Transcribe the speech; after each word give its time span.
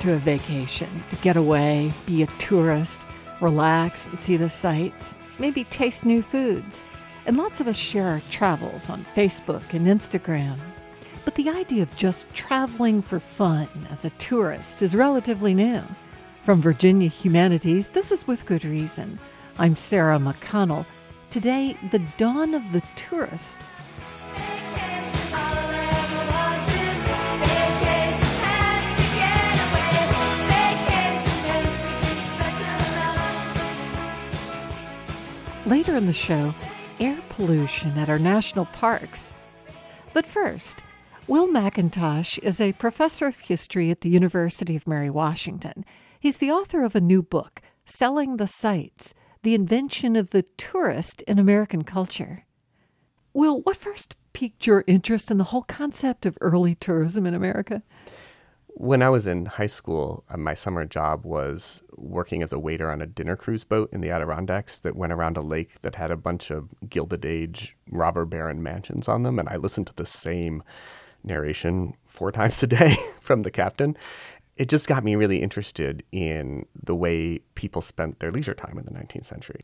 to 0.00 0.12
a 0.12 0.16
vacation 0.16 0.88
to 1.10 1.16
get 1.16 1.36
away, 1.36 1.92
be 2.06 2.22
a 2.22 2.26
tourist, 2.26 3.00
relax 3.40 4.06
and 4.06 4.20
see 4.20 4.36
the 4.36 4.48
sights, 4.48 5.16
maybe 5.38 5.64
taste 5.64 6.04
new 6.04 6.22
foods. 6.22 6.84
And 7.26 7.36
lots 7.36 7.60
of 7.60 7.68
us 7.68 7.76
share 7.76 8.08
our 8.08 8.22
travels 8.30 8.90
on 8.90 9.04
Facebook 9.14 9.72
and 9.72 9.86
Instagram. 9.86 10.56
But 11.24 11.34
the 11.36 11.48
idea 11.48 11.82
of 11.82 11.96
just 11.96 12.32
traveling 12.34 13.00
for 13.00 13.18
fun 13.18 13.68
as 13.90 14.04
a 14.04 14.10
tourist 14.10 14.82
is 14.82 14.94
relatively 14.94 15.54
new. 15.54 15.80
From 16.42 16.60
Virginia 16.60 17.08
Humanities, 17.08 17.88
this 17.88 18.12
is 18.12 18.26
With 18.26 18.44
Good 18.44 18.64
Reason. 18.64 19.18
I'm 19.58 19.74
Sarah 19.76 20.18
McConnell. 20.18 20.84
Today, 21.30 21.78
the 21.90 22.00
dawn 22.18 22.52
of 22.54 22.72
the 22.72 22.82
tourist 22.96 23.56
Later 35.66 35.96
in 35.96 36.04
the 36.04 36.12
show, 36.12 36.52
air 37.00 37.16
pollution 37.30 37.96
at 37.96 38.10
our 38.10 38.18
national 38.18 38.66
parks. 38.66 39.32
But 40.12 40.26
first, 40.26 40.82
Will 41.26 41.48
Mackintosh 41.48 42.36
is 42.40 42.60
a 42.60 42.72
professor 42.74 43.26
of 43.28 43.38
history 43.40 43.90
at 43.90 44.02
the 44.02 44.10
University 44.10 44.76
of 44.76 44.86
Mary 44.86 45.08
Washington. 45.08 45.86
He's 46.20 46.36
the 46.36 46.50
author 46.50 46.84
of 46.84 46.94
a 46.94 47.00
new 47.00 47.22
book, 47.22 47.62
Selling 47.86 48.36
the 48.36 48.46
Sights: 48.46 49.14
The 49.42 49.54
Invention 49.54 50.16
of 50.16 50.30
the 50.30 50.42
Tourist 50.58 51.22
in 51.22 51.38
American 51.38 51.82
Culture. 51.82 52.44
Will, 53.32 53.62
what 53.62 53.78
first 53.78 54.16
piqued 54.34 54.66
your 54.66 54.84
interest 54.86 55.30
in 55.30 55.38
the 55.38 55.44
whole 55.44 55.62
concept 55.62 56.26
of 56.26 56.36
early 56.42 56.74
tourism 56.74 57.24
in 57.24 57.32
America? 57.32 57.82
when 58.76 59.02
I 59.02 59.08
was 59.08 59.26
in 59.28 59.46
high 59.46 59.68
school, 59.68 60.24
uh, 60.28 60.36
my 60.36 60.52
summer 60.54 60.84
job 60.84 61.24
was 61.24 61.82
working 61.96 62.42
as 62.42 62.52
a 62.52 62.58
waiter 62.58 62.90
on 62.90 63.00
a 63.00 63.06
dinner 63.06 63.36
cruise 63.36 63.62
boat 63.64 63.88
in 63.92 64.00
the 64.00 64.10
Adirondacks 64.10 64.78
that 64.78 64.96
went 64.96 65.12
around 65.12 65.36
a 65.36 65.40
lake 65.42 65.80
that 65.82 65.94
had 65.94 66.10
a 66.10 66.16
bunch 66.16 66.50
of 66.50 66.68
Gilded 66.90 67.24
Age 67.24 67.76
robber 67.88 68.24
baron 68.24 68.62
mansions 68.64 69.06
on 69.06 69.22
them. 69.22 69.38
And 69.38 69.48
I 69.48 69.56
listened 69.58 69.86
to 69.88 69.94
the 69.94 70.04
same 70.06 70.62
narration 71.22 71.94
four 72.08 72.32
times 72.32 72.60
a 72.62 72.66
day 72.66 72.96
from 73.16 73.42
the 73.42 73.50
captain. 73.52 73.96
It 74.56 74.68
just 74.68 74.88
got 74.88 75.04
me 75.04 75.14
really 75.16 75.40
interested 75.40 76.02
in 76.12 76.66
the 76.80 76.94
way 76.96 77.38
people 77.54 77.80
spent 77.82 78.18
their 78.18 78.30
leisure 78.32 78.54
time 78.54 78.76
in 78.78 78.84
the 78.86 78.90
19th 78.92 79.24
century. 79.24 79.60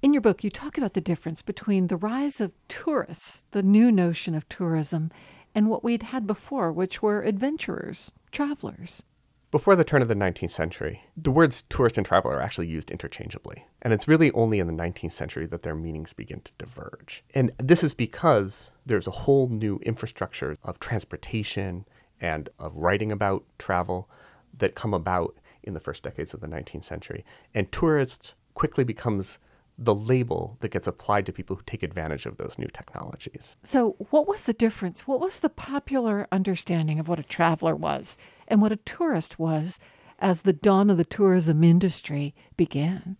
In 0.00 0.12
your 0.14 0.20
book, 0.20 0.44
you 0.44 0.50
talk 0.50 0.76
about 0.78 0.94
the 0.94 1.00
difference 1.00 1.42
between 1.42 1.86
the 1.88 1.96
rise 1.96 2.40
of 2.40 2.54
tourists, 2.68 3.44
the 3.52 3.62
new 3.64 3.90
notion 3.90 4.34
of 4.36 4.48
tourism, 4.48 5.10
and 5.56 5.68
what 5.70 5.82
we'd 5.84 6.04
had 6.04 6.26
before, 6.26 6.72
which 6.72 7.00
were 7.02 7.22
adventurers 7.22 8.10
travelers. 8.34 9.02
Before 9.50 9.76
the 9.76 9.84
turn 9.84 10.02
of 10.02 10.08
the 10.08 10.16
19th 10.16 10.50
century, 10.50 11.02
the 11.16 11.30
words 11.30 11.62
tourist 11.70 11.96
and 11.96 12.04
traveler 12.04 12.34
are 12.34 12.42
actually 12.42 12.66
used 12.66 12.90
interchangeably. 12.90 13.64
And 13.80 13.92
it's 13.92 14.08
really 14.08 14.32
only 14.32 14.58
in 14.58 14.66
the 14.66 14.72
19th 14.72 15.12
century 15.12 15.46
that 15.46 15.62
their 15.62 15.76
meanings 15.76 16.12
begin 16.12 16.40
to 16.40 16.50
diverge. 16.58 17.22
And 17.34 17.52
this 17.58 17.84
is 17.84 17.94
because 17.94 18.72
there's 18.84 19.06
a 19.06 19.12
whole 19.22 19.48
new 19.48 19.78
infrastructure 19.84 20.58
of 20.64 20.80
transportation 20.80 21.86
and 22.20 22.48
of 22.58 22.76
writing 22.76 23.12
about 23.12 23.44
travel 23.56 24.10
that 24.58 24.74
come 24.74 24.92
about 24.92 25.36
in 25.62 25.72
the 25.74 25.80
first 25.80 26.02
decades 26.02 26.34
of 26.34 26.40
the 26.40 26.48
19th 26.48 26.84
century. 26.84 27.24
And 27.54 27.70
tourist 27.70 28.34
quickly 28.54 28.82
becomes 28.82 29.38
the 29.78 29.94
label 29.94 30.56
that 30.60 30.68
gets 30.70 30.86
applied 30.86 31.26
to 31.26 31.32
people 31.32 31.56
who 31.56 31.62
take 31.66 31.82
advantage 31.82 32.26
of 32.26 32.36
those 32.36 32.56
new 32.58 32.68
technologies. 32.68 33.56
So, 33.62 33.90
what 34.10 34.28
was 34.28 34.44
the 34.44 34.52
difference? 34.52 35.06
What 35.06 35.20
was 35.20 35.40
the 35.40 35.48
popular 35.48 36.26
understanding 36.30 37.00
of 37.00 37.08
what 37.08 37.18
a 37.18 37.24
traveler 37.24 37.74
was 37.74 38.16
and 38.46 38.62
what 38.62 38.72
a 38.72 38.76
tourist 38.76 39.38
was 39.38 39.80
as 40.20 40.42
the 40.42 40.52
dawn 40.52 40.90
of 40.90 40.96
the 40.96 41.04
tourism 41.04 41.64
industry 41.64 42.34
began? 42.56 43.16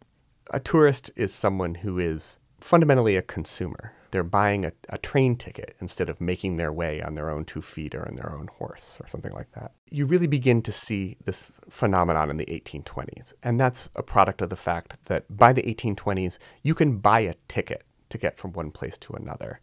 A 0.52 0.60
tourist 0.60 1.10
is 1.16 1.32
someone 1.34 1.76
who 1.76 1.98
is 1.98 2.38
fundamentally 2.60 3.16
a 3.16 3.22
consumer 3.22 3.92
they're 4.14 4.22
buying 4.22 4.64
a, 4.64 4.70
a 4.90 4.96
train 4.96 5.34
ticket 5.34 5.74
instead 5.80 6.08
of 6.08 6.20
making 6.20 6.56
their 6.56 6.72
way 6.72 7.02
on 7.02 7.16
their 7.16 7.28
own 7.28 7.44
two 7.44 7.60
feet 7.60 7.96
or 7.96 8.08
on 8.08 8.14
their 8.14 8.30
own 8.32 8.46
horse 8.60 8.98
or 9.02 9.08
something 9.08 9.32
like 9.32 9.50
that. 9.54 9.72
You 9.90 10.06
really 10.06 10.28
begin 10.28 10.62
to 10.62 10.70
see 10.72 11.16
this 11.24 11.48
phenomenon 11.68 12.30
in 12.30 12.36
the 12.36 12.44
1820s. 12.46 13.32
And 13.42 13.58
that's 13.58 13.90
a 13.96 14.04
product 14.04 14.40
of 14.40 14.50
the 14.50 14.56
fact 14.56 15.04
that 15.06 15.24
by 15.28 15.52
the 15.52 15.64
1820s, 15.64 16.38
you 16.62 16.76
can 16.76 16.98
buy 16.98 17.20
a 17.22 17.34
ticket 17.48 17.82
to 18.10 18.16
get 18.16 18.38
from 18.38 18.52
one 18.52 18.70
place 18.70 18.96
to 18.98 19.14
another. 19.14 19.60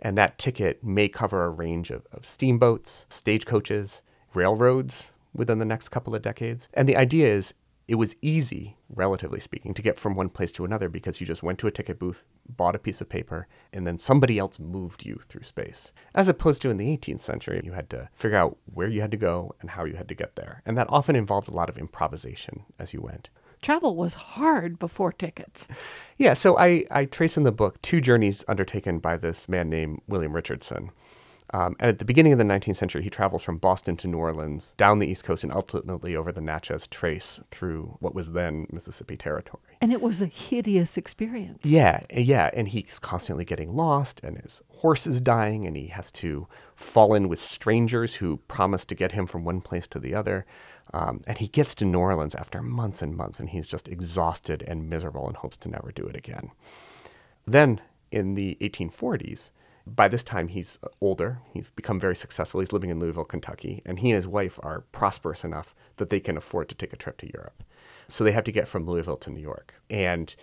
And 0.00 0.16
that 0.16 0.38
ticket 0.38 0.84
may 0.84 1.08
cover 1.08 1.44
a 1.44 1.50
range 1.50 1.90
of, 1.90 2.06
of 2.12 2.24
steamboats, 2.24 3.04
stagecoaches, 3.08 4.02
railroads 4.32 5.10
within 5.34 5.58
the 5.58 5.64
next 5.64 5.88
couple 5.88 6.14
of 6.14 6.22
decades. 6.22 6.68
And 6.72 6.88
the 6.88 6.96
idea 6.96 7.26
is 7.34 7.52
it 7.88 7.94
was 7.94 8.14
easy, 8.20 8.76
relatively 8.90 9.40
speaking, 9.40 9.72
to 9.72 9.80
get 9.80 9.96
from 9.98 10.14
one 10.14 10.28
place 10.28 10.52
to 10.52 10.64
another 10.66 10.90
because 10.90 11.20
you 11.22 11.26
just 11.26 11.42
went 11.42 11.58
to 11.60 11.66
a 11.66 11.70
ticket 11.70 11.98
booth, 11.98 12.22
bought 12.46 12.74
a 12.74 12.78
piece 12.78 13.00
of 13.00 13.08
paper, 13.08 13.48
and 13.72 13.86
then 13.86 13.96
somebody 13.96 14.38
else 14.38 14.58
moved 14.58 15.06
you 15.06 15.18
through 15.26 15.42
space. 15.42 15.90
As 16.14 16.28
opposed 16.28 16.60
to 16.62 16.70
in 16.70 16.76
the 16.76 16.94
18th 16.98 17.20
century, 17.20 17.58
you 17.64 17.72
had 17.72 17.88
to 17.88 18.10
figure 18.12 18.36
out 18.36 18.58
where 18.66 18.88
you 18.88 19.00
had 19.00 19.10
to 19.12 19.16
go 19.16 19.54
and 19.62 19.70
how 19.70 19.84
you 19.84 19.94
had 19.94 20.08
to 20.08 20.14
get 20.14 20.36
there. 20.36 20.62
And 20.66 20.76
that 20.76 20.86
often 20.90 21.16
involved 21.16 21.48
a 21.48 21.54
lot 21.54 21.70
of 21.70 21.78
improvisation 21.78 22.64
as 22.78 22.92
you 22.92 23.00
went. 23.00 23.30
Travel 23.62 23.96
was 23.96 24.14
hard 24.14 24.78
before 24.78 25.10
tickets. 25.10 25.66
Yeah, 26.18 26.34
so 26.34 26.56
I, 26.58 26.84
I 26.90 27.06
trace 27.06 27.36
in 27.38 27.42
the 27.44 27.50
book 27.50 27.80
two 27.82 28.00
journeys 28.02 28.44
undertaken 28.46 28.98
by 29.00 29.16
this 29.16 29.48
man 29.48 29.68
named 29.70 30.00
William 30.06 30.34
Richardson. 30.34 30.90
Um, 31.54 31.76
and 31.80 31.88
at 31.88 31.98
the 31.98 32.04
beginning 32.04 32.32
of 32.32 32.38
the 32.38 32.44
19th 32.44 32.76
century, 32.76 33.02
he 33.02 33.08
travels 33.08 33.42
from 33.42 33.56
Boston 33.56 33.96
to 33.98 34.06
New 34.08 34.18
Orleans, 34.18 34.74
down 34.76 34.98
the 34.98 35.06
East 35.06 35.24
Coast, 35.24 35.44
and 35.44 35.52
ultimately 35.52 36.14
over 36.14 36.30
the 36.30 36.40
Natchez 36.42 36.86
Trace 36.86 37.40
through 37.50 37.96
what 38.00 38.14
was 38.14 38.32
then 38.32 38.66
Mississippi 38.70 39.16
Territory. 39.16 39.62
And 39.80 39.90
it 39.92 40.02
was 40.02 40.20
a 40.20 40.26
hideous 40.26 40.96
experience. 40.98 41.64
Yeah, 41.64 42.02
yeah. 42.12 42.50
And 42.52 42.68
he's 42.68 42.98
constantly 42.98 43.46
getting 43.46 43.74
lost, 43.74 44.20
and 44.22 44.36
his 44.38 44.60
horse 44.76 45.06
is 45.06 45.20
dying, 45.22 45.66
and 45.66 45.74
he 45.76 45.86
has 45.86 46.10
to 46.12 46.46
fall 46.74 47.14
in 47.14 47.28
with 47.30 47.38
strangers 47.38 48.16
who 48.16 48.38
promise 48.48 48.84
to 48.86 48.94
get 48.94 49.12
him 49.12 49.26
from 49.26 49.44
one 49.44 49.62
place 49.62 49.86
to 49.88 49.98
the 49.98 50.14
other. 50.14 50.44
Um, 50.92 51.22
and 51.26 51.38
he 51.38 51.48
gets 51.48 51.74
to 51.76 51.84
New 51.86 51.98
Orleans 51.98 52.34
after 52.34 52.60
months 52.62 53.00
and 53.00 53.16
months, 53.16 53.40
and 53.40 53.48
he's 53.50 53.66
just 53.66 53.88
exhausted 53.88 54.62
and 54.66 54.88
miserable 54.90 55.26
and 55.26 55.36
hopes 55.36 55.56
to 55.58 55.70
never 55.70 55.92
do 55.92 56.04
it 56.06 56.16
again. 56.16 56.50
Then 57.46 57.80
in 58.12 58.34
the 58.34 58.56
1840s, 58.60 59.50
by 59.94 60.08
this 60.08 60.22
time 60.22 60.48
he's 60.48 60.78
older 61.00 61.38
he's 61.52 61.70
become 61.70 61.98
very 62.00 62.16
successful 62.16 62.60
he's 62.60 62.72
living 62.72 62.90
in 62.90 62.98
louisville 62.98 63.24
kentucky 63.24 63.82
and 63.86 63.98
he 64.00 64.10
and 64.10 64.16
his 64.16 64.26
wife 64.26 64.58
are 64.62 64.82
prosperous 64.92 65.44
enough 65.44 65.74
that 65.96 66.10
they 66.10 66.20
can 66.20 66.36
afford 66.36 66.68
to 66.68 66.74
take 66.74 66.92
a 66.92 66.96
trip 66.96 67.16
to 67.18 67.30
europe 67.32 67.62
so 68.08 68.24
they 68.24 68.32
have 68.32 68.44
to 68.44 68.52
get 68.52 68.68
from 68.68 68.86
louisville 68.86 69.16
to 69.16 69.30
new 69.30 69.40
york 69.40 69.74
and 69.90 70.34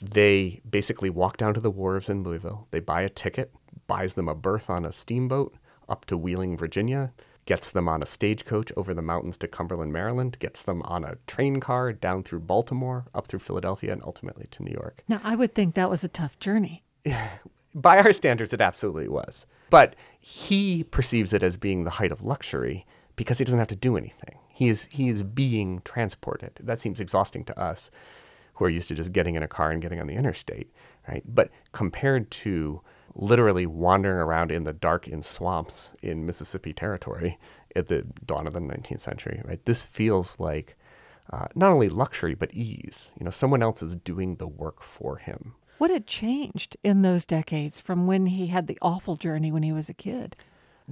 they 0.00 0.60
basically 0.68 1.10
walk 1.10 1.36
down 1.36 1.54
to 1.54 1.60
the 1.60 1.70
wharves 1.70 2.08
in 2.08 2.22
louisville 2.22 2.66
they 2.70 2.80
buy 2.80 3.02
a 3.02 3.08
ticket 3.10 3.52
buys 3.86 4.14
them 4.14 4.28
a 4.28 4.34
berth 4.34 4.70
on 4.70 4.84
a 4.84 4.92
steamboat 4.92 5.54
up 5.88 6.04
to 6.06 6.16
wheeling 6.16 6.56
virginia 6.56 7.12
gets 7.46 7.70
them 7.70 7.88
on 7.88 8.02
a 8.02 8.06
stagecoach 8.06 8.72
over 8.76 8.92
the 8.94 9.02
mountains 9.02 9.36
to 9.36 9.46
cumberland 9.48 9.92
maryland 9.92 10.36
gets 10.40 10.62
them 10.62 10.82
on 10.82 11.04
a 11.04 11.16
train 11.26 11.60
car 11.60 11.92
down 11.92 12.22
through 12.22 12.40
baltimore 12.40 13.06
up 13.14 13.26
through 13.26 13.38
philadelphia 13.38 13.92
and 13.92 14.02
ultimately 14.04 14.46
to 14.50 14.62
new 14.62 14.72
york 14.72 15.02
now 15.08 15.20
i 15.24 15.34
would 15.36 15.54
think 15.54 15.74
that 15.74 15.90
was 15.90 16.02
a 16.04 16.08
tough 16.08 16.38
journey 16.38 16.82
by 17.76 17.98
our 17.98 18.10
standards, 18.12 18.52
it 18.54 18.60
absolutely 18.60 19.06
was. 19.06 19.46
But 19.70 19.94
he 20.18 20.82
perceives 20.84 21.32
it 21.32 21.42
as 21.42 21.56
being 21.58 21.84
the 21.84 21.90
height 21.90 22.10
of 22.10 22.22
luxury 22.24 22.86
because 23.14 23.38
he 23.38 23.44
doesn't 23.44 23.58
have 23.58 23.68
to 23.68 23.76
do 23.76 23.96
anything. 23.96 24.38
He 24.48 24.68
is, 24.68 24.88
he 24.90 25.10
is 25.10 25.22
being 25.22 25.82
transported. 25.84 26.58
That 26.60 26.80
seems 26.80 26.98
exhausting 26.98 27.44
to 27.44 27.60
us 27.60 27.90
who 28.54 28.64
are 28.64 28.70
used 28.70 28.88
to 28.88 28.94
just 28.94 29.12
getting 29.12 29.34
in 29.34 29.42
a 29.42 29.48
car 29.48 29.70
and 29.70 29.82
getting 29.82 30.00
on 30.00 30.06
the 30.06 30.14
interstate, 30.14 30.72
right? 31.06 31.22
But 31.26 31.50
compared 31.72 32.30
to 32.30 32.80
literally 33.14 33.66
wandering 33.66 34.16
around 34.18 34.50
in 34.50 34.64
the 34.64 34.72
dark 34.72 35.06
in 35.06 35.20
swamps 35.22 35.92
in 36.00 36.24
Mississippi 36.24 36.72
territory 36.72 37.38
at 37.74 37.88
the 37.88 38.06
dawn 38.24 38.46
of 38.46 38.54
the 38.54 38.60
19th 38.60 39.00
century, 39.00 39.42
right? 39.44 39.62
This 39.66 39.84
feels 39.84 40.40
like 40.40 40.76
uh, 41.30 41.46
not 41.54 41.72
only 41.72 41.90
luxury, 41.90 42.34
but 42.34 42.54
ease. 42.54 43.12
You 43.18 43.24
know, 43.24 43.30
someone 43.30 43.62
else 43.62 43.82
is 43.82 43.96
doing 43.96 44.36
the 44.36 44.46
work 44.46 44.82
for 44.82 45.18
him. 45.18 45.54
What 45.78 45.90
had 45.90 46.06
changed 46.06 46.78
in 46.82 47.02
those 47.02 47.26
decades 47.26 47.80
from 47.80 48.06
when 48.06 48.26
he 48.26 48.46
had 48.46 48.66
the 48.66 48.78
awful 48.80 49.16
journey 49.16 49.52
when 49.52 49.62
he 49.62 49.72
was 49.72 49.90
a 49.90 49.94
kid? 49.94 50.34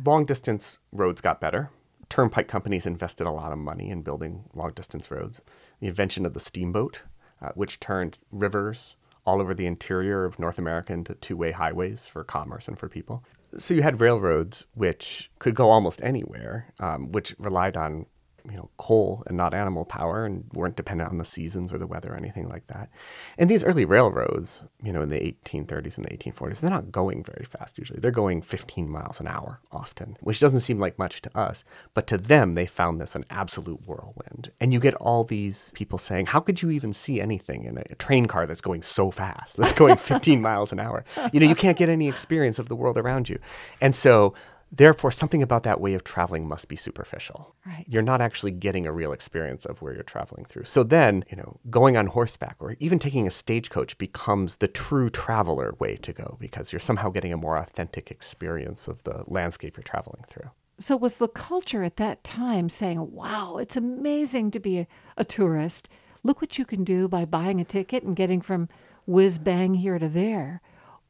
Long 0.04 0.26
distance 0.26 0.78
roads 0.92 1.22
got 1.22 1.40
better. 1.40 1.70
Turnpike 2.10 2.48
companies 2.48 2.84
invested 2.84 3.26
a 3.26 3.30
lot 3.30 3.50
of 3.50 3.56
money 3.58 3.88
in 3.88 4.02
building 4.02 4.44
long 4.52 4.72
distance 4.74 5.10
roads. 5.10 5.40
The 5.80 5.86
invention 5.86 6.26
of 6.26 6.34
the 6.34 6.40
steamboat, 6.40 7.00
uh, 7.40 7.52
which 7.54 7.80
turned 7.80 8.18
rivers 8.30 8.96
all 9.24 9.40
over 9.40 9.54
the 9.54 9.64
interior 9.66 10.26
of 10.26 10.38
North 10.38 10.58
America 10.58 10.92
into 10.92 11.14
two 11.14 11.34
way 11.36 11.52
highways 11.52 12.06
for 12.06 12.22
commerce 12.22 12.68
and 12.68 12.78
for 12.78 12.86
people. 12.90 13.24
So 13.56 13.72
you 13.72 13.80
had 13.82 14.02
railroads, 14.02 14.66
which 14.74 15.30
could 15.38 15.54
go 15.54 15.70
almost 15.70 16.02
anywhere, 16.02 16.74
um, 16.78 17.10
which 17.10 17.34
relied 17.38 17.76
on 17.78 18.04
you 18.50 18.56
know 18.58 18.68
coal 18.76 19.22
and 19.26 19.36
not 19.36 19.54
animal 19.54 19.84
power 19.84 20.26
and 20.26 20.44
weren't 20.52 20.76
dependent 20.76 21.10
on 21.10 21.16
the 21.18 21.24
seasons 21.24 21.72
or 21.72 21.78
the 21.78 21.86
weather 21.86 22.12
or 22.12 22.16
anything 22.16 22.48
like 22.48 22.66
that. 22.66 22.90
And 23.38 23.48
these 23.48 23.64
early 23.64 23.84
railroads, 23.84 24.64
you 24.82 24.92
know, 24.92 25.02
in 25.02 25.08
the 25.08 25.18
1830s 25.44 25.96
and 25.96 26.04
the 26.04 26.16
1840s, 26.16 26.60
they're 26.60 26.68
not 26.70 26.92
going 26.92 27.24
very 27.24 27.44
fast 27.44 27.78
usually. 27.78 28.00
They're 28.00 28.10
going 28.10 28.42
15 28.42 28.88
miles 28.88 29.20
an 29.20 29.28
hour 29.28 29.60
often, 29.72 30.16
which 30.20 30.40
doesn't 30.40 30.60
seem 30.60 30.78
like 30.78 30.98
much 30.98 31.22
to 31.22 31.36
us, 31.38 31.64
but 31.94 32.06
to 32.08 32.18
them 32.18 32.54
they 32.54 32.66
found 32.66 33.00
this 33.00 33.14
an 33.14 33.24
absolute 33.30 33.86
whirlwind. 33.86 34.50
And 34.60 34.72
you 34.72 34.80
get 34.80 34.94
all 34.96 35.24
these 35.24 35.72
people 35.74 35.98
saying, 35.98 36.26
"How 36.26 36.40
could 36.40 36.60
you 36.60 36.70
even 36.70 36.92
see 36.92 37.20
anything 37.20 37.64
in 37.64 37.78
a, 37.78 37.82
a 37.90 37.94
train 37.94 38.26
car 38.26 38.46
that's 38.46 38.60
going 38.60 38.82
so 38.82 39.10
fast? 39.10 39.56
That's 39.56 39.72
going 39.72 39.96
15 39.96 40.42
miles 40.42 40.72
an 40.72 40.80
hour. 40.80 41.04
You 41.32 41.40
know, 41.40 41.46
you 41.46 41.54
can't 41.54 41.78
get 41.78 41.88
any 41.88 42.08
experience 42.08 42.58
of 42.58 42.68
the 42.68 42.76
world 42.76 42.98
around 42.98 43.28
you." 43.28 43.38
And 43.80 43.96
so 43.96 44.34
Therefore, 44.76 45.12
something 45.12 45.40
about 45.40 45.62
that 45.62 45.80
way 45.80 45.94
of 45.94 46.02
traveling 46.02 46.48
must 46.48 46.66
be 46.68 46.74
superficial. 46.74 47.54
Right. 47.64 47.84
You're 47.88 48.02
not 48.02 48.20
actually 48.20 48.50
getting 48.50 48.86
a 48.86 48.92
real 48.92 49.12
experience 49.12 49.64
of 49.64 49.80
where 49.80 49.94
you're 49.94 50.02
traveling 50.02 50.44
through. 50.46 50.64
So 50.64 50.82
then, 50.82 51.24
you 51.30 51.36
know, 51.36 51.58
going 51.70 51.96
on 51.96 52.08
horseback 52.08 52.56
or 52.58 52.76
even 52.80 52.98
taking 52.98 53.24
a 53.26 53.30
stagecoach 53.30 53.96
becomes 53.98 54.56
the 54.56 54.66
true 54.66 55.10
traveler 55.10 55.74
way 55.78 55.96
to 55.98 56.12
go 56.12 56.36
because 56.40 56.72
you're 56.72 56.80
somehow 56.80 57.10
getting 57.10 57.32
a 57.32 57.36
more 57.36 57.56
authentic 57.56 58.10
experience 58.10 58.88
of 58.88 59.02
the 59.04 59.22
landscape 59.28 59.76
you're 59.76 59.84
traveling 59.84 60.24
through. 60.28 60.50
So 60.80 60.96
was 60.96 61.18
the 61.18 61.28
culture 61.28 61.84
at 61.84 61.96
that 61.98 62.24
time 62.24 62.68
saying, 62.68 63.12
"Wow, 63.12 63.58
it's 63.58 63.76
amazing 63.76 64.50
to 64.52 64.60
be 64.60 64.80
a, 64.80 64.86
a 65.18 65.24
tourist. 65.24 65.88
Look 66.24 66.40
what 66.40 66.58
you 66.58 66.64
can 66.64 66.82
do 66.82 67.06
by 67.06 67.26
buying 67.26 67.60
a 67.60 67.64
ticket 67.64 68.02
and 68.02 68.16
getting 68.16 68.40
from 68.40 68.68
whiz 69.06 69.38
bang 69.38 69.74
here 69.74 70.00
to 70.00 70.08
there." 70.08 70.62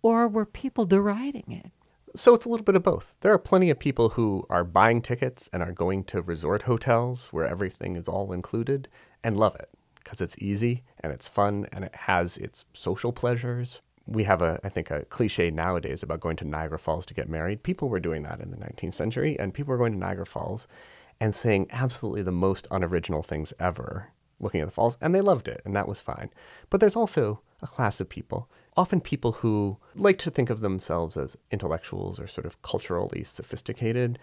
Or 0.03 0.29
were 0.29 0.45
people 0.45 0.85
deriding 0.85 1.45
it? 1.51 1.71
So 2.17 2.33
it's 2.33 2.47
a 2.47 2.49
little 2.49 2.63
bit 2.65 2.77
of 2.77 2.85
both. 2.85 3.13
There 3.23 3.33
are 3.33 3.39
plenty 3.39 3.71
of 3.71 3.81
people 3.81 4.11
who 4.11 4.47
are 4.49 4.63
buying 4.63 5.03
tickets 5.03 5.51
and 5.53 5.65
are 5.65 5.73
going 5.73 6.05
to 6.05 6.23
resort 6.23 6.63
hotels 6.63 7.33
where 7.33 7.45
everything 7.47 7.97
is 7.97 8.07
all 8.07 8.31
included 8.33 8.87
and 9.25 9.37
love 9.37 9.57
it 9.57 9.69
because 9.97 10.21
it's 10.21 10.39
easy 10.39 10.85
and 11.01 11.13
it's 11.13 11.27
fun 11.27 11.67
and 11.73 11.83
it 11.85 11.93
has 11.93 12.39
its 12.39 12.67
social 12.73 13.13
pleasures. 13.13 13.83
We 14.07 14.25
have 14.25 14.43
a, 14.43 14.61
I 14.63 14.69
think, 14.69 14.93
a 14.93 15.05
cliche 15.07 15.51
nowadays 15.51 16.05
about 16.05 16.21
going 16.21 16.37
to 16.37 16.45
Niagara 16.45 16.79
Falls 16.79 17.05
to 17.07 17.15
get 17.15 17.29
married. 17.29 17.65
People 17.65 17.89
were 17.89 17.99
doing 17.99 18.23
that 18.23 18.41
in 18.41 18.51
the 18.53 18.59
19th 18.59 18.95
century, 18.95 19.37
and 19.37 19.55
people 19.55 19.73
were 19.73 19.79
going 19.79 19.95
to 19.95 19.99
Niagara 19.99 20.27
Falls 20.27 20.69
and 21.19 21.35
saying 21.35 21.67
absolutely 21.71 22.23
the 22.23 22.31
most 22.31 22.69
unoriginal 22.71 23.23
things 23.25 23.53
ever 23.59 24.11
looking 24.41 24.61
at 24.61 24.67
the 24.67 24.71
falls, 24.73 24.99
and 25.01 25.15
they 25.15 25.21
loved 25.21 25.49
it, 25.49 25.63
and 25.65 25.75
that 25.75 25.89
was 25.89 26.01
fine. 26.01 26.29
But 26.69 26.81
there's 26.81 26.97
also 26.97 27.41
a 27.63 27.67
class 27.67 27.99
of 28.01 28.09
people 28.09 28.51
often 28.77 29.01
people 29.01 29.33
who 29.33 29.77
like 29.95 30.19
to 30.19 30.31
think 30.31 30.51
of 30.51 30.61
themselves 30.61 31.17
as 31.17 31.37
intellectuals 31.51 32.19
or 32.19 32.27
sort 32.27 32.47
of 32.47 32.61
culturally 32.63 33.23
sophisticated 33.25 34.19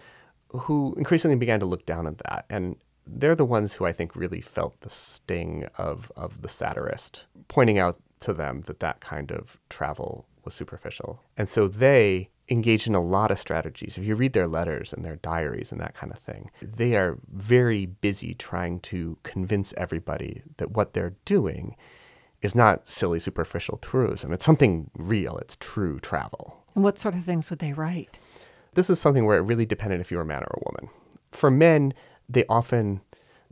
who 0.49 0.93
increasingly 0.97 1.37
began 1.37 1.59
to 1.61 1.65
look 1.65 1.85
down 1.85 2.05
on 2.05 2.17
that. 2.29 2.45
And 2.49 2.75
they're 3.07 3.35
the 3.35 3.45
ones 3.45 3.73
who 3.73 3.85
I 3.85 3.93
think 3.93 4.15
really 4.15 4.41
felt 4.41 4.79
the 4.81 4.89
sting 4.89 5.67
of, 5.77 6.11
of 6.17 6.41
the 6.41 6.49
satirist 6.49 7.25
pointing 7.47 7.79
out 7.79 7.97
to 8.21 8.33
them 8.33 8.61
that 8.67 8.79
that 8.81 8.99
kind 8.99 9.31
of 9.31 9.57
travel 9.69 10.27
was 10.43 10.53
superficial. 10.53 11.21
And 11.37 11.47
so 11.47 11.67
they 11.67 12.29
engaged 12.49 12.87
in 12.87 12.93
a 12.95 13.01
lot 13.01 13.31
of 13.31 13.39
strategies. 13.39 13.97
If 13.97 14.03
you 14.03 14.15
read 14.15 14.33
their 14.33 14.47
letters 14.47 14.91
and 14.91 15.05
their 15.05 15.15
diaries 15.15 15.71
and 15.71 15.79
that 15.79 15.93
kind 15.95 16.11
of 16.11 16.19
thing, 16.19 16.51
they 16.61 16.95
are 16.95 17.17
very 17.31 17.85
busy 17.85 18.33
trying 18.33 18.81
to 18.81 19.17
convince 19.23 19.73
everybody 19.77 20.43
that 20.57 20.71
what 20.71 20.93
they're 20.93 21.15
doing 21.23 21.75
is 22.41 22.55
not 22.55 22.87
silly, 22.87 23.19
superficial 23.19 23.77
tourism. 23.77 24.33
It's 24.33 24.45
something 24.45 24.89
real, 24.97 25.37
it's 25.37 25.55
true 25.59 25.99
travel. 25.99 26.57
And 26.75 26.83
what 26.83 26.97
sort 26.97 27.13
of 27.15 27.23
things 27.23 27.49
would 27.49 27.59
they 27.59 27.73
write? 27.73 28.19
This 28.73 28.89
is 28.89 28.99
something 28.99 29.25
where 29.25 29.37
it 29.37 29.41
really 29.41 29.65
depended 29.65 29.99
if 30.01 30.11
you 30.11 30.17
were 30.17 30.23
a 30.23 30.25
man 30.25 30.43
or 30.43 30.59
a 30.59 30.63
woman. 30.71 30.89
For 31.31 31.51
men, 31.51 31.93
they 32.27 32.45
often 32.47 33.01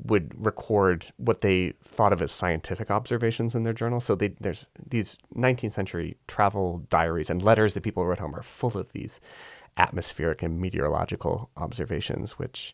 would 0.01 0.33
record 0.43 1.07
what 1.17 1.41
they 1.41 1.73
thought 1.83 2.13
of 2.13 2.21
as 2.21 2.31
scientific 2.31 2.89
observations 2.89 3.53
in 3.53 3.63
their 3.63 3.73
journal. 3.73 3.99
So 3.99 4.15
they, 4.15 4.29
there's 4.39 4.65
these 4.89 5.17
19th 5.35 5.73
century 5.73 6.15
travel 6.27 6.85
diaries 6.89 7.29
and 7.29 7.43
letters 7.43 7.73
that 7.73 7.83
people 7.83 8.05
wrote 8.05 8.19
home 8.19 8.35
are 8.35 8.41
full 8.41 8.77
of 8.77 8.93
these 8.93 9.19
atmospheric 9.75 10.41
and 10.41 10.59
meteorological 10.59 11.49
observations, 11.57 12.39
which 12.39 12.73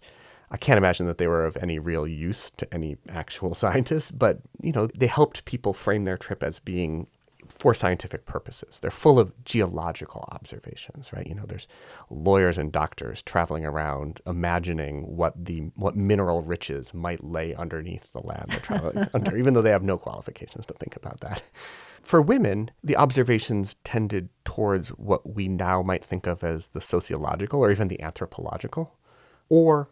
I 0.52 0.58
can't 0.58 0.78
imagine 0.78 1.08
that 1.08 1.18
they 1.18 1.28
were 1.28 1.46
of 1.46 1.58
any 1.58 1.80
real 1.80 2.08
use 2.08 2.52
to 2.58 2.72
any 2.74 2.98
actual 3.10 3.56
scientists, 3.56 4.12
but 4.12 4.40
you 4.62 4.72
know, 4.72 4.88
they 4.96 5.08
helped 5.08 5.46
people 5.46 5.74
frame 5.74 6.04
their 6.04 6.18
trip 6.18 6.44
as 6.44 6.60
being 6.60 7.08
for 7.48 7.76
scientific 7.76 8.26
purposes. 8.26 8.80
They're 8.80 8.90
full 8.90 9.20
of 9.20 9.32
geological 9.46 10.26
observations, 10.32 11.14
right? 11.14 11.28
You 11.28 11.36
know, 11.36 11.46
there's 11.46 11.68
lawyers 12.10 12.58
and 12.58 12.72
doctors 12.72 13.22
traveling 13.22 13.64
around 13.64 14.20
imagining 14.26 15.04
what 15.16 15.46
the 15.46 15.60
what 15.76 15.96
mineral 15.96 16.42
riches 16.42 16.92
might 16.92 17.24
lay 17.24 17.54
underneath 17.54 18.12
the 18.14 18.22
land 18.22 18.46
they're 18.48 18.60
traveling 18.60 19.08
under, 19.14 19.38
even 19.38 19.54
though 19.54 19.62
they 19.62 19.70
have 19.70 19.84
no 19.84 20.00
qualifications 20.00 20.66
to 20.66 20.74
think 20.74 20.96
about 20.96 21.20
that. 21.20 21.44
For 22.02 22.20
women, 22.20 22.72
the 22.84 22.98
observations 22.98 23.76
tended 23.84 24.30
towards 24.44 24.90
what 24.90 25.36
we 25.36 25.48
now 25.48 25.84
might 25.84 26.04
think 26.04 26.26
of 26.26 26.44
as 26.44 26.70
the 26.70 26.82
sociological 26.82 27.60
or 27.60 27.70
even 27.70 27.90
the 27.90 28.02
anthropological, 28.02 28.96
or 29.50 29.90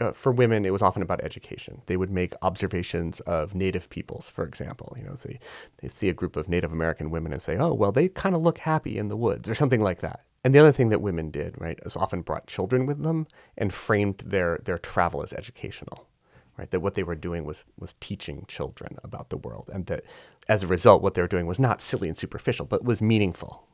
uh, 0.00 0.12
for 0.12 0.32
women, 0.32 0.64
it 0.66 0.72
was 0.72 0.82
often 0.82 1.02
about 1.02 1.20
education. 1.20 1.82
They 1.86 1.96
would 1.96 2.10
make 2.10 2.34
observations 2.42 3.20
of 3.20 3.54
Native 3.54 3.88
peoples, 3.90 4.28
for 4.28 4.44
example. 4.44 4.94
You 4.98 5.04
know, 5.04 5.14
they, 5.14 5.38
they 5.80 5.88
see 5.88 6.08
a 6.08 6.14
group 6.14 6.36
of 6.36 6.48
Native 6.48 6.72
American 6.72 7.10
women 7.10 7.32
and 7.32 7.40
say, 7.40 7.56
"Oh, 7.56 7.72
well, 7.72 7.92
they 7.92 8.08
kind 8.08 8.34
of 8.34 8.42
look 8.42 8.58
happy 8.58 8.98
in 8.98 9.08
the 9.08 9.16
woods," 9.16 9.48
or 9.48 9.54
something 9.54 9.82
like 9.82 10.00
that. 10.00 10.24
And 10.42 10.54
the 10.54 10.58
other 10.58 10.72
thing 10.72 10.88
that 10.90 11.00
women 11.00 11.30
did, 11.30 11.54
right, 11.60 11.78
is 11.86 11.96
often 11.96 12.22
brought 12.22 12.46
children 12.46 12.86
with 12.86 13.02
them 13.02 13.26
and 13.56 13.72
framed 13.72 14.18
their 14.26 14.58
their 14.64 14.78
travel 14.78 15.22
as 15.22 15.32
educational, 15.32 16.08
right? 16.56 16.70
That 16.70 16.80
what 16.80 16.94
they 16.94 17.04
were 17.04 17.14
doing 17.16 17.44
was 17.44 17.62
was 17.78 17.94
teaching 18.00 18.44
children 18.48 18.98
about 19.04 19.30
the 19.30 19.36
world, 19.36 19.70
and 19.72 19.86
that 19.86 20.04
as 20.48 20.64
a 20.64 20.66
result, 20.66 21.02
what 21.02 21.14
they 21.14 21.22
were 21.22 21.28
doing 21.28 21.46
was 21.46 21.60
not 21.60 21.80
silly 21.80 22.08
and 22.08 22.18
superficial, 22.18 22.66
but 22.66 22.84
was 22.84 23.00
meaningful, 23.00 23.68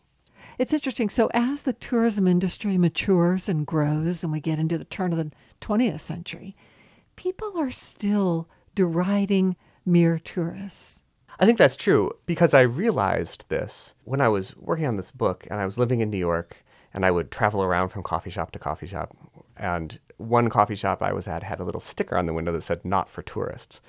it's 0.59 0.73
interesting. 0.73 1.09
So, 1.09 1.31
as 1.33 1.63
the 1.63 1.73
tourism 1.73 2.27
industry 2.27 2.79
matures 2.79 3.49
and 3.49 3.67
grows, 3.67 4.23
and 4.23 4.33
we 4.33 4.41
get 4.41 4.59
into 4.59 4.79
the 4.79 4.85
turn 4.85 5.13
of 5.13 5.19
the 5.19 5.31
20th 5.61 6.01
century, 6.01 6.57
people 7.17 7.53
are 7.57 7.71
still 7.71 8.49
deriding 8.75 9.57
mere 9.85 10.19
tourists. 10.19 11.05
I 11.39 11.47
think 11.47 11.59
that's 11.59 11.77
true 11.77 12.11
because 12.27 12.53
I 12.53 12.63
realized 12.63 13.47
this 13.49 13.95
when 14.05 14.21
I 14.21 14.29
was 14.29 14.55
working 14.57 14.87
on 14.87 14.97
this 14.97 15.11
book 15.11 15.47
and 15.51 15.59
I 15.59 15.65
was 15.65 15.79
living 15.79 16.01
in 16.01 16.11
New 16.11 16.19
York 16.19 16.59
and 16.93 17.05
I 17.07 17.11
would 17.11 17.31
travel 17.31 17.63
around 17.63 17.89
from 17.89 18.03
coffee 18.03 18.29
shop 18.29 18.51
to 18.53 18.59
coffee 18.59 18.87
shop. 18.87 19.17
And 19.57 19.99
one 20.19 20.51
coffee 20.51 20.75
shop 20.75 21.03
I 21.03 21.13
was 21.15 21.27
at 21.27 21.43
had 21.43 21.59
a 21.59 21.65
little 21.65 21.81
sticker 21.81 22.17
on 22.19 22.27
the 22.27 22.33
window 22.35 22.53
that 22.53 22.63
said, 22.63 22.85
Not 22.85 23.09
for 23.09 23.23
tourists, 23.23 23.81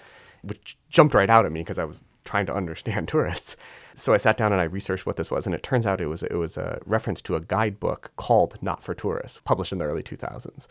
which 0.44 0.78
jumped 0.90 1.14
right 1.14 1.30
out 1.30 1.46
at 1.46 1.52
me 1.52 1.62
because 1.62 1.80
I 1.80 1.86
was 1.86 2.02
trying 2.24 2.46
to 2.48 2.54
understand 2.54 3.08
tourists. 3.08 3.56
So 3.96 4.14
I 4.14 4.18
sat 4.18 4.38
down 4.38 4.52
and 4.54 4.62
I 4.62 4.66
researched 4.66 5.06
what 5.06 5.18
this 5.18 5.32
was, 5.32 5.46
and 5.46 5.56
it 5.56 5.64
turns 5.64 5.86
out 5.86 6.02
it 6.02 6.08
was 6.08 6.24
it 6.24 6.36
was 6.38 6.58
a 6.58 6.80
reference 6.86 7.22
to 7.24 7.36
a 7.36 7.42
guidebook 7.42 8.12
called 8.16 8.58
Not 8.62 8.82
for 8.82 8.94
Tourists, 8.94 9.42
published 9.44 9.72
in 9.72 9.78
the 9.80 9.86
early 9.86 10.04
2000s. 10.04 10.68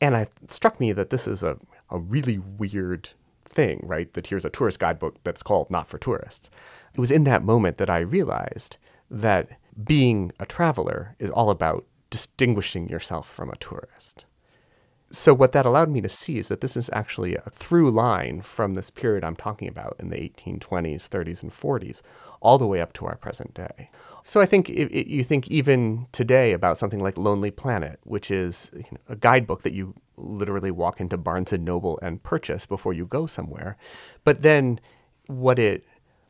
And 0.00 0.14
it 0.14 0.30
struck 0.48 0.80
me 0.80 0.92
that 0.92 1.10
this 1.10 1.26
is 1.26 1.42
a, 1.42 1.56
a 1.90 1.98
really 1.98 2.38
weird 2.38 3.10
thing, 3.44 3.80
right? 3.84 4.12
That 4.14 4.28
here's 4.28 4.44
a 4.44 4.50
tourist 4.50 4.78
guidebook 4.78 5.22
that's 5.24 5.42
called 5.42 5.70
Not 5.70 5.86
for 5.86 5.98
Tourists. 5.98 6.50
It 6.94 7.00
was 7.00 7.10
in 7.10 7.24
that 7.24 7.44
moment 7.44 7.76
that 7.78 7.90
I 7.90 7.98
realized 7.98 8.78
that 9.10 9.48
being 9.82 10.32
a 10.40 10.46
traveler 10.46 11.16
is 11.18 11.30
all 11.30 11.50
about 11.50 11.84
distinguishing 12.10 12.88
yourself 12.88 13.28
from 13.28 13.50
a 13.50 13.56
tourist. 13.56 14.24
So, 15.10 15.32
what 15.32 15.52
that 15.52 15.66
allowed 15.66 15.90
me 15.90 16.00
to 16.00 16.08
see 16.08 16.38
is 16.38 16.48
that 16.48 16.60
this 16.60 16.76
is 16.76 16.90
actually 16.92 17.36
a 17.36 17.48
through 17.50 17.90
line 17.92 18.40
from 18.40 18.74
this 18.74 18.90
period 18.90 19.22
I'm 19.22 19.36
talking 19.36 19.68
about 19.68 19.94
in 20.00 20.08
the 20.08 20.16
1820s, 20.16 21.08
30s, 21.08 21.40
and 21.42 21.52
40s 21.52 22.02
all 22.44 22.58
the 22.58 22.66
way 22.66 22.80
up 22.80 22.92
to 22.92 23.06
our 23.06 23.16
present 23.16 23.54
day. 23.54 23.90
So 24.22 24.40
I 24.40 24.46
think 24.46 24.68
you 24.68 25.24
think 25.24 25.48
even 25.48 26.06
today 26.12 26.52
about 26.52 26.78
something 26.78 27.00
like 27.00 27.16
Lonely 27.16 27.50
Planet, 27.50 27.98
which 28.04 28.30
is 28.30 28.70
you 28.74 28.84
know, 28.92 28.98
a 29.08 29.16
guidebook 29.16 29.62
that 29.62 29.72
you 29.72 29.94
literally 30.16 30.70
walk 30.70 31.00
into 31.00 31.16
Barnes 31.16 31.52
and 31.52 31.64
Noble 31.64 31.98
and 32.02 32.22
purchase 32.22 32.66
before 32.66 32.92
you 32.92 33.06
go 33.06 33.26
somewhere. 33.26 33.76
But 34.22 34.42
then 34.42 34.78
what 35.26 35.58
it 35.58 35.84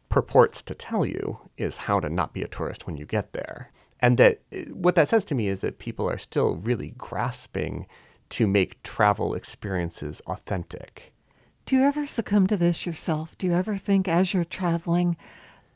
purports 0.08 0.62
to 0.62 0.74
tell 0.74 1.04
you 1.04 1.38
is 1.58 1.78
how 1.78 1.98
to 2.00 2.08
not 2.08 2.32
be 2.32 2.42
a 2.42 2.48
tourist 2.48 2.86
when 2.86 2.96
you 2.96 3.06
get 3.06 3.32
there. 3.32 3.70
And 4.00 4.16
that 4.18 4.40
eh, 4.52 4.66
what 4.70 4.94
that 4.94 5.08
says 5.08 5.24
to 5.26 5.34
me 5.34 5.48
is 5.48 5.60
that 5.60 5.78
people 5.78 6.08
are 6.08 6.18
still 6.18 6.54
really 6.56 6.94
grasping 6.96 7.86
to 8.30 8.46
make 8.46 8.82
travel 8.82 9.34
experiences 9.34 10.20
authentic. 10.26 11.12
Do 11.66 11.76
you 11.76 11.82
ever 11.82 12.06
succumb 12.06 12.46
to 12.48 12.56
this 12.56 12.86
yourself? 12.86 13.36
Do 13.38 13.46
you 13.46 13.54
ever 13.54 13.76
think 13.76 14.06
as 14.06 14.32
you're 14.34 14.44
traveling, 14.44 15.16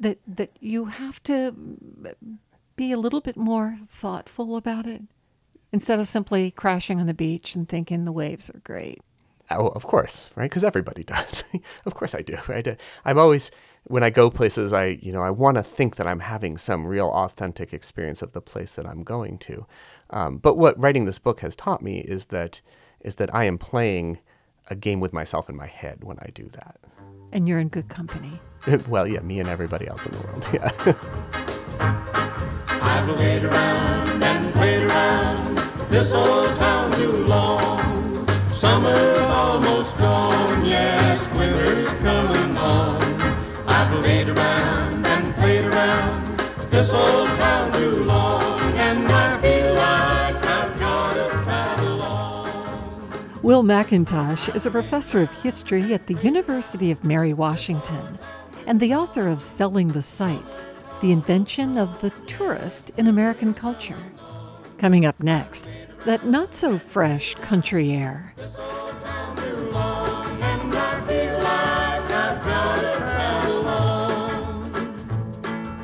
that 0.01 0.19
that 0.27 0.51
you 0.61 0.87
have 0.87 1.23
to 1.25 1.55
be 2.77 2.93
a 2.93 2.97
little 2.97 3.21
bit 3.21 3.37
more 3.37 3.79
thoughtful 3.89 4.57
about 4.57 4.87
it 4.87 5.03
instead 5.73 5.99
of 5.99 6.07
simply 6.07 6.51
crashing 6.51 7.01
on 7.01 7.07
the 7.07 7.15
beach 7.15 7.55
and 7.55 7.69
thinking 7.69 8.05
the 8.05 8.13
waves 8.13 8.51
are 8.51 8.61
great. 8.65 9.01
Oh, 9.51 9.69
of 9.69 9.85
course, 9.87 10.29
right? 10.37 10.49
Because 10.49 10.65
everybody 10.65 11.03
does. 11.05 11.45
of 11.85 11.95
course, 11.95 12.15
I 12.15 12.23
do. 12.23 12.37
Right? 12.47 12.67
Uh, 12.67 12.75
I'm 13.05 13.19
always 13.19 13.51
when 13.85 14.05
I 14.05 14.11
go 14.11 14.31
places, 14.31 14.73
I 14.73 14.99
you 15.03 15.13
know 15.13 15.23
I 15.23 15.31
want 15.31 15.57
to 15.57 15.63
think 15.63 15.97
that 15.97 16.07
I'm 16.07 16.21
having 16.21 16.57
some 16.59 16.87
real 16.87 17.09
authentic 17.09 17.73
experience 17.73 18.23
of 18.23 18.33
the 18.33 18.41
place 18.43 18.75
that 18.77 18.87
I'm 18.87 19.03
going 19.03 19.39
to. 19.39 19.67
Um, 20.11 20.39
but 20.39 20.57
what 20.57 20.79
writing 20.81 21.05
this 21.05 21.19
book 21.19 21.41
has 21.41 21.55
taught 21.57 21.83
me 21.83 22.01
is 22.01 22.27
that 22.27 22.61
is 23.01 23.17
that 23.17 23.35
I 23.35 23.45
am 23.45 23.59
playing 23.59 24.19
a 24.71 24.75
game 24.75 25.01
with 25.01 25.13
myself 25.15 25.49
in 25.49 25.57
my 25.57 25.67
head 25.67 26.05
when 26.05 26.19
I 26.21 26.29
do 26.35 26.51
that. 26.53 26.79
And 27.33 27.49
you're 27.49 27.59
in 27.61 27.69
good 27.69 27.89
company. 27.89 28.39
well, 28.89 29.07
yeah, 29.07 29.21
me 29.21 29.41
and 29.41 29.49
everybody 29.49 29.87
else 29.87 30.07
in 30.07 30.13
the 30.13 30.27
world. 30.27 30.47
Yeah. 30.53 30.71
I've 32.71 33.09
waited 33.19 33.45
around 33.45 34.23
and 34.23 34.47
waited 34.61 34.89
around 34.89 35.59
this 35.91 36.13
old 36.13 36.57
town 36.57 36.93
too 36.97 37.13
long. 37.25 38.27
Summer's 38.53 39.27
almost 39.27 39.97
gone, 39.97 40.65
yes, 40.65 41.29
winter's 41.37 41.89
coming 42.01 42.57
on. 42.57 43.01
I've 43.67 43.95
laid 44.01 44.29
around 44.29 45.07
and 45.07 45.35
played 45.37 45.65
around 45.65 46.39
this 46.71 46.93
old 46.93 47.29
town 47.31 47.73
too 47.75 48.03
long, 48.05 48.61
and 48.77 49.07
I 49.07 49.41
feel 49.41 49.75
like 49.75 50.45
I've 50.45 50.79
got 50.81 51.15
to 51.15 51.43
travel 51.45 51.95
along. 51.95 53.11
Will 53.43 53.63
Mackintosh 53.63 54.55
is 54.57 54.67
a 54.67 54.71
professor 54.71 55.23
of 55.23 55.43
history 55.43 55.95
at 55.95 56.07
the 56.09 56.15
University 56.15 56.91
of 56.91 57.05
Mary 57.05 57.33
Washington 57.33 58.19
and 58.69 58.81
the 58.81 58.95
author 58.95 59.27
of 59.29 59.43
Selling 59.43 59.89
the 59.89 60.03
Sights 60.03 60.67
The 61.01 61.11
Invention 61.11 61.79
of 61.79 62.03
the 62.03 62.11
Tourist 62.27 62.91
in 62.99 63.07
American 63.07 63.55
Culture. 63.55 63.97
Coming 64.77 65.07
up 65.07 65.19
next, 65.23 65.67
that 66.05 66.27
not 66.27 66.55
so 66.55 66.77
fresh 66.79 67.35
country 67.37 67.93
air. 67.93 68.35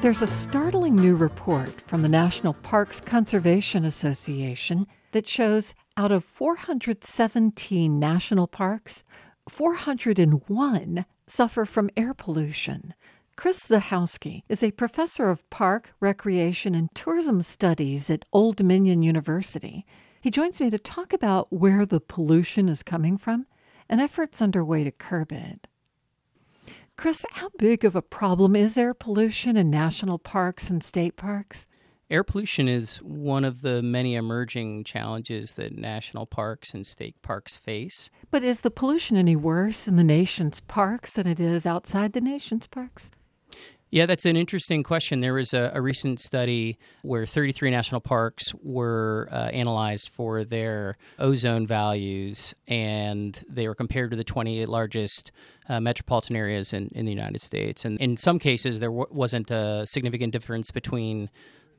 There's 0.02 0.20
a 0.22 0.26
startling 0.26 0.94
new 0.94 1.16
report 1.16 1.80
from 1.80 2.02
the 2.02 2.10
National 2.10 2.52
Parks 2.52 3.00
Conservation 3.00 3.86
Association 3.86 4.86
that 5.12 5.26
shows 5.26 5.74
out 5.96 6.12
of 6.12 6.22
417 6.26 7.98
national 7.98 8.46
parks, 8.46 9.04
401 9.48 11.06
suffer 11.26 11.64
from 11.64 11.90
air 11.96 12.14
pollution. 12.14 12.94
Chris 13.36 13.66
Zajchowski 13.68 14.42
is 14.48 14.62
a 14.62 14.70
professor 14.72 15.28
of 15.30 15.48
park, 15.50 15.92
recreation, 16.00 16.74
and 16.74 16.94
tourism 16.94 17.42
studies 17.42 18.08
at 18.10 18.24
Old 18.32 18.56
Dominion 18.56 19.02
University. 19.02 19.84
He 20.20 20.30
joins 20.30 20.60
me 20.60 20.70
to 20.70 20.78
talk 20.78 21.12
about 21.12 21.52
where 21.52 21.84
the 21.84 22.00
pollution 22.00 22.68
is 22.68 22.82
coming 22.82 23.18
from 23.18 23.46
and 23.88 24.00
efforts 24.00 24.40
underway 24.40 24.84
to 24.84 24.92
curb 24.92 25.32
it. 25.32 25.66
Chris, 26.96 27.26
how 27.32 27.50
big 27.58 27.84
of 27.84 27.96
a 27.96 28.02
problem 28.02 28.54
is 28.54 28.78
air 28.78 28.94
pollution 28.94 29.56
in 29.56 29.68
national 29.68 30.18
parks 30.18 30.70
and 30.70 30.82
state 30.84 31.16
parks? 31.16 31.66
Air 32.10 32.22
pollution 32.22 32.68
is 32.68 32.98
one 32.98 33.44
of 33.44 33.62
the 33.62 33.80
many 33.80 34.14
emerging 34.14 34.84
challenges 34.84 35.54
that 35.54 35.72
national 35.76 36.26
parks 36.26 36.74
and 36.74 36.86
state 36.86 37.20
parks 37.22 37.56
face. 37.56 38.10
But 38.30 38.44
is 38.44 38.60
the 38.60 38.70
pollution 38.70 39.16
any 39.16 39.36
worse 39.36 39.88
in 39.88 39.96
the 39.96 40.04
nation's 40.04 40.60
parks 40.60 41.14
than 41.14 41.26
it 41.26 41.40
is 41.40 41.64
outside 41.64 42.12
the 42.12 42.20
nation's 42.20 42.66
parks? 42.66 43.10
Yeah, 43.90 44.04
that's 44.04 44.26
an 44.26 44.36
interesting 44.36 44.82
question. 44.82 45.20
There 45.20 45.34
was 45.34 45.54
a, 45.54 45.70
a 45.72 45.80
recent 45.80 46.20
study 46.20 46.76
where 47.02 47.24
33 47.24 47.70
national 47.70 48.00
parks 48.02 48.52
were 48.62 49.28
uh, 49.32 49.36
analyzed 49.54 50.08
for 50.10 50.42
their 50.44 50.98
ozone 51.18 51.66
values, 51.66 52.54
and 52.66 53.38
they 53.48 53.68
were 53.68 53.74
compared 53.74 54.10
to 54.10 54.16
the 54.16 54.24
20 54.24 54.66
largest 54.66 55.30
uh, 55.68 55.80
metropolitan 55.80 56.36
areas 56.36 56.72
in, 56.72 56.88
in, 56.92 57.06
the 57.06 57.12
United 57.12 57.40
States. 57.40 57.84
And 57.84 57.98
in 58.00 58.16
some 58.16 58.38
cases, 58.38 58.80
there 58.80 58.88
w- 58.90 59.06
wasn't 59.10 59.50
a 59.52 59.86
significant 59.88 60.32
difference 60.32 60.72
between 60.72 61.30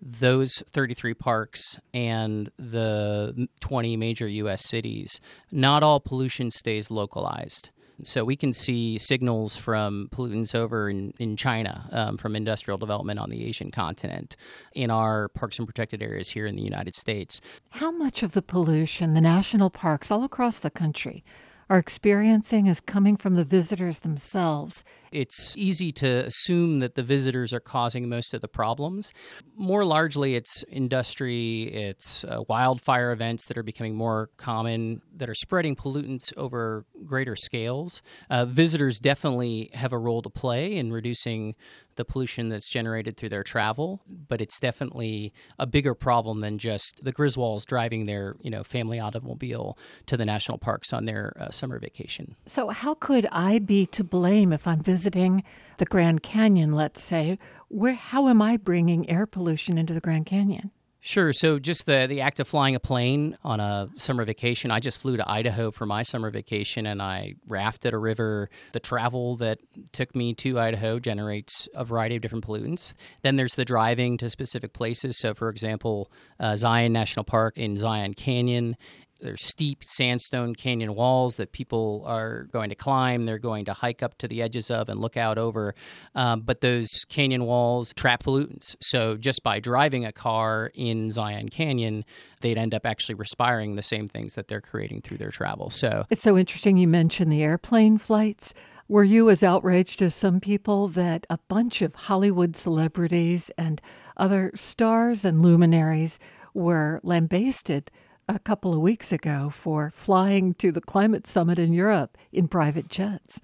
those 0.02 0.62
33 0.72 1.14
parks 1.14 1.80
and 1.94 2.50
the 2.58 3.48
20 3.62 3.98
major 3.98 4.28
U.S. 4.28 4.68
cities, 4.68 5.20
not 5.52 5.84
all 5.84 6.00
pollution 6.00 6.52
stays 6.52 6.92
localized. 6.92 7.72
So 8.04 8.26
we 8.26 8.36
can 8.36 8.52
see 8.54 8.98
signals 8.98 9.56
from 9.56 10.10
pollutants 10.12 10.54
over 10.54 10.90
in, 10.90 11.14
in 11.18 11.38
China, 11.38 11.86
um, 11.94 12.18
from 12.18 12.36
industrial 12.36 12.78
development 12.78 13.20
on 13.20 13.30
the 13.30 13.46
Asian 13.46 13.72
continent, 13.72 14.36
in 14.74 14.92
our 14.92 15.30
parks 15.30 15.58
and 15.60 15.68
protected 15.68 16.04
areas 16.04 16.30
here 16.30 16.46
in 16.46 16.58
the 16.58 16.62
United 16.62 16.96
States. 16.98 17.40
How 17.70 17.92
much 17.92 18.22
of 18.22 18.34
the 18.34 18.42
pollution 18.42 19.14
the 19.14 19.22
national 19.22 19.70
parks 19.70 20.12
all 20.12 20.26
across 20.26 20.60
the 20.60 20.70
country 20.70 21.24
are 21.70 21.78
experiencing 21.78 22.68
is 22.68 22.82
coming 22.82 23.16
from 23.16 23.36
the 23.36 23.46
visitors 23.46 24.00
themselves 24.00 24.84
it's 25.16 25.56
easy 25.58 25.94
to 25.94 26.08
assume 26.26 26.80
that 26.80 26.96
the 26.96 27.02
visitors 27.04 27.54
are 27.54 27.62
causing 27.62 28.10
most 28.10 28.34
of 28.34 28.42
the 28.42 28.50
problems. 28.50 29.14
More 29.56 29.86
largely, 29.86 30.36
it's 30.36 30.62
industry, 30.70 31.64
it's 31.64 32.26
uh, 32.26 32.42
wildfire 32.50 33.14
events 33.14 33.46
that 33.46 33.58
are 33.58 33.64
becoming 33.64 33.96
more 33.96 34.30
common 34.36 35.02
that 35.16 35.30
are 35.30 35.36
spreading 35.36 35.74
pollutants 35.78 36.34
over 36.36 36.86
greater 37.06 37.38
scales. 37.38 38.02
Uh, 38.30 38.44
visitors 38.44 39.00
definitely 39.00 39.70
have 39.74 39.94
a 39.94 39.98
role 39.98 40.22
to 40.22 40.30
play 40.30 40.76
in 40.76 40.92
reducing 40.92 41.56
the 41.96 42.04
pollution 42.04 42.50
that's 42.50 42.70
generated 42.70 43.16
through 43.16 43.30
their 43.30 43.42
travel, 43.44 44.02
but 44.06 44.42
it's 44.42 44.60
definitely 44.60 45.32
a 45.58 45.66
bigger 45.66 45.94
problem 45.96 46.42
than 46.42 46.58
just 46.58 47.00
the 47.02 47.14
Griswolds 47.14 47.64
driving 47.66 48.06
their 48.06 48.36
you 48.42 48.50
know 48.50 48.66
family 48.66 49.00
automobile 49.00 49.78
to 50.08 50.18
the 50.18 50.26
national 50.26 50.58
parks 50.58 50.92
on 50.92 51.06
their 51.06 51.32
uh, 51.40 51.50
summer 51.52 51.80
vacation. 51.80 52.36
So 52.48 52.68
how 52.68 52.96
could 52.96 53.26
I 53.32 53.60
be 53.60 53.86
to 53.86 54.04
blame 54.04 54.52
if 54.52 54.68
I'm 54.68 54.82
visiting? 54.82 55.05
visiting 55.06 55.44
the 55.78 55.86
Grand 55.86 56.24
Canyon, 56.24 56.74
let's 56.74 57.00
say, 57.04 57.38
where 57.68 57.94
how 57.94 58.28
am 58.28 58.42
I 58.42 58.58
bringing 58.58 59.08
air 59.08 59.28
pollution 59.28 59.78
into 59.78 59.94
the 59.94 60.00
Grand 60.02 60.26
Canyon? 60.26 60.72
Sure. 61.00 61.32
So 61.32 61.60
just 61.60 61.86
the 61.86 62.08
the 62.10 62.22
act 62.22 62.40
of 62.40 62.48
flying 62.48 62.74
a 62.74 62.80
plane 62.80 63.38
on 63.44 63.60
a 63.60 63.88
summer 63.94 64.26
vacation. 64.26 64.72
I 64.72 64.80
just 64.80 65.00
flew 65.00 65.16
to 65.18 65.30
Idaho 65.32 65.70
for 65.70 65.86
my 65.86 66.02
summer 66.02 66.32
vacation, 66.32 66.88
and 66.88 67.04
I 67.04 67.36
rafted 67.48 67.94
a 67.94 68.00
river. 68.00 68.50
The 68.72 68.80
travel 68.80 69.36
that 69.36 69.60
took 69.92 70.16
me 70.16 70.34
to 70.34 70.60
Idaho 70.60 70.98
generates 70.98 71.70
a 71.76 71.86
variety 71.86 72.16
of 72.16 72.24
different 72.24 72.44
pollutants. 72.48 72.96
Then 73.22 73.36
there's 73.36 73.54
the 73.54 73.66
driving 73.66 74.18
to 74.18 74.30
specific 74.32 74.74
places. 74.74 75.20
So, 75.20 75.36
for 75.36 75.50
example, 75.50 76.12
uh, 76.40 76.56
Zion 76.56 76.92
National 76.94 77.24
Park 77.26 77.60
in 77.60 77.78
Zion 77.78 78.16
Canyon 78.16 78.76
there's 79.22 79.44
steep 79.44 79.84
sandstone 79.84 80.54
canyon 80.56 80.94
walls 80.96 81.38
that 81.38 81.52
people 81.52 82.04
are 82.06 82.44
going 82.52 82.70
to 82.70 82.76
climb. 82.76 83.24
They're 83.24 83.40
going 83.40 83.66
to 83.66 83.74
hike 83.74 84.04
up 84.04 84.18
to 84.20 84.28
the 84.28 84.42
edges 84.42 84.70
of 84.70 84.90
and 84.90 85.00
look 85.00 85.16
out 85.16 85.38
over. 85.38 85.74
Um, 86.16 86.42
but 86.42 86.62
those 86.62 86.88
canyon 87.08 87.46
walls 87.46 87.94
trap 87.96 88.24
pollutants. 88.24 88.76
So 88.82 89.16
just 89.16 89.44
by 89.44 89.60
driving 89.60 90.06
a 90.06 90.12
car 90.12 90.72
in 90.74 91.12
Zion 91.12 91.50
Canyon, 91.50 92.04
they'd 92.42 92.58
end 92.58 92.74
up 92.74 92.86
actually 92.86 93.16
respiring 93.16 93.76
the 93.76 93.84
same 93.84 94.08
things 94.08 94.36
that 94.36 94.48
they're 94.48 94.62
creating 94.62 95.02
through 95.02 95.18
their 95.18 95.32
travel. 95.32 95.70
So 95.70 96.06
it's 96.10 96.22
so 96.22 96.38
interesting 96.38 96.78
you 96.78 96.88
mentioned 96.88 97.32
the 97.32 97.44
airplane 97.44 97.98
flights. 97.98 98.54
Were 98.88 99.04
you 99.04 99.30
as 99.30 99.42
outraged 99.44 100.02
as 100.02 100.14
some 100.14 100.40
people 100.40 100.88
that 100.90 101.26
a 101.30 101.40
bunch 101.48 101.82
of 101.82 101.96
Hollywood 101.96 102.56
celebrities 102.56 103.50
and 103.58 103.82
other 104.18 104.52
stars 104.56 105.26
and 105.26 105.42
luminaries 105.42 106.20
were 106.54 107.00
lambasted? 107.02 107.90
a 108.28 108.40
couple 108.40 108.74
of 108.74 108.80
weeks 108.80 109.12
ago 109.12 109.50
for 109.50 109.92
flying 109.92 110.54
to 110.56 110.72
the 110.72 110.82
climate 110.82 111.28
summit 111.28 111.60
in 111.60 111.74
Europe 111.74 112.18
in 112.32 112.48
private 112.48 112.90
jets. 112.90 113.42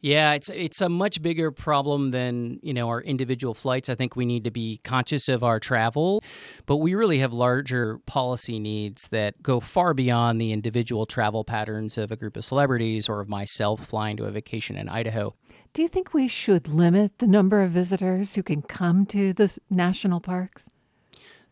Yeah, 0.00 0.34
it's 0.34 0.48
it's 0.50 0.80
a 0.80 0.88
much 0.88 1.20
bigger 1.22 1.50
problem 1.50 2.12
than 2.12 2.60
you 2.62 2.72
know 2.72 2.88
our 2.88 3.00
individual 3.00 3.52
flights. 3.52 3.88
I 3.88 3.96
think 3.96 4.14
we 4.14 4.26
need 4.26 4.44
to 4.44 4.50
be 4.52 4.78
conscious 4.84 5.28
of 5.28 5.42
our 5.42 5.58
travel, 5.58 6.22
but 6.66 6.76
we 6.76 6.94
really 6.94 7.18
have 7.18 7.32
larger 7.32 7.98
policy 8.06 8.60
needs 8.60 9.08
that 9.10 9.42
go 9.42 9.58
far 9.58 9.94
beyond 9.94 10.40
the 10.40 10.52
individual 10.52 11.04
travel 11.04 11.42
patterns 11.42 11.98
of 11.98 12.12
a 12.12 12.16
group 12.16 12.36
of 12.36 12.44
celebrities 12.44 13.08
or 13.08 13.20
of 13.20 13.28
myself 13.28 13.86
flying 13.86 14.16
to 14.18 14.24
a 14.26 14.30
vacation 14.30 14.76
in 14.76 14.88
Idaho. 14.88 15.34
Do 15.72 15.82
you 15.82 15.88
think 15.88 16.14
we 16.14 16.28
should 16.28 16.68
limit 16.68 17.18
the 17.18 17.26
number 17.26 17.60
of 17.60 17.70
visitors 17.72 18.36
who 18.36 18.44
can 18.44 18.62
come 18.62 19.04
to 19.06 19.32
the 19.32 19.58
national 19.68 20.20
parks? 20.20 20.70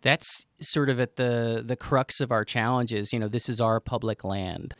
that's 0.06 0.46
sort 0.60 0.88
of 0.88 1.00
at 1.00 1.16
the 1.16 1.62
the 1.66 1.76
crux 1.76 2.20
of 2.20 2.30
our 2.30 2.44
challenges. 2.44 3.12
You 3.12 3.18
know, 3.18 3.28
this 3.28 3.48
is 3.48 3.60
our 3.60 3.80
public 3.80 4.22
land. 4.24 4.74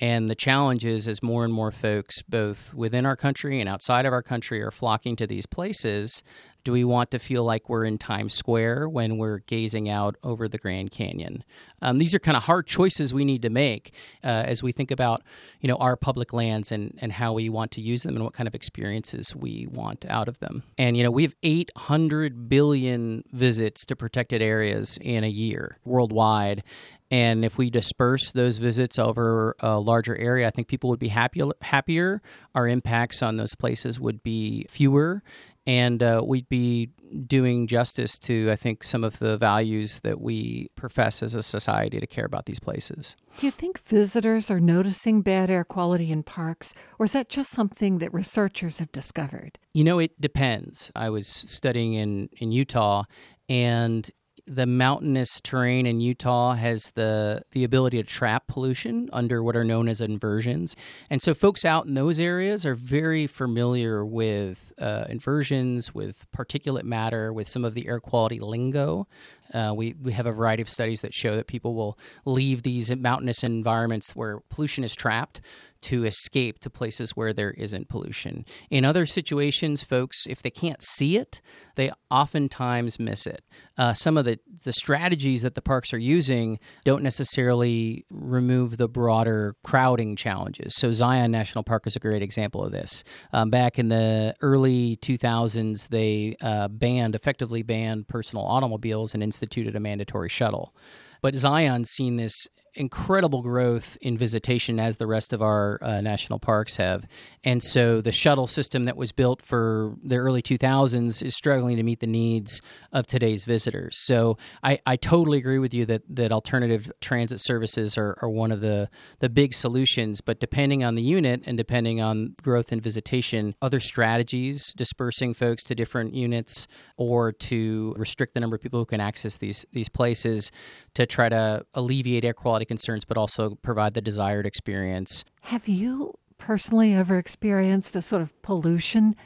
And 0.00 0.30
the 0.30 0.36
challenge 0.36 0.84
is 0.84 1.08
as 1.08 1.24
more 1.24 1.44
and 1.44 1.52
more 1.52 1.72
folks, 1.72 2.22
both 2.22 2.72
within 2.72 3.04
our 3.04 3.16
country 3.16 3.58
and 3.58 3.68
outside 3.68 4.06
of 4.06 4.12
our 4.12 4.22
country, 4.22 4.62
are 4.62 4.70
flocking 4.70 5.16
to 5.16 5.26
these 5.26 5.44
places, 5.44 6.22
do 6.68 6.72
we 6.72 6.84
want 6.84 7.10
to 7.12 7.18
feel 7.18 7.44
like 7.44 7.70
we're 7.70 7.86
in 7.86 7.96
Times 7.96 8.34
Square 8.34 8.90
when 8.90 9.16
we're 9.16 9.38
gazing 9.38 9.88
out 9.88 10.16
over 10.22 10.48
the 10.50 10.58
Grand 10.58 10.90
Canyon? 10.90 11.42
Um, 11.80 11.96
these 11.96 12.14
are 12.14 12.18
kind 12.18 12.36
of 12.36 12.42
hard 12.42 12.66
choices 12.66 13.14
we 13.14 13.24
need 13.24 13.40
to 13.40 13.48
make 13.48 13.94
uh, 14.22 14.26
as 14.44 14.62
we 14.62 14.70
think 14.72 14.90
about 14.90 15.22
you 15.62 15.66
know 15.68 15.76
our 15.76 15.96
public 15.96 16.34
lands 16.34 16.70
and, 16.70 16.98
and 17.00 17.10
how 17.12 17.32
we 17.32 17.48
want 17.48 17.70
to 17.70 17.80
use 17.80 18.02
them 18.02 18.16
and 18.16 18.22
what 18.24 18.34
kind 18.34 18.46
of 18.46 18.54
experiences 18.54 19.34
we 19.34 19.66
want 19.70 20.04
out 20.10 20.28
of 20.28 20.40
them. 20.40 20.62
And 20.76 20.94
you 20.94 21.02
know 21.02 21.10
we 21.10 21.22
have 21.22 21.34
800 21.42 22.50
billion 22.50 23.24
visits 23.32 23.86
to 23.86 23.96
protected 23.96 24.42
areas 24.42 24.98
in 25.00 25.24
a 25.24 25.30
year 25.30 25.78
worldwide, 25.86 26.64
and 27.10 27.46
if 27.46 27.56
we 27.56 27.70
disperse 27.70 28.30
those 28.32 28.58
visits 28.58 28.98
over 28.98 29.56
a 29.60 29.80
larger 29.80 30.14
area, 30.16 30.46
I 30.46 30.50
think 30.50 30.68
people 30.68 30.90
would 30.90 31.00
be 31.00 31.08
happier. 31.08 31.46
happier. 31.62 32.20
Our 32.54 32.68
impacts 32.68 33.22
on 33.22 33.38
those 33.38 33.54
places 33.54 33.98
would 33.98 34.22
be 34.22 34.66
fewer, 34.68 35.22
and 35.68 36.02
uh, 36.02 36.22
we'd 36.26 36.48
be 36.48 36.86
doing 37.26 37.66
justice 37.66 38.18
to, 38.20 38.50
I 38.50 38.56
think, 38.56 38.82
some 38.82 39.04
of 39.04 39.18
the 39.18 39.36
values 39.36 40.00
that 40.00 40.18
we 40.18 40.68
profess 40.76 41.22
as 41.22 41.34
a 41.34 41.42
society 41.42 42.00
to 42.00 42.06
care 42.06 42.24
about 42.24 42.46
these 42.46 42.58
places. 42.58 43.16
Do 43.36 43.44
you 43.46 43.50
think 43.52 43.78
visitors 43.78 44.50
are 44.50 44.60
noticing 44.60 45.20
bad 45.20 45.50
air 45.50 45.64
quality 45.64 46.10
in 46.10 46.22
parks, 46.22 46.72
or 46.98 47.04
is 47.04 47.12
that 47.12 47.28
just 47.28 47.50
something 47.50 47.98
that 47.98 48.14
researchers 48.14 48.78
have 48.78 48.90
discovered? 48.92 49.58
You 49.74 49.84
know, 49.84 49.98
it 49.98 50.18
depends. 50.18 50.90
I 50.96 51.10
was 51.10 51.28
studying 51.28 51.92
in, 51.92 52.30
in 52.40 52.50
Utah, 52.50 53.02
and 53.50 54.10
the 54.48 54.66
mountainous 54.66 55.40
terrain 55.42 55.86
in 55.86 56.00
Utah 56.00 56.54
has 56.54 56.92
the 56.94 57.42
the 57.52 57.64
ability 57.64 58.02
to 58.02 58.08
trap 58.08 58.46
pollution 58.46 59.10
under 59.12 59.42
what 59.42 59.54
are 59.56 59.64
known 59.64 59.88
as 59.88 60.00
inversions, 60.00 60.74
and 61.10 61.20
so 61.20 61.34
folks 61.34 61.64
out 61.64 61.86
in 61.86 61.94
those 61.94 62.18
areas 62.18 62.64
are 62.64 62.74
very 62.74 63.26
familiar 63.26 64.04
with 64.04 64.72
uh, 64.80 65.04
inversions, 65.08 65.94
with 65.94 66.26
particulate 66.32 66.84
matter, 66.84 67.32
with 67.32 67.48
some 67.48 67.64
of 67.64 67.74
the 67.74 67.88
air 67.88 68.00
quality 68.00 68.40
lingo. 68.40 69.06
Uh, 69.52 69.72
we 69.76 69.94
we 70.02 70.12
have 70.12 70.26
a 70.26 70.32
variety 70.32 70.62
of 70.62 70.68
studies 70.68 71.00
that 71.02 71.14
show 71.14 71.36
that 71.36 71.46
people 71.46 71.74
will 71.74 71.98
leave 72.24 72.62
these 72.62 72.94
mountainous 72.96 73.42
environments 73.42 74.14
where 74.14 74.40
pollution 74.50 74.84
is 74.84 74.94
trapped 74.94 75.40
to 75.80 76.04
escape 76.04 76.58
to 76.60 76.70
places 76.70 77.16
where 77.16 77.32
there 77.32 77.52
isn't 77.52 77.88
pollution. 77.88 78.44
In 78.70 78.84
other 78.84 79.06
situations, 79.06 79.82
folks, 79.82 80.26
if 80.28 80.42
they 80.42 80.50
can't 80.50 80.82
see 80.82 81.16
it, 81.16 81.40
they 81.76 81.92
oftentimes 82.10 82.98
miss 82.98 83.26
it. 83.26 83.44
Uh, 83.76 83.94
some 83.94 84.16
of 84.16 84.24
the, 84.24 84.40
the 84.64 84.72
strategies 84.72 85.42
that 85.42 85.54
the 85.54 85.62
parks 85.62 85.92
are 85.94 85.98
using 85.98 86.58
don't 86.84 87.02
necessarily 87.02 88.04
remove 88.10 88.76
the 88.76 88.88
broader 88.88 89.54
crowding 89.62 90.16
challenges. 90.16 90.74
So, 90.74 90.90
Zion 90.90 91.30
National 91.30 91.62
Park 91.62 91.86
is 91.86 91.94
a 91.94 92.00
great 92.00 92.22
example 92.22 92.64
of 92.64 92.72
this. 92.72 93.04
Um, 93.32 93.50
back 93.50 93.78
in 93.78 93.88
the 93.88 94.34
early 94.40 94.96
2000s, 94.96 95.88
they 95.88 96.36
uh, 96.40 96.66
banned, 96.68 97.14
effectively 97.14 97.62
banned 97.62 98.08
personal 98.08 98.44
automobiles 98.44 99.14
and 99.14 99.22
instituted 99.22 99.76
a 99.76 99.80
mandatory 99.80 100.28
shuttle. 100.28 100.74
But 101.20 101.34
Zion's 101.34 101.90
seen 101.90 102.16
this 102.16 102.46
incredible 102.78 103.42
growth 103.42 103.98
in 104.00 104.16
visitation 104.16 104.78
as 104.78 104.96
the 104.96 105.06
rest 105.06 105.32
of 105.32 105.42
our 105.42 105.78
uh, 105.82 106.00
national 106.00 106.38
parks 106.38 106.76
have. 106.76 107.06
And 107.44 107.62
so 107.62 108.00
the 108.00 108.12
shuttle 108.12 108.46
system 108.46 108.84
that 108.84 108.96
was 108.96 109.10
built 109.12 109.42
for 109.42 109.94
the 110.02 110.16
early 110.16 110.42
2000s 110.42 111.22
is 111.22 111.34
struggling 111.34 111.76
to 111.76 111.82
meet 111.82 111.98
the 112.00 112.06
needs 112.06 112.62
of 112.92 113.06
today's 113.06 113.44
visitors. 113.44 113.96
So 114.06 114.38
I, 114.62 114.78
I 114.86 114.94
totally 114.96 115.38
agree 115.38 115.58
with 115.58 115.74
you 115.74 115.84
that, 115.86 116.02
that 116.10 116.30
alternative 116.32 116.90
transit 117.00 117.40
services 117.40 117.98
are, 117.98 118.16
are 118.22 118.30
one 118.30 118.52
of 118.52 118.60
the, 118.60 118.88
the 119.18 119.28
big 119.28 119.54
solutions. 119.54 120.20
But 120.20 120.38
depending 120.40 120.84
on 120.84 120.94
the 120.94 121.02
unit 121.02 121.42
and 121.46 121.56
depending 121.56 122.00
on 122.00 122.34
growth 122.42 122.72
in 122.72 122.80
visitation, 122.80 123.54
other 123.60 123.80
strategies, 123.80 124.72
dispersing 124.76 125.34
folks 125.34 125.64
to 125.64 125.74
different 125.74 126.14
units 126.14 126.66
or 126.96 127.32
to 127.32 127.94
restrict 127.98 128.34
the 128.34 128.40
number 128.40 128.54
of 128.56 128.62
people 128.62 128.78
who 128.78 128.86
can 128.86 129.00
access 129.00 129.36
these, 129.38 129.66
these 129.72 129.88
places 129.88 130.52
to 130.94 131.06
try 131.06 131.28
to 131.28 131.64
alleviate 131.74 132.24
air 132.24 132.32
quality 132.32 132.64
concerns, 132.68 133.04
but 133.04 133.16
also 133.16 133.56
provide 133.62 133.94
the 133.94 134.00
desired 134.00 134.46
experience. 134.46 135.24
Have 135.42 135.66
you 135.66 136.14
personally 136.36 136.94
ever 136.94 137.18
experienced 137.18 137.96
a 137.96 138.02
sort 138.02 138.22
of 138.22 138.40
pollution, 138.42 139.16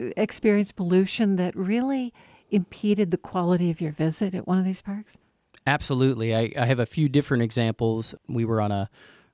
uh, 0.00 0.10
experienced 0.16 0.76
pollution 0.76 1.36
that 1.36 1.54
really 1.54 2.14
impeded 2.50 3.10
the 3.10 3.18
quality 3.18 3.70
of 3.70 3.80
your 3.80 3.92
visit 3.92 4.32
at 4.34 4.46
one 4.46 4.56
of 4.56 4.64
these 4.64 4.80
parks? 4.80 5.18
Absolutely. 5.66 6.34
I, 6.34 6.52
I 6.58 6.64
have 6.66 6.78
a 6.78 6.86
few 6.86 7.08
different 7.08 7.42
examples. 7.42 8.14
We 8.28 8.44
were 8.44 8.60
on 8.60 8.72
a 8.72 8.88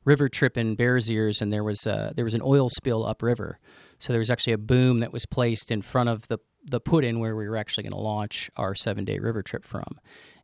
river 0.04 0.28
trip 0.28 0.56
in 0.56 0.74
Bears 0.74 1.08
Ears, 1.10 1.40
and 1.42 1.52
there 1.52 1.62
was 1.62 1.86
a, 1.86 1.94
uh, 1.94 2.12
there 2.16 2.24
was 2.24 2.34
an 2.34 2.40
oil 2.42 2.68
spill 2.70 3.04
upriver. 3.06 3.60
So 3.98 4.12
there 4.12 4.18
was 4.18 4.30
actually 4.32 4.54
a 4.54 4.58
boom 4.58 4.98
that 5.00 5.12
was 5.12 5.26
placed 5.26 5.70
in 5.70 5.80
front 5.82 6.08
of 6.08 6.26
the 6.28 6.38
the 6.64 6.80
put 6.80 7.04
in 7.04 7.18
where 7.18 7.34
we 7.36 7.48
were 7.48 7.56
actually 7.56 7.82
going 7.84 7.92
to 7.92 7.98
launch 7.98 8.50
our 8.56 8.74
seven 8.74 9.04
day 9.04 9.18
river 9.18 9.42
trip 9.42 9.64
from. 9.64 9.98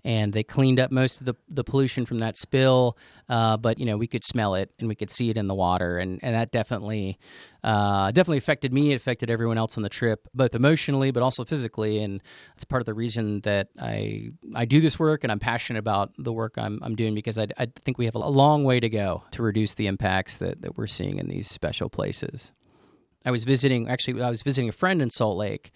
And 0.04 0.32
they 0.32 0.44
cleaned 0.44 0.78
up 0.78 0.92
most 0.92 1.20
of 1.20 1.26
the, 1.26 1.34
the 1.48 1.64
pollution 1.64 2.06
from 2.06 2.20
that 2.20 2.36
spill, 2.36 2.96
uh, 3.28 3.56
but 3.56 3.80
you 3.80 3.84
know 3.84 3.96
we 3.96 4.06
could 4.06 4.24
smell 4.24 4.54
it 4.54 4.70
and 4.78 4.88
we 4.88 4.94
could 4.94 5.10
see 5.10 5.28
it 5.28 5.36
in 5.36 5.48
the 5.48 5.56
water, 5.56 5.98
and, 5.98 6.20
and 6.22 6.36
that 6.36 6.52
definitely 6.52 7.18
uh, 7.64 8.12
definitely 8.12 8.38
affected 8.38 8.72
me. 8.72 8.92
It 8.92 8.94
affected 8.94 9.28
everyone 9.28 9.58
else 9.58 9.76
on 9.76 9.82
the 9.82 9.88
trip, 9.88 10.28
both 10.32 10.54
emotionally 10.54 11.10
but 11.10 11.24
also 11.24 11.44
physically, 11.44 11.98
and 11.98 12.22
that's 12.54 12.64
part 12.64 12.80
of 12.80 12.86
the 12.86 12.94
reason 12.94 13.40
that 13.40 13.68
I 13.78 14.30
I 14.54 14.66
do 14.66 14.80
this 14.80 15.00
work 15.00 15.24
and 15.24 15.32
I'm 15.32 15.40
passionate 15.40 15.80
about 15.80 16.12
the 16.16 16.32
work 16.32 16.54
I'm, 16.56 16.78
I'm 16.82 16.94
doing 16.94 17.12
because 17.14 17.36
I, 17.36 17.48
I 17.58 17.66
think 17.66 17.98
we 17.98 18.04
have 18.04 18.14
a 18.14 18.18
long 18.20 18.62
way 18.62 18.78
to 18.78 18.88
go 18.88 19.24
to 19.32 19.42
reduce 19.42 19.74
the 19.74 19.88
impacts 19.88 20.36
that, 20.36 20.62
that 20.62 20.78
we're 20.78 20.86
seeing 20.86 21.18
in 21.18 21.28
these 21.28 21.48
special 21.50 21.88
places. 21.90 22.52
I 23.26 23.32
was 23.32 23.42
visiting 23.42 23.88
actually 23.88 24.22
I 24.22 24.30
was 24.30 24.42
visiting 24.42 24.68
a 24.68 24.72
friend 24.72 25.02
in 25.02 25.10
Salt 25.10 25.36
Lake 25.38 25.72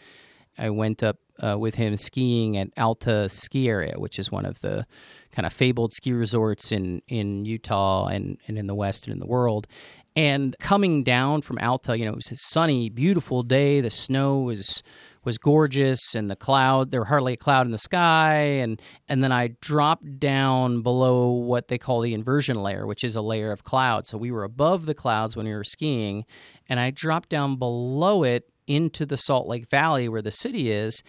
I 0.58 0.70
went 0.70 1.02
up 1.02 1.18
uh, 1.42 1.56
with 1.58 1.76
him 1.76 1.96
skiing 1.96 2.56
at 2.56 2.68
Alta 2.76 3.28
Ski 3.28 3.68
Area, 3.68 3.94
which 3.96 4.18
is 4.18 4.30
one 4.30 4.44
of 4.44 4.60
the 4.60 4.86
kind 5.32 5.46
of 5.46 5.52
fabled 5.52 5.92
ski 5.92 6.12
resorts 6.12 6.70
in, 6.70 7.02
in 7.08 7.44
Utah 7.44 8.06
and, 8.06 8.38
and 8.46 8.58
in 8.58 8.66
the 8.66 8.74
West 8.74 9.06
and 9.06 9.12
in 9.14 9.18
the 9.18 9.26
world. 9.26 9.66
And 10.14 10.54
coming 10.60 11.04
down 11.04 11.40
from 11.40 11.58
Alta, 11.58 11.98
you 11.98 12.04
know, 12.04 12.12
it 12.12 12.16
was 12.16 12.30
a 12.30 12.36
sunny, 12.36 12.90
beautiful 12.90 13.42
day. 13.42 13.80
The 13.80 13.90
snow 13.90 14.40
was 14.40 14.82
was 15.24 15.38
gorgeous, 15.38 16.16
and 16.16 16.28
the 16.28 16.34
cloud 16.34 16.90
there 16.90 17.00
were 17.00 17.06
hardly 17.06 17.34
a 17.34 17.36
cloud 17.36 17.64
in 17.64 17.72
the 17.72 17.78
sky. 17.78 18.34
And 18.38 18.82
and 19.08 19.24
then 19.24 19.32
I 19.32 19.56
dropped 19.62 20.18
down 20.20 20.82
below 20.82 21.30
what 21.30 21.68
they 21.68 21.78
call 21.78 22.00
the 22.00 22.12
inversion 22.12 22.60
layer, 22.62 22.86
which 22.86 23.02
is 23.04 23.16
a 23.16 23.22
layer 23.22 23.52
of 23.52 23.64
cloud. 23.64 24.06
So 24.06 24.18
we 24.18 24.30
were 24.30 24.44
above 24.44 24.84
the 24.84 24.94
clouds 24.94 25.34
when 25.34 25.46
we 25.46 25.54
were 25.54 25.64
skiing, 25.64 26.26
and 26.68 26.78
I 26.78 26.90
dropped 26.90 27.30
down 27.30 27.56
below 27.56 28.22
it 28.22 28.51
into 28.74 29.04
the 29.04 29.16
Salt 29.16 29.46
Lake 29.46 29.68
Valley 29.68 30.08
where 30.08 30.22
the 30.22 30.30
city 30.30 30.70
is, 30.70 31.02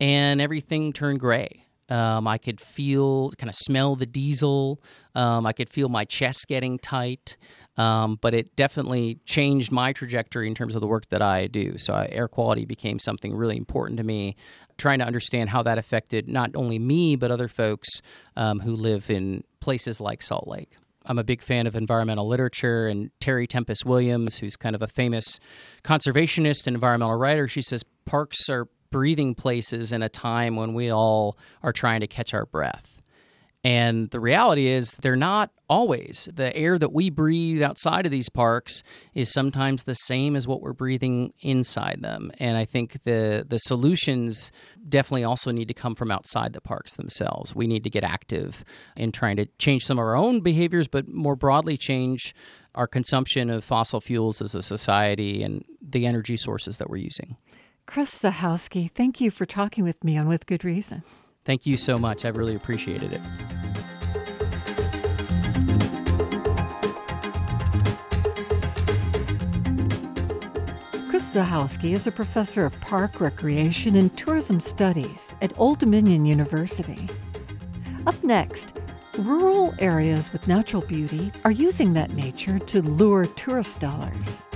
and 0.00 0.40
everything 0.40 0.92
turned 0.92 1.20
gray. 1.20 1.64
Um, 1.88 2.26
I 2.26 2.36
could 2.36 2.60
feel, 2.60 3.30
kind 3.32 3.48
of 3.48 3.54
smell 3.54 3.94
the 3.94 4.06
diesel. 4.06 4.82
Um, 5.14 5.46
I 5.46 5.52
could 5.52 5.68
feel 5.68 5.88
my 5.88 6.04
chest 6.04 6.46
getting 6.48 6.78
tight. 6.78 7.36
Um, 7.78 8.16
but 8.22 8.32
it 8.32 8.56
definitely 8.56 9.18
changed 9.26 9.70
my 9.70 9.92
trajectory 9.92 10.48
in 10.48 10.54
terms 10.54 10.74
of 10.74 10.80
the 10.80 10.86
work 10.86 11.10
that 11.10 11.20
I 11.20 11.46
do. 11.46 11.76
So 11.76 11.92
uh, 11.92 12.06
air 12.08 12.26
quality 12.26 12.64
became 12.64 12.98
something 12.98 13.36
really 13.36 13.58
important 13.58 13.98
to 13.98 14.04
me. 14.04 14.34
Trying 14.78 14.98
to 15.00 15.04
understand 15.06 15.50
how 15.50 15.62
that 15.64 15.76
affected 15.78 16.26
not 16.26 16.50
only 16.54 16.78
me 16.78 17.16
but 17.16 17.30
other 17.30 17.48
folks 17.48 17.88
um, 18.34 18.60
who 18.60 18.74
live 18.74 19.10
in 19.10 19.44
places 19.60 20.00
like 20.00 20.22
Salt 20.22 20.48
Lake. 20.48 20.76
I'm 21.06 21.18
a 21.18 21.24
big 21.24 21.40
fan 21.40 21.66
of 21.66 21.74
environmental 21.76 22.26
literature. 22.28 22.88
And 22.88 23.10
Terry 23.20 23.46
Tempest 23.46 23.86
Williams, 23.86 24.36
who's 24.38 24.56
kind 24.56 24.74
of 24.74 24.82
a 24.82 24.86
famous 24.88 25.38
conservationist 25.84 26.66
and 26.66 26.74
environmental 26.74 27.16
writer, 27.16 27.48
she 27.48 27.62
says 27.62 27.82
parks 28.04 28.48
are 28.50 28.68
breathing 28.90 29.34
places 29.34 29.92
in 29.92 30.02
a 30.02 30.08
time 30.08 30.56
when 30.56 30.74
we 30.74 30.92
all 30.92 31.38
are 31.62 31.72
trying 31.72 32.00
to 32.00 32.06
catch 32.06 32.34
our 32.34 32.46
breath. 32.46 32.95
And 33.66 34.08
the 34.10 34.20
reality 34.20 34.68
is, 34.68 34.92
they're 34.92 35.16
not 35.16 35.50
always. 35.68 36.28
The 36.32 36.54
air 36.54 36.78
that 36.78 36.92
we 36.92 37.10
breathe 37.10 37.62
outside 37.62 38.06
of 38.06 38.12
these 38.12 38.28
parks 38.28 38.84
is 39.12 39.32
sometimes 39.32 39.82
the 39.82 39.94
same 39.94 40.36
as 40.36 40.46
what 40.46 40.62
we're 40.62 40.72
breathing 40.72 41.32
inside 41.40 41.98
them. 42.00 42.30
And 42.38 42.56
I 42.56 42.64
think 42.64 43.02
the, 43.02 43.44
the 43.44 43.58
solutions 43.58 44.52
definitely 44.88 45.24
also 45.24 45.50
need 45.50 45.66
to 45.66 45.74
come 45.74 45.96
from 45.96 46.12
outside 46.12 46.52
the 46.52 46.60
parks 46.60 46.94
themselves. 46.94 47.56
We 47.56 47.66
need 47.66 47.82
to 47.82 47.90
get 47.90 48.04
active 48.04 48.64
in 48.96 49.10
trying 49.10 49.36
to 49.38 49.46
change 49.58 49.84
some 49.84 49.98
of 49.98 50.04
our 50.04 50.14
own 50.14 50.42
behaviors, 50.42 50.86
but 50.86 51.08
more 51.08 51.34
broadly, 51.34 51.76
change 51.76 52.36
our 52.76 52.86
consumption 52.86 53.50
of 53.50 53.64
fossil 53.64 54.00
fuels 54.00 54.40
as 54.40 54.54
a 54.54 54.62
society 54.62 55.42
and 55.42 55.64
the 55.82 56.06
energy 56.06 56.36
sources 56.36 56.76
that 56.78 56.88
we're 56.88 56.98
using. 56.98 57.36
Chris 57.84 58.16
Zajchowski, 58.22 58.88
thank 58.92 59.20
you 59.20 59.28
for 59.32 59.44
talking 59.44 59.82
with 59.82 60.04
me 60.04 60.16
on 60.16 60.28
With 60.28 60.46
Good 60.46 60.62
Reason. 60.62 61.02
Thank 61.46 61.64
you 61.64 61.76
so 61.76 61.96
much. 61.96 62.24
I've 62.24 62.36
really 62.36 62.56
appreciated 62.56 63.12
it. 63.12 63.20
Chris 71.08 71.32
Zajchowski 71.36 71.94
is 71.94 72.08
a 72.08 72.12
professor 72.12 72.66
of 72.66 72.78
park 72.80 73.20
recreation 73.20 73.94
and 73.94 74.14
tourism 74.18 74.58
studies 74.58 75.36
at 75.40 75.52
Old 75.56 75.78
Dominion 75.78 76.26
University. 76.26 77.08
Up 78.08 78.20
next, 78.24 78.80
rural 79.16 79.72
areas 79.78 80.32
with 80.32 80.48
natural 80.48 80.82
beauty 80.82 81.30
are 81.44 81.50
using 81.52 81.92
that 81.94 82.12
nature 82.14 82.58
to 82.58 82.82
lure 82.82 83.24
tourist 83.24 83.78
dollars. 83.78 84.48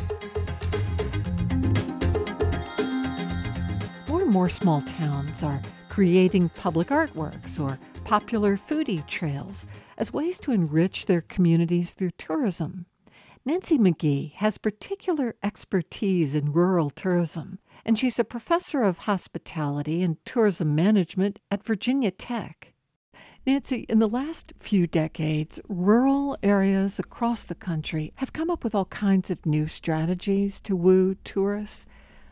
More 4.09 4.23
and 4.23 4.31
more 4.31 4.49
small 4.49 4.83
towns 4.83 5.45
are 5.45 5.61
creating 6.01 6.49
public 6.55 6.89
artworks 6.89 7.61
or 7.61 7.79
popular 8.05 8.57
foodie 8.57 9.07
trails 9.07 9.67
as 9.99 10.11
ways 10.15 10.41
to 10.41 10.51
enrich 10.51 11.05
their 11.05 11.21
communities 11.21 11.93
through 11.93 12.11
tourism. 12.13 12.87
Nancy 13.45 13.77
McGehee 13.77 14.33
has 14.37 14.57
particular 14.57 15.35
expertise 15.43 16.35
in 16.35 16.55
rural 16.55 16.89
tourism, 16.89 17.59
and 17.85 17.99
she's 17.99 18.19
a 18.19 18.25
professor 18.25 18.81
of 18.81 19.05
hospitality 19.11 20.03
and 20.03 20.17
tourism 20.25 20.75
management 20.75 21.39
at 21.51 21.63
Virginia 21.63 22.11
Tech. 22.11 22.73
Nancy, 23.47 23.85
in 23.91 23.99
the 23.99 24.09
last 24.09 24.55
few 24.59 24.87
decades, 24.87 25.61
rural 25.69 26.35
areas 26.43 26.99
across 26.99 27.45
the 27.45 27.55
country 27.55 28.11
have 28.17 28.33
come 28.33 28.49
up 28.49 28.65
with 28.65 28.75
all 28.75 28.87
kinds 28.87 29.31
of 29.31 29.45
new 29.45 29.69
strategies 29.69 30.63
to 30.63 30.75
woo 30.75 31.15
tourists. 31.25 31.85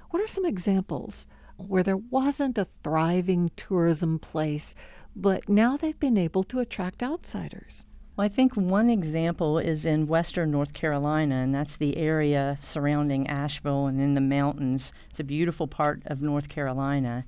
What 0.09 0.22
are 0.22 0.26
some 0.26 0.46
examples 0.46 1.26
where 1.59 1.83
there 1.83 1.97
wasn't 1.97 2.57
a 2.57 2.64
thriving 2.64 3.51
tourism 3.57 4.18
place, 4.18 4.75
but 5.14 5.49
now 5.49 5.77
they've 5.77 5.99
been 5.99 6.16
able 6.16 6.44
to 6.44 6.61
attract 6.61 7.03
outsiders. 7.03 7.85
Well, 8.16 8.25
I 8.25 8.29
think 8.29 8.57
one 8.57 8.88
example 8.88 9.59
is 9.59 9.85
in 9.85 10.07
western 10.07 10.51
North 10.51 10.73
Carolina, 10.73 11.37
and 11.37 11.55
that's 11.55 11.77
the 11.77 11.97
area 11.97 12.59
surrounding 12.62 13.27
Asheville 13.29 13.87
and 13.87 14.01
in 14.01 14.14
the 14.14 14.21
mountains. 14.21 14.92
It's 15.11 15.21
a 15.21 15.25
beautiful 15.25 15.66
part 15.68 16.03
of 16.07 16.23
North 16.23 16.49
Carolina. 16.49 17.25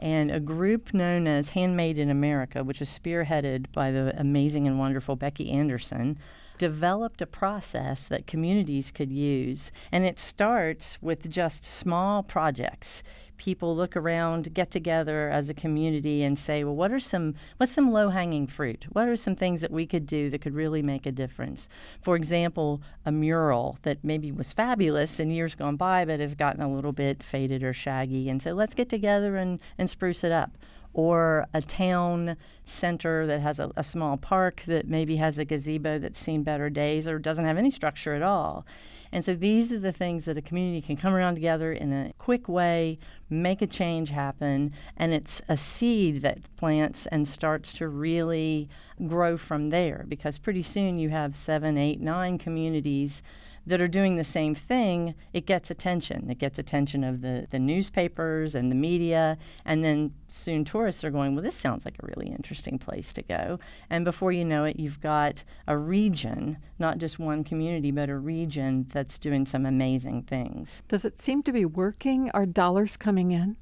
And 0.00 0.32
a 0.32 0.40
group 0.40 0.94
known 0.94 1.28
as 1.28 1.50
Handmade 1.50 1.96
in 1.98 2.10
America, 2.10 2.64
which 2.64 2.82
is 2.82 2.88
spearheaded 2.88 3.70
by 3.72 3.92
the 3.92 4.12
amazing 4.18 4.66
and 4.66 4.78
wonderful 4.78 5.14
Becky 5.14 5.50
Anderson, 5.50 6.18
developed 6.58 7.22
a 7.22 7.26
process 7.26 8.08
that 8.08 8.26
communities 8.26 8.90
could 8.90 9.12
use. 9.12 9.70
And 9.92 10.04
it 10.04 10.18
starts 10.18 11.00
with 11.00 11.30
just 11.30 11.64
small 11.64 12.24
projects 12.24 13.04
people 13.42 13.74
look 13.74 13.96
around, 13.96 14.54
get 14.54 14.70
together 14.70 15.28
as 15.30 15.50
a 15.50 15.54
community, 15.54 16.22
and 16.22 16.38
say, 16.38 16.62
well, 16.62 16.76
what 16.76 16.92
are 16.92 17.00
some 17.00 17.34
what's 17.56 17.72
some 17.72 17.90
low 17.90 18.08
hanging 18.08 18.46
fruit? 18.46 18.86
What 18.90 19.08
are 19.08 19.16
some 19.16 19.34
things 19.34 19.60
that 19.62 19.72
we 19.72 19.84
could 19.84 20.06
do 20.06 20.30
that 20.30 20.40
could 20.40 20.54
really 20.54 20.80
make 20.80 21.06
a 21.06 21.10
difference? 21.12 21.68
For 22.02 22.14
example, 22.14 22.80
a 23.04 23.10
mural 23.10 23.78
that 23.82 23.98
maybe 24.04 24.30
was 24.30 24.52
fabulous 24.52 25.18
in 25.18 25.32
years 25.32 25.56
gone 25.56 25.74
by, 25.76 26.04
but 26.04 26.20
has 26.20 26.36
gotten 26.36 26.62
a 26.62 26.72
little 26.72 26.92
bit 26.92 27.20
faded 27.20 27.64
or 27.64 27.72
shaggy, 27.72 28.28
and 28.30 28.40
so 28.40 28.52
let's 28.52 28.74
get 28.74 28.88
together 28.88 29.36
and 29.36 29.58
and 29.76 29.90
spruce 29.90 30.22
it 30.22 30.30
up 30.30 30.56
or 30.94 31.46
a 31.54 31.62
town 31.62 32.36
center 32.66 33.26
that 33.26 33.40
has 33.40 33.58
a, 33.58 33.70
a, 33.78 33.82
small 33.82 34.18
park 34.18 34.62
that 34.66 34.86
maybe 34.86 35.16
has 35.16 35.38
a 35.38 35.44
gazebo 35.44 35.98
that's 35.98 36.18
seen 36.18 36.42
better 36.42 36.68
days 36.68 37.08
or 37.08 37.18
doesn't 37.18 37.46
have 37.46 37.56
any 37.56 37.70
structure 37.70 38.12
at 38.14 38.20
all. 38.20 38.66
And 39.12 39.22
so 39.22 39.34
these 39.34 39.70
are 39.72 39.78
the 39.78 39.92
things 39.92 40.24
that 40.24 40.38
a 40.38 40.42
community 40.42 40.80
can 40.80 40.96
come 40.96 41.14
around 41.14 41.34
together 41.34 41.70
in 41.70 41.92
a 41.92 42.14
quick 42.18 42.48
way, 42.48 42.98
make 43.28 43.60
a 43.60 43.66
change 43.66 44.08
happen, 44.08 44.72
and 44.96 45.12
it's 45.12 45.42
a 45.50 45.56
seed 45.56 46.22
that 46.22 46.38
plants 46.56 47.06
and 47.06 47.28
starts 47.28 47.74
to 47.74 47.88
really 47.88 48.70
grow 49.06 49.36
from 49.36 49.68
there 49.68 50.06
because 50.08 50.38
pretty 50.38 50.62
soon 50.62 50.98
you 50.98 51.10
have 51.10 51.36
seven, 51.36 51.76
eight, 51.76 52.00
nine 52.00 52.38
communities 52.38 53.22
that 53.66 53.80
are 53.80 53.88
doing 53.88 54.16
the 54.16 54.24
same 54.24 54.54
thing, 54.54 55.14
it 55.32 55.46
gets 55.46 55.70
attention. 55.70 56.28
It 56.30 56.38
gets 56.38 56.58
attention 56.58 57.04
of 57.04 57.20
the, 57.20 57.46
the 57.50 57.58
newspapers 57.58 58.54
and 58.54 58.70
the 58.70 58.74
media. 58.76 59.38
And 59.64 59.84
then 59.84 60.12
soon 60.28 60.64
tourists 60.64 61.04
are 61.04 61.10
going, 61.10 61.34
well, 61.34 61.44
this 61.44 61.54
sounds 61.54 61.84
like 61.84 61.96
a 62.02 62.06
really 62.06 62.28
interesting 62.32 62.78
place 62.78 63.12
to 63.12 63.22
go. 63.22 63.60
And 63.90 64.04
before 64.04 64.32
you 64.32 64.44
know 64.44 64.64
it, 64.64 64.78
you've 64.80 65.00
got 65.00 65.44
a 65.68 65.76
region, 65.76 66.58
not 66.78 66.98
just 66.98 67.18
one 67.18 67.44
community, 67.44 67.90
but 67.92 68.08
a 68.08 68.16
region 68.16 68.86
that's 68.92 69.18
doing 69.18 69.46
some 69.46 69.64
amazing 69.64 70.22
things. 70.22 70.82
Does 70.88 71.04
it 71.04 71.18
seem 71.18 71.42
to 71.44 71.52
be 71.52 71.64
working? 71.64 72.30
Are 72.32 72.46
dollars 72.46 72.96
coming 72.96 73.30
in? 73.30 73.56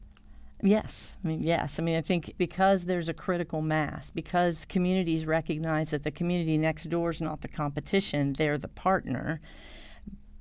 Yes. 0.62 1.16
I 1.24 1.28
mean, 1.28 1.42
yes. 1.42 1.78
I 1.78 1.82
mean, 1.82 1.96
I 1.96 2.02
think 2.02 2.34
because 2.36 2.84
there's 2.84 3.08
a 3.08 3.14
critical 3.14 3.62
mass, 3.62 4.10
because 4.10 4.66
communities 4.66 5.24
recognize 5.24 5.90
that 5.90 6.04
the 6.04 6.10
community 6.10 6.58
next 6.58 6.90
door 6.90 7.10
is 7.10 7.20
not 7.22 7.40
the 7.40 7.48
competition, 7.48 8.34
they're 8.34 8.58
the 8.58 8.68
partner 8.68 9.40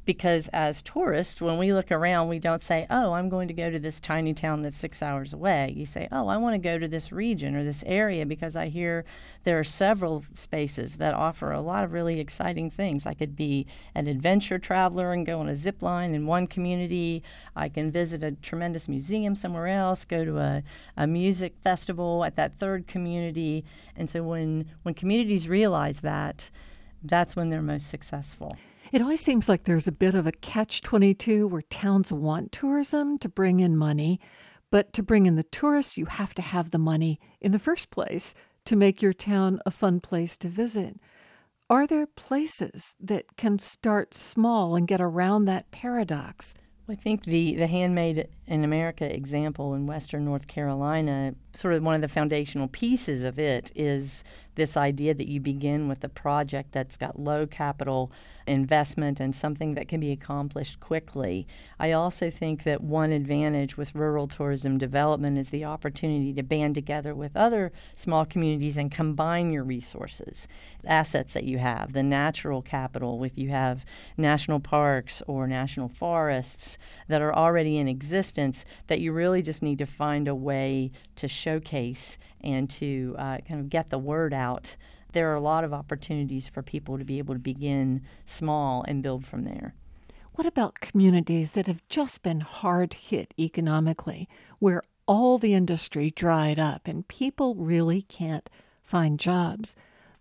because 0.06 0.48
as 0.54 0.82
tourists, 0.82 1.40
when 1.42 1.58
we 1.58 1.72
look 1.74 1.92
around, 1.92 2.30
we 2.30 2.40
don't 2.40 2.62
say, 2.64 2.88
oh, 2.90 3.14
I'm 3.14 3.30
going 3.30 3.48
to 3.48 3.54
go 3.54 3.70
to 3.70 3.78
this 3.80 4.00
tiny 4.00 4.34
town 4.34 4.62
that's 4.64 4.78
six 4.78 5.02
hours 5.04 5.34
away. 5.34 5.74
You 5.76 5.86
say, 5.86 6.08
oh, 6.12 6.28
I 6.28 6.38
want 6.38 6.56
to 6.56 6.58
go 6.58 6.80
to 6.80 6.88
this 6.88 7.12
region 7.12 7.56
or 7.56 7.64
this 7.64 7.84
area 7.86 8.26
because 8.26 8.56
I 8.56 8.70
hear 8.70 9.06
there 9.44 9.60
are 9.60 9.64
several 9.64 10.24
spaces 10.34 10.96
that 10.98 11.14
offer 11.14 11.52
a 11.52 11.62
lot 11.62 11.84
of 11.84 11.94
really 11.94 12.20
exciting 12.20 12.70
things. 12.70 13.06
I 13.06 13.14
could 13.14 13.36
be 13.36 13.68
an 13.94 14.08
adventure 14.08 14.58
traveler 14.58 15.14
and 15.14 15.26
go 15.26 15.40
on 15.40 15.50
a 15.50 15.56
zip 15.56 15.82
line 15.84 16.16
in 16.16 16.26
one 16.26 16.48
community. 16.48 17.22
I 17.56 17.70
can 17.70 17.92
visit 17.92 18.24
a 18.24 18.32
tremendous 18.34 18.88
museum 18.88 19.36
somewhere 19.36 19.68
else, 19.68 20.06
go 20.06 20.26
to 20.26 20.38
a, 20.40 20.64
a 20.98 21.06
music 21.06 21.56
festival 21.64 22.24
at 22.24 22.36
that 22.36 22.56
third 22.56 22.88
community. 22.88 23.64
And 23.96 24.10
so 24.10 24.24
when, 24.24 24.66
when 24.84 24.96
communities 24.96 25.48
realize 25.48 26.02
that, 26.02 26.50
that's 27.04 27.36
when 27.36 27.50
they're 27.50 27.62
most 27.62 27.88
successful. 27.90 28.56
It 28.92 29.04
always 29.04 29.22
seems 29.22 29.48
like 29.48 29.64
there's 29.66 29.88
a 29.88 29.92
bit 29.92 30.16
of 30.16 30.26
a 30.26 30.32
catch 30.32 30.82
22 30.82 31.48
where 31.48 31.62
towns 31.62 32.12
want 32.12 32.52
tourism 32.52 33.20
to 33.20 33.30
bring 33.30 33.60
in 33.60 33.78
money, 33.78 34.20
but 34.72 34.94
to 34.94 35.04
bring 35.04 35.28
in 35.28 35.36
the 35.36 35.44
tourists, 35.44 35.96
you 35.98 36.06
have 36.06 36.34
to 36.36 36.42
have 36.42 36.72
the 36.72 36.80
money 36.80 37.20
in 37.40 37.52
the 37.52 37.60
first 37.60 37.92
place 37.92 38.34
to 38.66 38.76
make 38.76 39.00
your 39.02 39.14
town 39.14 39.60
a 39.64 39.70
fun 39.70 40.00
place 40.00 40.38
to 40.40 40.48
visit. 40.50 41.00
Are 41.70 41.86
there 41.86 42.08
places 42.08 42.96
that 43.00 43.38
can 43.38 43.60
start 43.60 44.16
small 44.16 44.76
and 44.76 44.88
get 44.88 45.02
around 45.02 45.46
that 45.46 45.70
paradox? 45.70 46.56
I 46.88 46.96
think 46.96 47.26
the, 47.26 47.54
the 47.56 47.68
handmade 47.68 48.28
in 48.48 48.64
America 48.64 49.06
example 49.14 49.76
in 49.76 49.86
Western 49.86 50.26
North 50.26 50.48
Carolina 50.48 51.36
sort 51.54 51.74
of 51.74 51.84
one 51.84 51.96
of 51.96 52.02
the 52.02 52.08
foundational 52.08 52.68
pieces 52.68 53.24
of 53.24 53.40
it 53.40 53.72
is 53.76 54.24
this 54.56 54.76
idea 54.76 55.14
that 55.14 55.30
you 55.30 55.40
begin 55.40 55.88
with 55.88 56.04
a 56.04 56.10
project 56.10 56.74
that's 56.74 56.98
got 56.98 57.18
low 57.20 57.48
capital 57.48 58.12
investment 58.46 59.20
and 59.20 59.34
something 59.34 59.76
that 59.76 59.88
can 59.88 60.02
be 60.02 60.12
accomplished 60.12 60.80
quickly. 60.82 61.48
I 61.80 61.94
also 61.94 62.30
think 62.30 62.64
that 62.64 62.82
one 62.84 63.12
advantage 63.12 63.78
with 63.78 63.96
rural 63.96 64.28
tourism 64.28 64.78
development 64.78 65.38
is 65.38 65.52
the 65.52 65.64
opportunity 65.64 66.34
to 66.34 66.44
band 66.44 66.76
together 66.76 67.16
with 67.16 67.38
other 67.38 67.72
small 67.96 68.26
communities 68.26 68.76
and 68.76 68.92
combine 68.92 69.52
your 69.54 69.64
resources, 69.64 70.48
assets 70.84 71.34
that 71.34 71.44
you 71.46 71.58
have, 71.60 71.94
the 71.94 72.04
natural 72.04 72.62
capital, 72.62 73.24
if 73.24 73.38
you 73.38 73.50
have 73.50 73.86
national 74.18 74.60
parks 74.60 75.22
or 75.26 75.48
national 75.48 75.88
forests 75.88 76.78
that 77.08 77.22
are 77.22 77.34
already 77.34 77.78
in 77.78 77.88
existence, 77.88 78.66
that 78.88 79.00
you 79.00 79.14
really 79.14 79.42
just 79.44 79.64
need 79.64 79.78
to 79.78 79.86
find 79.86 80.28
a 80.28 80.36
way 80.36 80.92
to 81.16 81.30
showcase 81.40 82.18
and 82.42 82.70
to 82.70 83.16
uh, 83.18 83.38
kind 83.48 83.60
of 83.62 83.70
get 83.70 83.90
the 83.90 83.98
word 83.98 84.34
out, 84.34 84.76
there 85.14 85.32
are 85.32 85.36
a 85.36 85.40
lot 85.42 85.64
of 85.64 85.74
opportunities 85.74 86.48
for 86.48 86.62
people 86.62 86.98
to 86.98 87.06
be 87.06 87.18
able 87.18 87.34
to 87.34 87.40
begin 87.40 88.02
small 88.26 88.84
and 88.88 89.02
build 89.02 89.26
from 89.26 89.44
there. 89.44 89.74
What 90.34 90.46
about 90.46 90.76
communities 90.80 91.54
that 91.54 91.68
have 91.68 91.82
just 91.90 92.22
been 92.22 92.42
hard 92.42 92.94
hit 92.94 93.34
economically, 93.40 94.30
where 94.60 94.82
all 95.08 95.38
the 95.38 95.54
industry 95.54 96.12
dried 96.16 96.60
up 96.60 96.88
and 96.88 97.08
people 97.08 97.56
really 97.56 98.04
can't 98.04 98.50
find 98.84 99.20
jobs? 99.20 99.76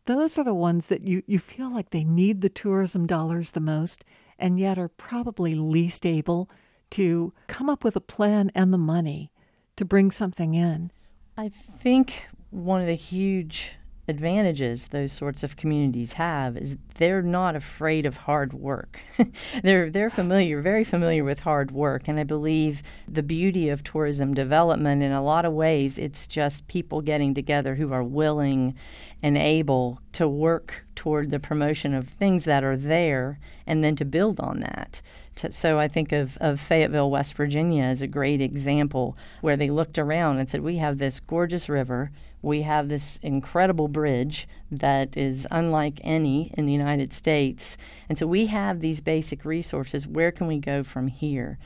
Those 0.07 0.39
are 0.39 0.45
the 0.45 0.55
ones 0.55 0.87
that 0.87 1.07
you, 1.07 1.23
you 1.27 1.39
feel 1.39 1.71
like 1.73 1.91
they 1.91 2.03
need 2.05 2.41
the 2.41 2.49
tourism 2.49 3.07
dollars 3.07 3.51
the 3.53 3.61
most 3.61 4.05
and 4.39 4.59
yet 4.59 4.79
are 4.79 4.89
probably 4.89 5.55
least 5.55 6.07
able 6.07 6.49
to 6.93 7.35
come 7.49 7.69
up 7.69 7.85
with 7.85 7.95
a 7.95 8.01
plan 8.01 8.51
and 8.55 8.73
the 8.73 8.79
money 8.79 9.31
to 9.77 9.85
bring 9.85 10.11
something 10.11 10.55
in. 10.55 10.91
I 11.39 11.49
think 11.49 12.27
one 12.51 12.81
of 12.81 12.89
the 12.89 12.95
huge 12.97 13.77
advantages 14.09 14.89
those 14.89 15.13
sorts 15.13 15.43
of 15.45 15.55
communities 15.55 16.15
have 16.15 16.57
is 16.57 16.79
they're 16.97 17.23
not 17.23 17.55
afraid 17.55 18.07
of 18.07 18.17
hard 18.17 18.53
work. 18.55 18.99
they're 19.63 19.89
they're 19.89 20.11
familiar, 20.11 20.61
very 20.63 20.83
familiar 20.83 21.23
with 21.23 21.41
hard 21.41 21.71
work, 21.71 22.09
and 22.09 22.19
I 22.19 22.25
believe 22.25 22.83
the 23.07 23.23
beauty 23.23 23.69
of 23.69 23.85
tourism 23.85 24.35
development 24.35 25.01
in 25.05 25.13
a 25.13 25.23
lot 25.23 25.45
of 25.45 25.53
ways 25.53 25.97
it's 25.97 26.27
just 26.27 26.67
people 26.67 27.01
getting 27.03 27.35
together 27.35 27.77
who 27.77 27.93
are 27.93 28.03
willing 28.03 28.75
and 29.23 29.39
able 29.39 30.01
to 30.15 30.27
work 30.29 30.85
toward 30.97 31.31
the 31.31 31.39
promotion 31.39 31.95
of 31.95 32.09
things 32.09 32.47
that 32.47 32.65
are 32.65 32.77
there 32.77 33.39
and 33.65 33.85
then 33.85 33.95
to 33.95 34.05
build 34.05 34.41
on 34.41 34.59
that. 34.59 35.01
T- 35.39 35.53
so 35.53 35.79
I 35.79 35.87
think 35.89 36.11
of, 36.13 36.37
of 36.41 36.61
Fayetteville, 36.61 37.11
West 37.11 37.35
Virginia, 37.35 37.85
as 37.85 38.03
a 38.03 38.07
great 38.09 38.41
example 38.41 39.17
where 39.41 39.57
they 39.57 39.71
looked 39.71 39.99
around 39.99 40.39
and 40.39 40.51
said, 40.51 40.61
We 40.63 40.77
have 40.79 40.99
this 40.99 41.21
gorgeous 41.21 41.69
river. 41.69 42.11
We 42.43 42.63
have 42.63 42.89
this 42.89 43.19
incredible 43.23 43.87
bridge 43.89 44.49
that 44.71 45.17
is 45.17 45.47
unlike 45.51 46.01
any 46.03 46.53
in 46.57 46.67
the 46.67 46.73
United 46.73 47.13
States. 47.13 47.77
And 48.09 48.19
so 48.19 48.27
we 48.27 48.47
have 48.47 48.81
these 48.81 49.01
basic 49.01 49.45
resources. 49.45 50.07
Where 50.09 50.33
can 50.33 50.47
we 50.49 50.59
go 50.59 50.83
from 50.83 51.07
here? 51.07 51.59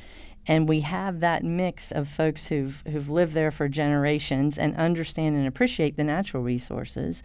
and 0.49 0.69
we 0.69 0.81
have 0.81 1.21
that 1.21 1.45
mix 1.45 1.93
of 1.93 2.09
folks 2.09 2.49
who've 2.49 2.83
who've 2.89 3.09
lived 3.09 3.33
there 3.33 3.53
for 3.53 3.69
generations 3.69 4.59
and 4.59 4.75
understand 4.75 5.37
and 5.37 5.47
appreciate 5.47 5.97
the 5.97 6.03
natural 6.03 6.43
resources 6.43 7.23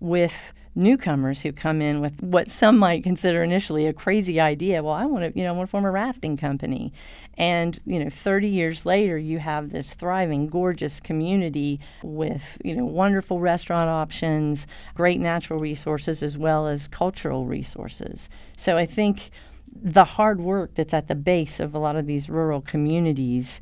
with 0.00 0.52
newcomers 0.78 1.42
who 1.42 1.52
come 1.52 1.82
in 1.82 2.00
with 2.00 2.22
what 2.22 2.50
some 2.50 2.78
might 2.78 3.02
consider 3.02 3.42
initially 3.42 3.86
a 3.86 3.92
crazy 3.92 4.40
idea. 4.40 4.82
Well, 4.82 4.94
I 4.94 5.04
want 5.06 5.24
to, 5.32 5.38
you 5.38 5.44
know, 5.44 5.52
I 5.52 5.56
want 5.56 5.68
to 5.68 5.70
form 5.70 5.84
a 5.84 5.90
rafting 5.90 6.36
company. 6.36 6.92
And, 7.36 7.78
you 7.84 8.02
know, 8.02 8.08
30 8.08 8.48
years 8.48 8.86
later, 8.86 9.18
you 9.18 9.40
have 9.40 9.70
this 9.70 9.92
thriving, 9.94 10.46
gorgeous 10.46 11.00
community 11.00 11.80
with, 12.02 12.58
you 12.64 12.76
know, 12.76 12.84
wonderful 12.84 13.40
restaurant 13.40 13.90
options, 13.90 14.66
great 14.94 15.20
natural 15.20 15.58
resources, 15.58 16.22
as 16.22 16.38
well 16.38 16.68
as 16.68 16.88
cultural 16.88 17.44
resources. 17.44 18.30
So 18.56 18.76
I 18.76 18.86
think 18.86 19.30
the 19.72 20.04
hard 20.04 20.40
work 20.40 20.74
that's 20.74 20.94
at 20.94 21.08
the 21.08 21.14
base 21.14 21.60
of 21.60 21.74
a 21.74 21.78
lot 21.78 21.96
of 21.96 22.06
these 22.06 22.30
rural 22.30 22.60
communities 22.60 23.60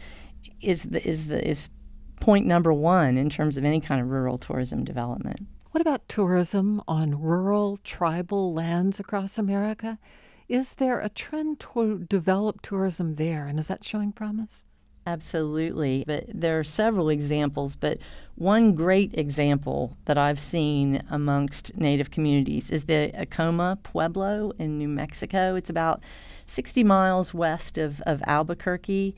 is 0.60 0.84
the, 0.84 1.06
is 1.06 1.26
the, 1.28 1.46
is 1.46 1.70
point 2.20 2.46
number 2.46 2.72
one 2.72 3.16
in 3.18 3.28
terms 3.28 3.56
of 3.56 3.64
any 3.64 3.80
kind 3.80 4.00
of 4.00 4.10
rural 4.10 4.38
tourism 4.38 4.84
development. 4.84 5.46
What 5.76 5.82
about 5.82 6.08
tourism 6.08 6.80
on 6.88 7.20
rural, 7.20 7.76
tribal 7.84 8.54
lands 8.54 8.98
across 8.98 9.36
America? 9.36 9.98
Is 10.48 10.72
there 10.72 11.00
a 11.00 11.10
trend 11.10 11.60
to 11.60 11.98
develop 12.08 12.62
tourism 12.62 13.16
there, 13.16 13.46
and 13.46 13.58
is 13.58 13.68
that 13.68 13.84
showing 13.84 14.12
promise? 14.12 14.64
Absolutely. 15.06 16.02
But 16.06 16.24
there 16.32 16.58
are 16.58 16.64
several 16.64 17.10
examples, 17.10 17.76
but 17.76 17.98
one 18.36 18.74
great 18.74 19.10
example 19.18 19.98
that 20.06 20.16
I've 20.16 20.40
seen 20.40 21.02
amongst 21.10 21.76
Native 21.76 22.10
communities 22.10 22.70
is 22.70 22.86
the 22.86 23.10
Acoma 23.12 23.76
Pueblo 23.82 24.52
in 24.58 24.78
New 24.78 24.88
Mexico. 24.88 25.56
It's 25.56 25.68
about 25.68 26.02
60 26.46 26.84
miles 26.84 27.34
west 27.34 27.76
of, 27.76 28.00
of 28.06 28.22
Albuquerque. 28.26 29.14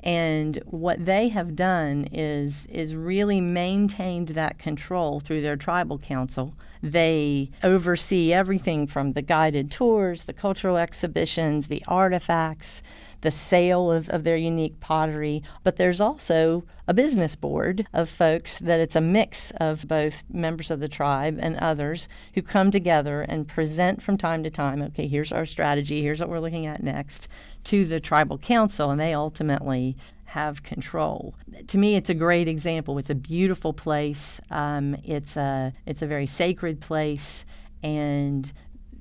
And 0.00 0.58
what 0.66 1.04
they 1.04 1.28
have 1.28 1.56
done 1.56 2.08
is 2.12 2.66
is 2.66 2.94
really 2.94 3.40
maintained 3.40 4.28
that 4.30 4.58
control 4.58 5.20
through 5.20 5.40
their 5.40 5.56
tribal 5.56 5.98
council. 5.98 6.54
They 6.82 7.50
oversee 7.62 8.32
everything 8.32 8.86
from 8.86 9.12
the 9.12 9.22
guided 9.22 9.70
tours, 9.70 10.24
the 10.24 10.34
cultural 10.34 10.76
exhibitions, 10.76 11.68
the 11.68 11.82
artifacts, 11.88 12.82
the 13.22 13.30
sale 13.30 13.90
of, 13.90 14.10
of 14.10 14.24
their 14.24 14.36
unique 14.36 14.78
pottery. 14.80 15.42
But 15.62 15.76
there's 15.76 16.02
also 16.02 16.64
a 16.86 16.92
business 16.92 17.34
board 17.36 17.86
of 17.94 18.10
folks 18.10 18.58
that 18.58 18.80
it's 18.80 18.94
a 18.96 19.00
mix 19.00 19.50
of 19.52 19.88
both 19.88 20.24
members 20.30 20.70
of 20.70 20.80
the 20.80 20.88
tribe 20.88 21.38
and 21.40 21.56
others 21.56 22.06
who 22.34 22.42
come 22.42 22.70
together 22.70 23.22
and 23.22 23.48
present 23.48 24.02
from 24.02 24.18
time 24.18 24.44
to 24.44 24.50
time 24.50 24.82
okay, 24.82 25.06
here's 25.08 25.32
our 25.32 25.46
strategy, 25.46 26.02
here's 26.02 26.20
what 26.20 26.28
we're 26.28 26.40
looking 26.40 26.66
at 26.66 26.82
next 26.82 27.26
to 27.64 27.84
the 27.84 27.98
tribal 28.00 28.38
council, 28.38 28.90
and 28.90 29.00
they 29.00 29.14
ultimately 29.14 29.96
have 30.26 30.62
control. 30.62 31.34
To 31.68 31.78
me, 31.78 31.96
it's 31.96 32.10
a 32.10 32.14
great 32.14 32.48
example. 32.48 32.98
It's 32.98 33.10
a 33.10 33.14
beautiful 33.14 33.72
place. 33.72 34.40
Um, 34.50 34.96
it's 35.04 35.36
a 35.36 35.72
it's 35.86 36.02
a 36.02 36.06
very 36.06 36.26
sacred 36.26 36.80
place, 36.80 37.44
and 37.82 38.52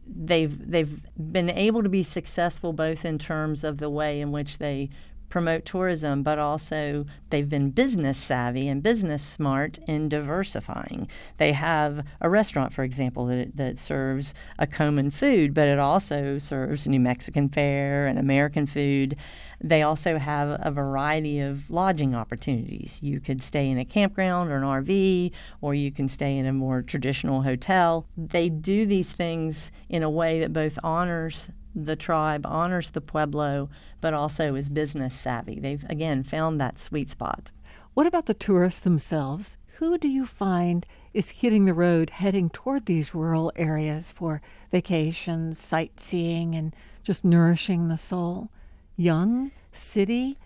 they've 0.07 0.57
they've 0.69 1.01
been 1.17 1.49
able 1.49 1.83
to 1.83 1.89
be 1.89 2.03
successful 2.03 2.73
both 2.73 3.05
in 3.05 3.17
terms 3.17 3.63
of 3.63 3.77
the 3.77 3.89
way 3.89 4.21
in 4.21 4.31
which 4.31 4.57
they 4.57 4.89
promote 5.33 5.65
tourism, 5.65 6.21
but 6.21 6.37
also 6.37 7.07
they've 7.31 7.49
been 7.49 7.71
business 7.71 8.19
savvy 8.19 8.67
and 8.67 8.83
business 8.83 9.23
smart 9.23 9.79
in 9.87 10.07
diversifying. 10.07 11.07
They 11.39 11.53
have 11.53 12.05
a 12.21 12.29
restaurant, 12.29 12.71
for 12.71 12.83
example, 12.83 13.25
that, 13.25 13.57
that 13.57 13.79
serves 13.79 14.35
Acoman 14.59 15.11
food, 15.11 15.55
but 15.55 15.67
it 15.67 15.79
also 15.79 16.37
serves 16.37 16.85
New 16.85 16.99
Mexican 16.99 17.49
fare 17.49 18.05
and 18.05 18.19
American 18.19 18.67
food. 18.67 19.15
They 19.59 19.81
also 19.81 20.19
have 20.19 20.59
a 20.61 20.69
variety 20.69 21.39
of 21.39 21.67
lodging 21.71 22.13
opportunities. 22.13 22.99
You 23.01 23.19
could 23.19 23.41
stay 23.41 23.67
in 23.67 23.79
a 23.79 23.85
campground 23.85 24.51
or 24.51 24.57
an 24.57 24.85
RV, 24.85 25.31
or 25.61 25.73
you 25.73 25.91
can 25.91 26.07
stay 26.09 26.37
in 26.37 26.45
a 26.45 26.53
more 26.53 26.83
traditional 26.83 27.41
hotel. 27.41 28.05
They 28.15 28.49
do 28.49 28.85
these 28.85 29.11
things 29.13 29.71
in 29.89 30.03
a 30.03 30.11
way 30.11 30.41
that 30.41 30.53
both 30.53 30.77
honors 30.83 31.49
the 31.75 31.95
tribe, 31.95 32.45
honors 32.45 32.91
the 32.91 33.01
Pueblo, 33.01 33.69
but 34.01 34.13
also 34.13 34.55
is 34.55 34.69
business 34.69 35.13
savvy. 35.13 35.59
They've, 35.59 35.83
again, 35.89 36.23
found 36.23 36.59
that 36.59 36.79
sweet 36.79 37.09
spot. 37.09 37.51
What 37.93 38.07
about 38.07 38.25
the 38.25 38.33
tourists 38.33 38.79
themselves? 38.79 39.57
Who 39.77 39.97
do 39.97 40.07
you 40.07 40.25
find 40.25 40.85
is 41.13 41.29
hitting 41.29 41.65
the 41.65 41.73
road 41.73 42.11
heading 42.11 42.49
toward 42.49 42.85
these 42.85 43.15
rural 43.15 43.51
areas 43.55 44.11
for 44.11 44.41
vacations, 44.71 45.59
sightseeing, 45.59 46.55
and 46.55 46.75
just 47.03 47.25
nourishing 47.25 47.87
the 47.87 47.97
soul? 47.97 48.49
Young, 48.95 49.51
city, 49.71 50.37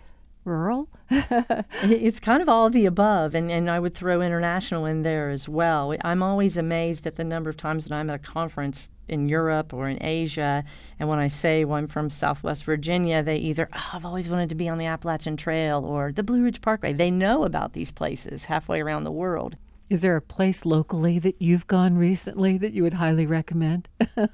rural? 0.48 0.88
it's 1.10 2.18
kind 2.18 2.42
of 2.42 2.48
all 2.48 2.66
of 2.66 2.72
the 2.72 2.86
above, 2.86 3.34
and, 3.34 3.50
and 3.50 3.70
I 3.70 3.78
would 3.78 3.94
throw 3.94 4.20
international 4.20 4.86
in 4.86 5.02
there 5.02 5.30
as 5.30 5.48
well. 5.48 5.94
I'm 6.02 6.22
always 6.22 6.56
amazed 6.56 7.06
at 7.06 7.16
the 7.16 7.24
number 7.24 7.48
of 7.50 7.56
times 7.56 7.84
that 7.84 7.94
I'm 7.94 8.10
at 8.10 8.16
a 8.16 8.18
conference 8.18 8.90
in 9.08 9.28
Europe 9.28 9.72
or 9.72 9.88
in 9.88 10.02
Asia, 10.02 10.64
and 10.98 11.08
when 11.08 11.18
I 11.18 11.28
say 11.28 11.64
well, 11.64 11.78
I'm 11.78 11.86
from 11.88 12.10
Southwest 12.10 12.64
Virginia, 12.64 13.22
they 13.22 13.36
either, 13.36 13.68
oh, 13.74 13.90
I've 13.94 14.04
always 14.04 14.28
wanted 14.28 14.48
to 14.48 14.54
be 14.54 14.68
on 14.68 14.78
the 14.78 14.86
Appalachian 14.86 15.36
Trail 15.36 15.84
or 15.84 16.12
the 16.12 16.22
Blue 16.24 16.42
Ridge 16.42 16.60
Parkway. 16.60 16.92
They 16.92 17.10
know 17.10 17.44
about 17.44 17.72
these 17.74 17.92
places 17.92 18.46
halfway 18.46 18.80
around 18.80 19.04
the 19.04 19.12
world. 19.12 19.56
Is 19.88 20.02
there 20.02 20.16
a 20.16 20.20
place 20.20 20.66
locally 20.66 21.18
that 21.20 21.40
you've 21.40 21.66
gone 21.66 21.96
recently 21.96 22.58
that 22.58 22.74
you 22.74 22.82
would 22.82 22.92
highly 22.94 23.26
recommend? 23.26 23.88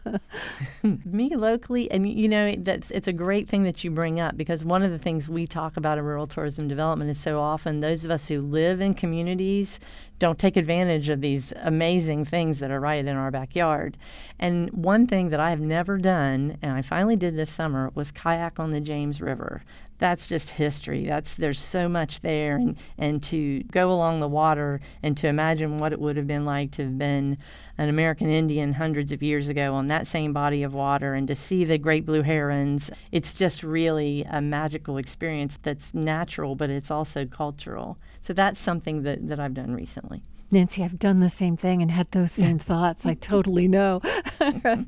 Me 0.83 1.37
locally, 1.37 1.89
and 1.93 2.09
you 2.11 2.29
know, 2.29 2.57
that's 2.59 2.91
it's 2.91 3.07
a 3.07 3.13
great 3.13 3.49
thing 3.49 3.63
that 3.63 3.85
you 3.85 3.93
bring 3.93 4.19
up 4.19 4.37
because 4.37 4.65
one 4.65 4.83
of 4.83 4.91
the 4.91 4.99
things 4.99 5.29
we 5.29 5.47
talk 5.47 5.77
about 5.77 5.97
in 5.97 6.05
rural 6.05 6.27
tourism 6.27 6.67
development 6.67 7.09
is 7.09 7.19
so 7.21 7.41
often 7.41 7.81
those 7.81 8.05
of 8.05 8.11
us 8.11 8.27
who 8.27 8.41
live 8.43 8.81
in 8.81 8.95
communities 8.95 9.79
don't 10.19 10.39
take 10.39 10.57
advantage 10.57 11.09
of 11.09 11.21
these 11.21 11.53
amazing 11.63 12.25
things 12.25 12.59
that 12.61 12.71
are 12.71 12.81
right 12.81 13.05
in 13.05 13.17
our 13.17 13.31
backyard. 13.31 13.97
And 14.39 14.71
one 14.71 15.07
thing 15.07 15.31
that 15.31 15.41
I 15.41 15.51
have 15.51 15.61
never 15.61 15.99
done, 15.99 16.57
and 16.63 16.73
I 16.73 16.83
finally 16.83 17.17
did 17.17 17.37
this 17.37 17.51
summer, 17.51 17.91
was 17.95 18.11
kayak 18.13 18.59
on 18.59 18.71
the 18.71 18.81
James 18.81 19.21
River 19.21 19.63
that's 19.99 20.29
just 20.29 20.51
history. 20.51 21.07
That's 21.07 21.37
there's 21.37 21.59
so 21.59 21.89
much 21.89 22.21
there, 22.21 22.57
and 22.57 22.77
and 22.99 23.23
to 23.25 23.63
go 23.65 23.93
along 23.93 24.21
the 24.21 24.29
water 24.29 24.81
and 25.03 25.17
to 25.19 25.29
imagine 25.29 25.79
what 25.79 25.93
it 25.93 26.01
would 26.01 26.17
have 26.17 26.27
been 26.27 26.45
like 26.45 26.71
to 26.73 26.85
have 26.85 26.99
been 26.99 27.39
an 27.79 27.89
American 27.89 28.29
Indian 28.29 28.73
hundreds 28.73 29.11
of 29.13 29.23
years 29.23 29.49
ago 29.49 29.75
on 29.75 29.89
that 29.89 30.07
same 30.07 30.33
body 30.33 30.63
of 30.63 30.75
water, 30.75 31.15
and 31.15 31.29
to 31.29 31.35
see 31.35 31.65
the 31.65 31.79
great 31.79 32.05
blue 32.07 32.23
herons. 32.23 32.91
It's 33.13 33.35
just 33.35 33.63
really 33.63 34.25
a 34.31 34.41
magical 34.41 34.97
experience 34.99 35.59
that's 35.63 35.95
natural, 35.95 36.55
but 36.57 36.71
it's 36.71 36.91
also 36.91 37.27
cultural. 37.27 37.99
So 38.21 38.33
that's 38.33 38.61
something 38.61 39.03
that 39.03 39.29
that 39.29 39.41
I've 39.41 39.55
done 39.55 39.75
recently. 39.75 40.23
Nancy, 40.51 40.85
I've 40.85 40.99
done 40.99 41.21
the 41.21 41.31
same 41.31 41.57
thing 41.57 41.81
and 41.83 41.91
had 41.91 42.09
those 42.11 42.33
same 42.33 42.59
thoughts. 42.59 43.07
I 43.07 43.15
totally 43.15 43.67
know. 43.69 44.01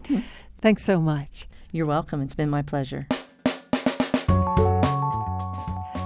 Thanks 0.61 0.85
so 0.85 1.01
much. 1.01 1.47
You're 1.73 1.87
welcome. 1.87 2.21
It's 2.23 2.35
been 2.35 2.51
my 2.51 2.63
pleasure. 2.63 3.07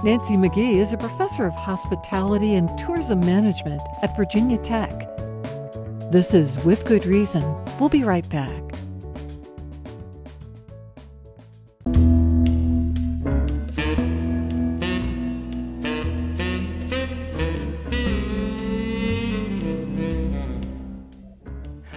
Nancy 0.03 0.35
McGehee 0.35 0.77
is 0.79 0.93
a 0.93 0.97
professor 0.97 1.45
of 1.45 1.53
hospitality 1.53 2.55
and 2.55 2.75
tourism 2.75 3.19
management 3.19 3.83
at 4.01 4.15
Virginia 4.15 4.57
Tech. 4.57 4.89
This 6.09 6.33
is 6.33 6.57
With 6.65 6.85
Good 6.87 7.05
Reason. 7.05 7.43
We'll 7.79 7.87
be 7.89 8.03
right 8.03 8.27
back. 8.27 8.49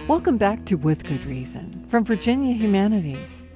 Welcome 0.07 0.37
back 0.37 0.63
to 0.67 0.75
With 0.75 1.03
Good 1.05 1.25
Reason 1.25 1.71
from 1.87 2.03
Virginia 2.05 2.53
Humanities. 2.53 3.47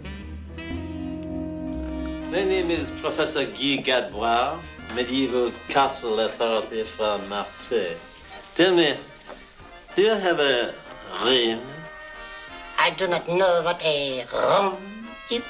My 2.31 2.43
name 2.43 2.69
is 2.69 2.91
Professor 3.01 3.43
Guy 3.43 3.77
Gadbois, 3.81 4.59
medieval 4.93 5.51
castle 5.67 6.19
authority 6.19 6.83
from 6.83 7.27
Marseille. 7.27 7.95
Tell 8.53 8.75
me, 8.75 8.97
do 9.95 10.03
you 10.03 10.11
have 10.13 10.39
a 10.39 10.75
room? 11.25 11.59
I 12.77 12.91
do 12.91 13.07
not 13.07 13.27
know 13.27 13.63
what 13.63 13.81
a 13.83 14.25
room 14.31 14.77
is. 15.31 15.41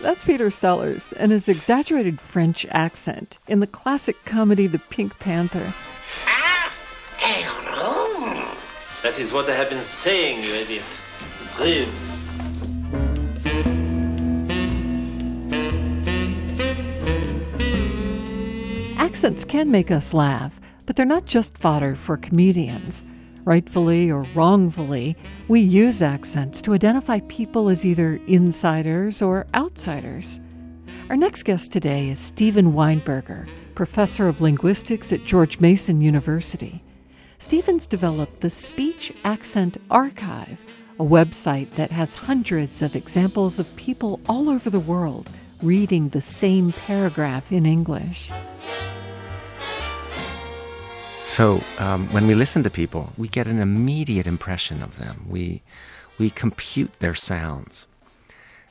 That's 0.00 0.24
Peter 0.24 0.50
Sellers 0.50 1.12
and 1.12 1.30
his 1.30 1.46
exaggerated 1.46 2.18
French 2.18 2.64
accent 2.70 3.38
in 3.48 3.60
the 3.60 3.66
classic 3.66 4.16
comedy 4.24 4.66
The 4.66 4.78
Pink 4.78 5.18
Panther. 5.18 5.74
Ah, 6.26 6.72
a 7.22 7.44
room. 8.24 8.46
That 9.02 9.18
is 9.18 9.30
what 9.30 9.50
I 9.50 9.56
have 9.56 9.68
been 9.68 9.84
saying, 9.84 10.42
you 10.42 10.54
idiot. 10.54 11.00
Room. 11.60 11.92
Accents 19.16 19.46
can 19.46 19.70
make 19.70 19.90
us 19.90 20.12
laugh, 20.12 20.60
but 20.84 20.94
they're 20.94 21.06
not 21.06 21.24
just 21.24 21.56
fodder 21.56 21.94
for 21.96 22.18
comedians. 22.18 23.06
Rightfully 23.46 24.10
or 24.10 24.24
wrongfully, 24.34 25.16
we 25.48 25.60
use 25.62 26.02
accents 26.02 26.60
to 26.60 26.74
identify 26.74 27.20
people 27.20 27.70
as 27.70 27.86
either 27.86 28.20
insiders 28.26 29.22
or 29.22 29.46
outsiders. 29.54 30.38
Our 31.08 31.16
next 31.16 31.44
guest 31.44 31.72
today 31.72 32.10
is 32.10 32.18
Steven 32.18 32.74
Weinberger, 32.74 33.48
professor 33.74 34.28
of 34.28 34.42
linguistics 34.42 35.10
at 35.14 35.24
George 35.24 35.60
Mason 35.60 36.02
University. 36.02 36.84
Stevens 37.38 37.86
developed 37.86 38.42
the 38.42 38.50
Speech 38.50 39.14
Accent 39.24 39.78
Archive, 39.90 40.62
a 41.00 41.04
website 41.04 41.70
that 41.76 41.90
has 41.90 42.16
hundreds 42.16 42.82
of 42.82 42.94
examples 42.94 43.58
of 43.58 43.76
people 43.76 44.20
all 44.28 44.50
over 44.50 44.68
the 44.68 44.78
world 44.78 45.30
reading 45.62 46.10
the 46.10 46.20
same 46.20 46.70
paragraph 46.70 47.50
in 47.50 47.64
English. 47.64 48.30
So 51.36 51.62
um, 51.78 52.08
when 52.14 52.26
we 52.26 52.34
listen 52.34 52.62
to 52.62 52.70
people, 52.70 53.12
we 53.18 53.28
get 53.28 53.46
an 53.46 53.58
immediate 53.58 54.26
impression 54.26 54.82
of 54.82 54.96
them. 54.96 55.26
We, 55.28 55.62
we 56.18 56.30
compute 56.30 56.98
their 57.00 57.14
sounds 57.14 57.84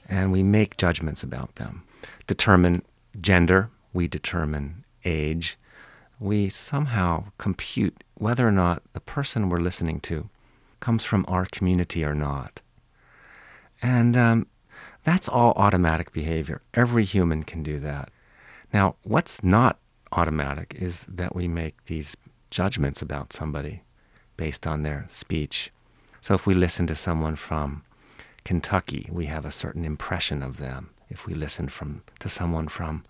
and 0.09 0.31
we 0.31 0.41
make 0.41 0.75
judgments 0.75 1.21
about 1.21 1.57
them. 1.57 1.83
Determine 2.25 2.81
gender, 3.21 3.69
we 3.93 4.07
determine 4.07 4.83
age. 5.03 5.59
We 6.19 6.49
somehow 6.49 7.25
compute 7.37 8.03
whether 8.15 8.47
or 8.47 8.51
not 8.51 8.81
the 8.93 8.99
person 8.99 9.47
we're 9.47 9.57
listening 9.69 9.99
to 9.99 10.29
comes 10.79 11.03
from 11.03 11.23
our 11.27 11.45
community 11.45 12.03
or 12.03 12.15
not. 12.15 12.61
And 13.79 14.17
um, 14.17 14.47
that's 15.03 15.29
all 15.29 15.53
automatic 15.55 16.11
behavior. 16.11 16.63
Every 16.73 17.03
human 17.05 17.43
can 17.43 17.61
do 17.61 17.79
that. 17.81 18.09
Now, 18.73 18.95
what's 19.03 19.43
not 19.43 19.77
automatic 20.11 20.75
is 20.79 21.01
that 21.07 21.35
we 21.35 21.47
make 21.47 21.85
these 21.85 22.17
judgments 22.49 23.01
about 23.01 23.33
somebody 23.33 23.81
based 24.37 24.67
on 24.67 24.83
their 24.83 25.05
speech. 25.09 25.71
So 26.21 26.33
if 26.33 26.45
we 26.47 26.53
listen 26.53 26.87
to 26.87 26.95
someone 26.95 27.35
from 27.35 27.83
Kentucky, 28.43 29.07
we 29.11 29.25
have 29.27 29.45
a 29.45 29.51
certain 29.51 29.85
impression 29.85 30.43
of 30.43 30.57
them. 30.57 30.89
If 31.09 31.25
we 31.25 31.33
listen 31.33 31.67
from 31.69 32.01
to 32.19 32.29
someone 32.29 32.67
from 32.67 33.03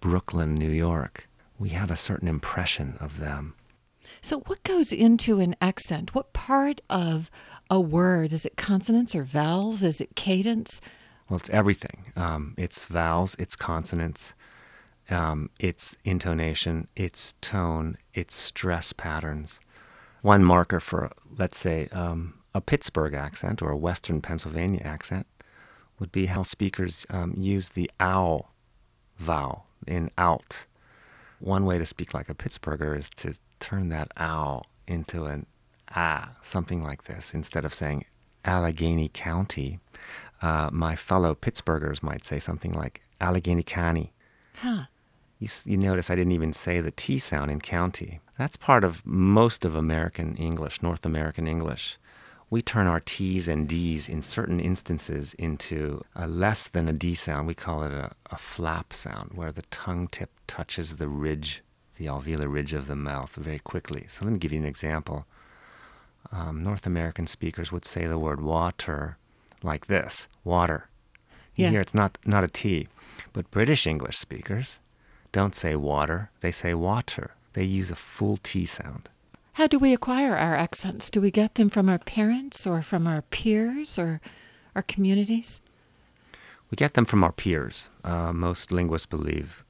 Brooklyn, 0.00 0.54
New 0.54 0.70
York, 0.70 1.28
we 1.58 1.70
have 1.70 1.90
a 1.90 1.96
certain 1.96 2.28
impression 2.28 2.96
of 3.00 3.18
them. 3.18 3.54
So 4.20 4.40
what 4.46 4.62
goes 4.62 4.92
into 4.92 5.40
an 5.40 5.56
accent? 5.60 6.14
What 6.14 6.32
part 6.32 6.80
of 6.88 7.30
a 7.68 7.80
word 7.80 8.32
is 8.32 8.46
it 8.46 8.56
consonants 8.56 9.14
or 9.14 9.24
vowels? 9.24 9.82
Is 9.82 10.00
it 10.00 10.14
cadence? 10.14 10.80
Well, 11.28 11.40
it's 11.40 11.50
everything. 11.50 12.12
Um, 12.14 12.54
it's 12.56 12.86
vowels, 12.86 13.34
it's 13.38 13.56
consonants, 13.56 14.34
um, 15.10 15.50
its 15.58 15.96
intonation, 16.04 16.88
its 16.96 17.34
tone, 17.40 17.98
its 18.14 18.34
stress 18.34 18.92
patterns. 18.92 19.60
One 20.22 20.42
marker 20.44 20.80
for, 20.80 21.12
let's 21.38 21.58
say, 21.58 21.88
um, 21.92 22.34
a 22.54 22.60
Pittsburgh 22.60 23.14
accent 23.14 23.62
or 23.62 23.70
a 23.70 23.76
Western 23.76 24.20
Pennsylvania 24.20 24.80
accent 24.84 25.26
would 25.98 26.10
be 26.10 26.26
how 26.26 26.42
speakers 26.42 27.06
um, 27.10 27.34
use 27.36 27.70
the 27.70 27.90
ow 28.00 28.48
vowel 29.18 29.66
in 29.86 30.10
out. 30.18 30.66
One 31.38 31.64
way 31.64 31.78
to 31.78 31.86
speak 31.86 32.14
like 32.14 32.28
a 32.28 32.34
Pittsburgher 32.34 32.96
is 32.98 33.10
to 33.16 33.34
turn 33.60 33.88
that 33.90 34.10
ow 34.18 34.62
into 34.86 35.26
an 35.26 35.46
ah, 35.94 36.30
something 36.42 36.82
like 36.82 37.04
this, 37.04 37.32
instead 37.32 37.64
of 37.64 37.72
saying 37.72 38.04
Allegheny 38.44 39.10
County. 39.12 39.78
Uh, 40.42 40.68
my 40.72 40.96
fellow 40.96 41.34
Pittsburghers 41.34 42.02
might 42.02 42.26
say 42.26 42.38
something 42.38 42.72
like 42.72 43.02
Allegheny 43.20 43.62
County. 43.62 44.12
Huh. 44.56 44.84
You, 45.38 45.48
you 45.64 45.76
notice 45.76 46.10
I 46.10 46.14
didn't 46.14 46.32
even 46.32 46.52
say 46.52 46.80
the 46.80 46.90
T 46.90 47.18
sound 47.18 47.50
in 47.50 47.60
county. 47.60 48.20
That's 48.38 48.56
part 48.56 48.84
of 48.84 49.04
most 49.04 49.64
of 49.64 49.74
American 49.76 50.34
English, 50.36 50.82
North 50.82 51.04
American 51.04 51.46
English. 51.46 51.98
We 52.48 52.62
turn 52.62 52.86
our 52.86 53.00
T's 53.00 53.48
and 53.48 53.68
D's 53.68 54.08
in 54.08 54.22
certain 54.22 54.60
instances 54.60 55.34
into 55.34 56.04
a 56.14 56.26
less 56.28 56.68
than 56.68 56.88
a 56.88 56.92
D 56.92 57.14
sound. 57.14 57.46
We 57.48 57.54
call 57.54 57.82
it 57.82 57.92
a, 57.92 58.12
a 58.30 58.36
flap 58.38 58.92
sound, 58.92 59.32
where 59.34 59.50
the 59.52 59.62
tongue 59.62 60.08
tip 60.08 60.30
touches 60.46 60.94
the 60.96 61.08
ridge, 61.08 61.62
the 61.96 62.06
alveolar 62.06 62.50
ridge 62.50 62.72
of 62.72 62.86
the 62.86 62.94
mouth 62.96 63.32
very 63.34 63.58
quickly. 63.58 64.04
So 64.08 64.24
let 64.24 64.30
me 64.32 64.38
give 64.38 64.52
you 64.52 64.60
an 64.60 64.64
example. 64.66 65.26
Um, 66.32 66.62
North 66.62 66.86
American 66.86 67.26
speakers 67.26 67.72
would 67.72 67.84
say 67.84 68.06
the 68.06 68.18
word 68.18 68.40
water 68.40 69.16
like 69.62 69.86
this 69.86 70.28
water. 70.44 70.88
You 71.56 71.64
yeah. 71.64 71.70
hear 71.70 71.80
it's 71.80 71.94
not, 71.94 72.16
not 72.24 72.44
a 72.44 72.48
T. 72.48 72.88
But 73.32 73.50
British 73.50 73.86
English 73.86 74.18
speakers, 74.18 74.80
don't 75.36 75.54
say 75.54 75.76
water, 75.76 76.30
they 76.40 76.50
say 76.50 76.72
water. 76.72 77.32
They 77.52 77.64
use 77.64 77.90
a 77.90 77.94
full 77.94 78.38
T 78.42 78.64
sound. 78.64 79.10
How 79.58 79.66
do 79.66 79.78
we 79.78 79.92
acquire 79.92 80.34
our 80.34 80.56
accents? 80.56 81.10
Do 81.10 81.20
we 81.20 81.30
get 81.30 81.56
them 81.56 81.68
from 81.68 81.90
our 81.90 81.98
parents 81.98 82.66
or 82.66 82.80
from 82.80 83.06
our 83.06 83.20
peers 83.20 83.98
or 83.98 84.22
our 84.74 84.80
communities? 84.80 85.60
We 86.70 86.76
get 86.76 86.94
them 86.94 87.04
from 87.04 87.22
our 87.22 87.32
peers, 87.32 87.90
uh, 88.02 88.32
most 88.32 88.72
linguists 88.72 89.04
believe. 89.16 89.62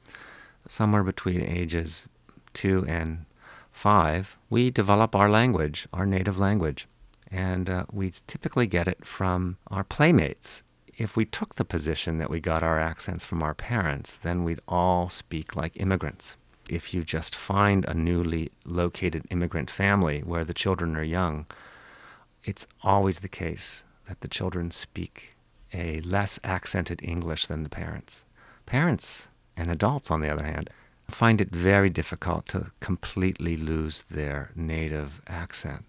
Somewhere 0.68 1.02
between 1.02 1.40
ages 1.42 2.06
two 2.54 2.86
and 2.86 3.24
five, 3.72 4.38
we 4.48 4.70
develop 4.70 5.16
our 5.16 5.28
language, 5.28 5.88
our 5.92 6.06
native 6.06 6.38
language. 6.38 6.86
And 7.28 7.68
uh, 7.68 7.86
we 7.92 8.12
typically 8.28 8.68
get 8.68 8.86
it 8.86 9.04
from 9.04 9.56
our 9.68 9.82
playmates, 9.82 10.62
if 10.96 11.16
we 11.16 11.24
took 11.24 11.54
the 11.56 11.64
position 11.64 12.18
that 12.18 12.30
we 12.30 12.40
got 12.40 12.62
our 12.62 12.80
accents 12.80 13.24
from 13.24 13.42
our 13.42 13.54
parents, 13.54 14.14
then 14.16 14.42
we'd 14.44 14.60
all 14.66 15.08
speak 15.08 15.54
like 15.54 15.72
immigrants. 15.76 16.36
If 16.68 16.94
you 16.94 17.04
just 17.04 17.34
find 17.36 17.84
a 17.84 17.94
newly 17.94 18.50
located 18.64 19.24
immigrant 19.30 19.70
family 19.70 20.20
where 20.20 20.44
the 20.44 20.54
children 20.54 20.96
are 20.96 21.02
young, 21.04 21.46
it's 22.44 22.66
always 22.82 23.18
the 23.20 23.28
case 23.28 23.84
that 24.08 24.20
the 24.20 24.28
children 24.28 24.70
speak 24.70 25.34
a 25.72 26.00
less 26.00 26.40
accented 26.42 27.00
English 27.02 27.46
than 27.46 27.62
the 27.62 27.68
parents. 27.68 28.24
Parents 28.64 29.28
and 29.56 29.70
adults, 29.70 30.10
on 30.10 30.20
the 30.20 30.30
other 30.32 30.44
hand, 30.44 30.70
find 31.10 31.40
it 31.40 31.50
very 31.50 31.90
difficult 31.90 32.46
to 32.46 32.70
completely 32.80 33.56
lose 33.56 34.04
their 34.10 34.50
native 34.54 35.20
accent. 35.26 35.84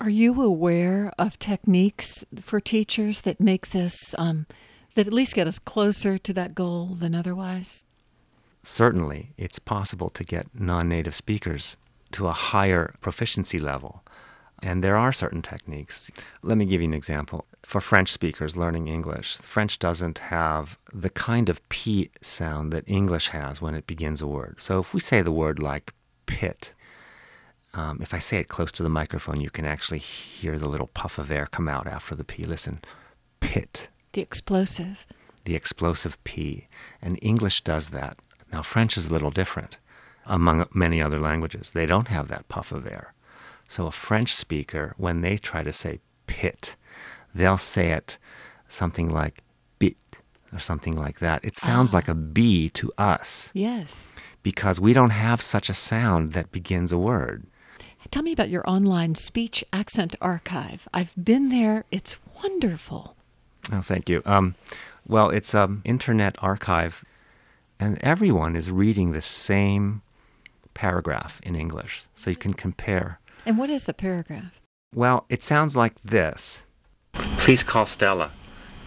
Are 0.00 0.08
you 0.10 0.40
aware 0.42 1.12
of 1.18 1.40
techniques 1.40 2.24
for 2.40 2.60
teachers 2.60 3.22
that 3.22 3.40
make 3.40 3.70
this, 3.70 4.14
um, 4.16 4.46
that 4.94 5.08
at 5.08 5.12
least 5.12 5.34
get 5.34 5.48
us 5.48 5.58
closer 5.58 6.18
to 6.18 6.32
that 6.34 6.54
goal 6.54 6.94
than 6.94 7.16
otherwise? 7.16 7.82
Certainly, 8.62 9.30
it's 9.36 9.58
possible 9.58 10.08
to 10.10 10.22
get 10.22 10.46
non 10.54 10.88
native 10.88 11.16
speakers 11.16 11.76
to 12.12 12.28
a 12.28 12.32
higher 12.32 12.94
proficiency 13.00 13.58
level. 13.58 14.04
And 14.62 14.84
there 14.84 14.96
are 14.96 15.12
certain 15.12 15.42
techniques. 15.42 16.12
Let 16.42 16.58
me 16.58 16.64
give 16.66 16.80
you 16.80 16.86
an 16.88 16.94
example. 16.94 17.44
For 17.64 17.80
French 17.80 18.12
speakers 18.12 18.56
learning 18.56 18.86
English, 18.86 19.38
French 19.38 19.80
doesn't 19.80 20.18
have 20.20 20.78
the 20.92 21.10
kind 21.10 21.48
of 21.48 21.66
P 21.70 22.10
sound 22.20 22.72
that 22.72 22.84
English 22.86 23.28
has 23.30 23.60
when 23.60 23.74
it 23.74 23.86
begins 23.88 24.22
a 24.22 24.26
word. 24.28 24.60
So 24.60 24.78
if 24.78 24.94
we 24.94 25.00
say 25.00 25.22
the 25.22 25.32
word 25.32 25.58
like 25.58 25.92
pit, 26.26 26.72
um, 27.78 28.00
if 28.02 28.12
I 28.12 28.18
say 28.18 28.38
it 28.38 28.48
close 28.48 28.72
to 28.72 28.82
the 28.82 28.88
microphone, 28.88 29.40
you 29.40 29.50
can 29.50 29.64
actually 29.64 30.00
hear 30.00 30.58
the 30.58 30.68
little 30.68 30.88
puff 30.88 31.16
of 31.16 31.30
air 31.30 31.46
come 31.46 31.68
out 31.68 31.86
after 31.86 32.16
the 32.16 32.24
P. 32.24 32.42
Listen, 32.42 32.80
pit. 33.38 33.88
The 34.14 34.20
explosive. 34.20 35.06
The 35.44 35.54
explosive 35.54 36.22
P. 36.24 36.66
And 37.00 37.20
English 37.22 37.60
does 37.60 37.90
that. 37.90 38.18
Now, 38.52 38.62
French 38.62 38.96
is 38.96 39.06
a 39.06 39.12
little 39.12 39.30
different 39.30 39.76
among 40.26 40.66
many 40.74 41.00
other 41.00 41.20
languages. 41.20 41.70
They 41.70 41.86
don't 41.86 42.08
have 42.08 42.26
that 42.26 42.48
puff 42.48 42.72
of 42.72 42.84
air. 42.84 43.14
So, 43.68 43.86
a 43.86 43.92
French 43.92 44.34
speaker, 44.34 44.94
when 44.96 45.20
they 45.20 45.36
try 45.36 45.62
to 45.62 45.72
say 45.72 46.00
pit, 46.26 46.74
they'll 47.32 47.56
say 47.58 47.92
it 47.92 48.18
something 48.66 49.08
like 49.08 49.44
bit 49.78 49.96
or 50.52 50.58
something 50.58 50.96
like 50.96 51.20
that. 51.20 51.44
It 51.44 51.56
sounds 51.56 51.94
like 51.94 52.08
a 52.08 52.12
ah. 52.12 52.14
B 52.14 52.70
to 52.70 52.90
us. 52.98 53.52
Yes. 53.54 54.10
Because 54.42 54.80
we 54.80 54.92
don't 54.92 55.10
have 55.10 55.40
such 55.40 55.70
a 55.70 55.74
sound 55.74 56.32
that 56.32 56.50
begins 56.50 56.92
a 56.92 56.98
word. 56.98 57.46
Tell 58.10 58.22
me 58.22 58.32
about 58.32 58.48
your 58.48 58.68
online 58.68 59.14
speech 59.16 59.62
accent 59.72 60.14
archive. 60.22 60.88
I've 60.94 61.14
been 61.22 61.50
there, 61.50 61.84
it's 61.90 62.16
wonderful. 62.42 63.14
Oh, 63.70 63.82
thank 63.82 64.08
you. 64.08 64.22
Um, 64.24 64.54
well, 65.06 65.28
it's 65.28 65.52
an 65.54 65.60
um, 65.60 65.82
internet 65.84 66.36
archive, 66.42 67.04
and 67.78 67.98
everyone 68.00 68.56
is 68.56 68.70
reading 68.70 69.12
the 69.12 69.20
same 69.20 70.00
paragraph 70.72 71.38
in 71.42 71.54
English, 71.54 72.04
so 72.14 72.30
you 72.30 72.36
can 72.36 72.54
compare. 72.54 73.20
And 73.44 73.58
what 73.58 73.68
is 73.68 73.84
the 73.84 73.94
paragraph? 73.94 74.60
Well, 74.94 75.26
it 75.28 75.42
sounds 75.42 75.76
like 75.76 75.94
this 76.02 76.62
Please 77.12 77.62
call 77.62 77.84
Stella. 77.84 78.30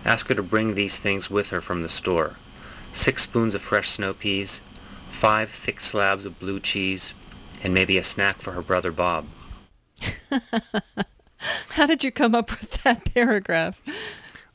Ask 0.04 0.30
her 0.30 0.36
to 0.36 0.42
bring 0.44 0.74
these 0.74 0.98
things 0.98 1.30
with 1.30 1.50
her 1.52 1.62
from 1.62 1.84
the 1.84 1.90
store 1.90 2.38
six 2.94 3.24
spoons 3.24 3.54
of 3.54 3.62
fresh 3.62 3.90
snow 3.90 4.14
peas, 4.14 4.62
five 5.10 5.50
thick 5.50 5.80
slabs 5.80 6.26
of 6.26 6.40
blue 6.40 6.60
cheese, 6.60 7.14
and 7.64 7.74
maybe 7.74 7.98
a 7.98 8.04
snack 8.04 8.38
for 8.38 8.52
her 8.54 8.62
brother 8.62 8.92
Bob. 8.92 9.26
How 11.70 11.86
did 11.86 12.04
you 12.04 12.12
come 12.12 12.36
up 12.36 12.50
with 12.52 12.84
that 12.84 13.14
paragraph? 13.14 13.82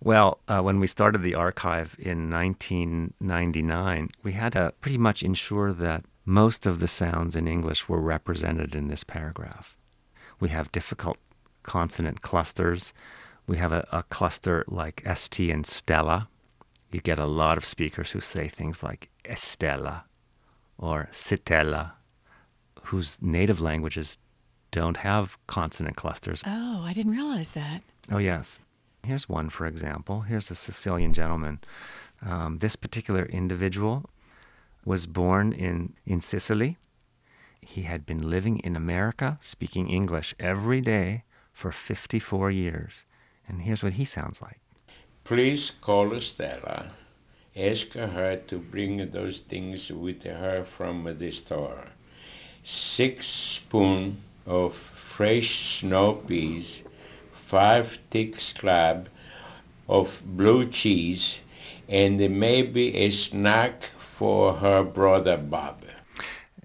Well, 0.02 0.38
uh, 0.46 0.60
when 0.60 0.78
we 0.78 0.86
started 0.86 1.22
the 1.22 1.34
archive 1.34 1.96
in 1.98 2.30
1999, 2.30 4.10
we 4.22 4.32
had 4.32 4.52
to 4.52 4.72
pretty 4.80 4.98
much 4.98 5.22
ensure 5.22 5.72
that 5.72 6.04
most 6.24 6.66
of 6.66 6.80
the 6.80 6.88
sounds 6.88 7.34
in 7.34 7.48
English 7.48 7.88
were 7.88 8.00
represented 8.00 8.74
in 8.74 8.88
this 8.88 9.04
paragraph. 9.04 9.76
We 10.38 10.50
have 10.50 10.70
difficult 10.72 11.18
consonant 11.62 12.22
clusters. 12.22 12.92
We 13.46 13.56
have 13.58 13.72
a, 13.72 13.86
a 13.90 14.02
cluster 14.04 14.64
like 14.68 15.04
ST 15.14 15.50
and 15.50 15.66
Stella. 15.66 16.28
You 16.92 17.00
get 17.00 17.18
a 17.18 17.26
lot 17.26 17.56
of 17.56 17.64
speakers 17.64 18.10
who 18.12 18.20
say 18.20 18.48
things 18.48 18.82
like 18.82 19.10
Estella 19.28 20.04
or 20.78 21.08
Citella 21.10 21.92
whose 22.86 23.18
native 23.22 23.60
languages 23.60 24.18
don't 24.70 24.98
have 24.98 25.38
consonant 25.46 25.96
clusters. 25.96 26.42
Oh, 26.46 26.82
I 26.82 26.92
didn't 26.92 27.12
realize 27.12 27.52
that. 27.52 27.82
Oh, 28.10 28.18
yes. 28.18 28.58
Here's 29.04 29.28
one, 29.28 29.48
for 29.50 29.66
example. 29.66 30.22
Here's 30.22 30.50
a 30.50 30.54
Sicilian 30.54 31.12
gentleman. 31.12 31.60
Um, 32.24 32.58
this 32.58 32.76
particular 32.76 33.24
individual 33.26 34.10
was 34.84 35.06
born 35.06 35.52
in, 35.52 35.92
in 36.04 36.20
Sicily. 36.20 36.76
He 37.60 37.82
had 37.82 38.06
been 38.06 38.28
living 38.30 38.58
in 38.60 38.76
America, 38.76 39.38
speaking 39.40 39.88
English 39.88 40.34
every 40.38 40.80
day 40.80 41.24
for 41.52 41.72
54 41.72 42.50
years. 42.50 43.04
And 43.48 43.62
here's 43.62 43.82
what 43.82 43.94
he 43.94 44.04
sounds 44.04 44.42
like 44.42 44.60
Please 45.24 45.70
call 45.80 46.18
Stella. 46.20 46.88
Ask 47.56 47.94
her 47.94 48.36
to 48.48 48.58
bring 48.58 49.10
those 49.10 49.40
things 49.40 49.90
with 49.90 50.24
her 50.24 50.62
from 50.64 51.16
the 51.18 51.30
store 51.30 51.86
six 52.66 53.26
spoon 53.28 54.16
of 54.44 54.74
fresh 54.74 55.60
snow 55.78 56.14
peas, 56.14 56.82
five 57.30 57.96
thick 58.10 58.34
slab 58.34 59.08
of 59.88 60.20
blue 60.26 60.66
cheese, 60.66 61.40
and 61.88 62.18
maybe 62.18 62.92
a 62.96 63.10
snack 63.10 63.84
for 63.98 64.54
her 64.54 64.82
brother 64.82 65.36
Bob. 65.36 65.80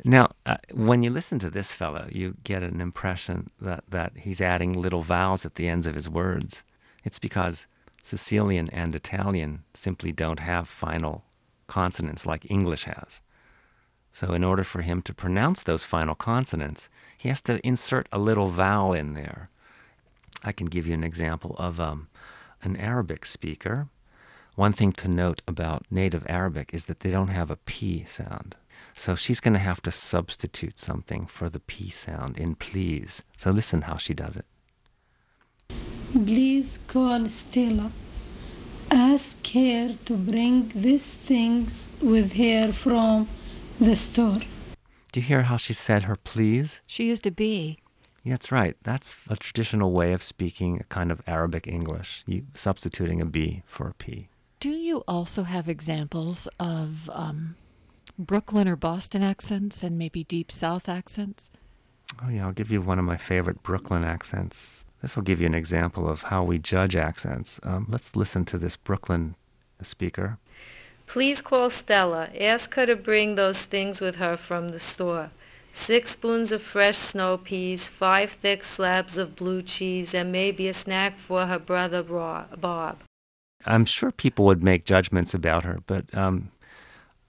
Now, 0.04 0.32
uh, 0.48 0.58
when 0.74 1.04
you 1.04 1.12
listen 1.12 1.38
to 1.38 1.52
this 1.52 1.74
fellow, 1.74 2.08
you 2.12 2.36
get 2.44 2.64
an 2.64 2.82
impression 2.82 3.52
that, 3.62 3.84
that 3.90 4.12
he's 4.18 4.42
adding 4.42 4.74
little 4.74 5.04
vowels 5.04 5.46
at 5.46 5.54
the 5.54 5.68
ends 5.68 5.86
of 5.86 5.94
his 5.94 6.10
words. 6.10 6.64
It's 7.06 7.20
because 7.20 7.68
Sicilian 8.02 8.68
and 8.74 8.96
Italian 8.96 9.62
simply 9.76 10.12
don't 10.12 10.40
have 10.40 10.68
final 10.68 11.24
consonants 11.68 12.26
like 12.26 12.50
English 12.50 12.86
has. 12.86 13.22
So, 14.14 14.34
in 14.34 14.44
order 14.44 14.64
for 14.64 14.82
him 14.82 15.02
to 15.04 15.14
pronounce 15.14 15.64
those 15.64 15.84
final 15.86 16.16
consonants, 16.16 16.90
he 17.18 17.30
has 17.30 17.42
to 17.44 17.66
insert 17.66 18.08
a 18.12 18.20
little 18.20 18.48
vowel 18.48 18.94
in 18.94 19.14
there. 19.14 19.50
I 20.44 20.52
can 20.52 20.68
give 20.68 20.86
you 20.86 20.94
an 20.94 21.04
example 21.04 21.56
of 21.58 21.80
um, 21.80 22.10
an 22.62 22.76
Arabic 22.76 23.26
speaker. 23.26 23.88
One 24.56 24.74
thing 24.74 24.92
to 24.94 25.08
note 25.08 25.42
about 25.48 25.86
native 25.90 26.26
Arabic 26.28 26.72
is 26.74 26.86
that 26.86 27.00
they 27.00 27.10
don't 27.12 27.30
have 27.30 27.50
a 27.50 27.56
P 27.56 28.04
sound. 28.06 28.56
So 28.96 29.16
she's 29.16 29.40
going 29.40 29.54
to 29.54 29.60
have 29.60 29.82
to 29.84 29.92
substitute 29.92 30.78
something 30.78 31.26
for 31.28 31.48
the 31.48 31.60
P 31.60 31.90
sound 31.90 32.38
in 32.38 32.56
please. 32.56 33.24
So 33.38 33.50
listen 33.52 33.84
how 33.84 33.98
she 33.98 34.14
does 34.14 34.36
it. 34.38 34.46
Please 36.12 36.80
call 36.88 37.30
Stella. 37.30 37.92
Ask 38.90 39.46
her 39.54 39.96
to 40.06 40.14
bring 40.18 40.70
these 40.76 41.14
things 41.14 41.88
with 42.02 42.34
her 42.34 42.74
from 42.74 43.30
the 43.80 43.96
store. 43.96 44.40
Do 45.12 45.20
you 45.20 45.26
hear 45.26 45.44
how 45.44 45.58
she 45.58 45.74
said 45.74 46.04
her 46.04 46.16
please? 46.16 46.82
She 46.86 47.08
used 47.08 47.24
to 47.24 47.32
be. 47.32 47.80
Yeah, 48.24 48.34
that's 48.34 48.52
right. 48.52 48.76
That's 48.84 49.16
a 49.30 49.36
traditional 49.36 49.92
way 49.92 50.14
of 50.14 50.22
speaking 50.22 50.80
a 50.80 50.84
kind 50.86 51.12
of 51.12 51.22
Arabic 51.28 51.68
English, 51.68 52.24
you, 52.28 52.44
substituting 52.54 53.20
a 53.20 53.26
B 53.26 53.64
for 53.66 53.88
a 53.88 53.94
P. 53.96 54.30
Do 54.60 54.70
you 54.70 55.04
also 55.08 55.44
have 55.44 55.68
examples 55.68 56.48
of 56.60 57.10
um, 57.14 57.56
Brooklyn 58.20 58.68
or 58.68 58.76
Boston 58.76 59.24
accents 59.24 59.82
and 59.82 59.98
maybe 59.98 60.24
Deep 60.24 60.52
South 60.52 60.88
accents? 60.88 61.50
Oh, 62.24 62.30
yeah, 62.30 62.46
I'll 62.46 62.52
give 62.54 62.70
you 62.70 62.82
one 62.82 63.00
of 63.00 63.06
my 63.06 63.18
favorite 63.18 63.64
Brooklyn 63.64 64.04
accents. 64.06 64.86
This 65.02 65.16
will 65.16 65.24
give 65.24 65.40
you 65.42 65.48
an 65.48 65.56
example 65.56 66.08
of 66.08 66.24
how 66.24 66.44
we 66.44 66.60
judge 66.60 66.96
accents. 66.96 67.60
Um, 67.64 67.88
let's 67.90 68.16
listen 68.16 68.46
to 68.46 68.60
this 68.60 68.76
Brooklyn 68.76 69.36
speaker. 69.82 70.38
Please 71.12 71.42
call 71.42 71.70
Stella. 71.70 72.30
Ask 72.40 72.76
her 72.76 72.86
to 72.86 72.96
bring 72.96 73.36
those 73.36 73.66
things 73.66 74.00
with 74.00 74.16
her 74.16 74.38
from 74.38 74.70
the 74.70 74.80
store. 74.80 75.30
Six 75.74 76.12
spoons 76.12 76.54
of 76.54 76.62
fresh 76.62 76.96
snow 76.96 77.36
peas, 77.36 77.90
five 77.90 78.30
thick 78.30 78.64
slabs 78.64 79.18
of 79.18 79.36
blue 79.36 79.62
cheese, 79.62 80.14
and 80.16 80.32
maybe 80.32 80.70
a 80.70 80.74
snack 80.74 81.18
for 81.18 81.48
her 81.48 81.60
brother 81.60 82.02
Bob. 82.02 83.04
I'm 83.66 83.84
sure 83.84 84.10
people 84.14 84.46
would 84.46 84.64
make 84.64 84.86
judgments 84.86 85.34
about 85.34 85.66
her, 85.66 85.80
but 85.86 86.06
um, 86.18 86.50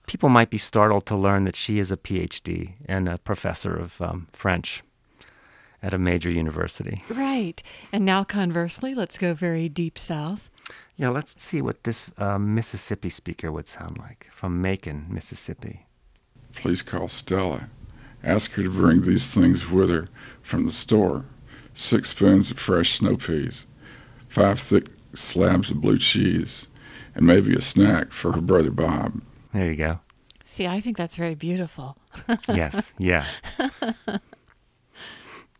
people 0.06 0.28
might 0.28 0.50
be 0.50 0.58
startled 0.58 1.04
to 1.06 1.16
learn 1.16 1.42
that 1.42 1.56
she 1.56 1.80
is 1.80 1.90
a 1.90 1.96
PhD 1.96 2.74
and 2.86 3.08
a 3.08 3.18
professor 3.18 3.74
of 3.74 4.00
um, 4.00 4.28
French 4.32 4.84
at 5.82 5.92
a 5.92 5.98
major 5.98 6.30
university. 6.30 7.02
Right. 7.08 7.60
And 7.92 8.04
now, 8.04 8.22
conversely, 8.22 8.94
let's 8.94 9.18
go 9.18 9.34
very 9.34 9.68
deep 9.68 9.98
south. 9.98 10.50
Yeah, 10.96 11.08
let's 11.08 11.34
see 11.42 11.62
what 11.62 11.84
this 11.84 12.06
uh, 12.18 12.38
Mississippi 12.38 13.10
speaker 13.10 13.50
would 13.50 13.68
sound 13.68 13.98
like 13.98 14.28
from 14.32 14.60
Macon, 14.60 15.06
Mississippi. 15.08 15.86
Please 16.54 16.82
call 16.82 17.08
Stella. 17.08 17.68
Ask 18.22 18.52
her 18.52 18.62
to 18.62 18.70
bring 18.70 19.02
these 19.02 19.26
things 19.26 19.68
with 19.68 19.90
her 19.90 20.06
from 20.42 20.66
the 20.66 20.72
store. 20.72 21.24
Six 21.74 22.10
spoons 22.10 22.50
of 22.50 22.58
fresh 22.58 22.98
snow 22.98 23.16
peas, 23.16 23.64
five 24.28 24.60
thick 24.60 24.88
slabs 25.14 25.70
of 25.70 25.80
blue 25.80 25.98
cheese, 25.98 26.66
and 27.14 27.26
maybe 27.26 27.54
a 27.56 27.62
snack 27.62 28.12
for 28.12 28.32
her 28.32 28.42
brother 28.42 28.70
Bob. 28.70 29.22
There 29.54 29.70
you 29.70 29.76
go. 29.76 30.00
See, 30.44 30.66
I 30.66 30.80
think 30.80 30.98
that's 30.98 31.16
very 31.16 31.34
beautiful. 31.34 31.96
yes, 32.48 32.92
yeah. 32.98 33.24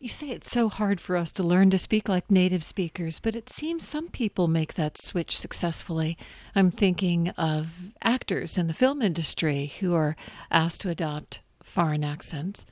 You 0.03 0.09
say 0.09 0.31
it's 0.31 0.51
so 0.51 0.69
hard 0.69 1.01
for 1.01 1.17
us 1.17 1.31
to 1.31 1.45
learn 1.45 1.71
to 1.71 1.79
speak 1.79 2.09
like 2.09 2.29
native 2.29 2.65
speakers, 2.65 3.21
but 3.21 3.37
it 3.37 3.49
seems 3.49 3.87
some 3.87 4.09
people 4.09 4.49
make 4.49 4.75
that 4.75 5.01
switch 5.01 5.39
successfully. 5.39 6.19
I'm 6.57 6.73
thinking 6.73 7.29
of 7.39 7.93
actors 8.03 8.59
in 8.59 8.67
the 8.67 8.75
film 8.75 9.01
industry 9.01 9.67
who 9.79 9.95
are 9.95 10.17
asked 10.51 10.81
to 10.81 10.89
adopt 10.89 11.41
foreign 11.63 12.03
accents. 12.03 12.67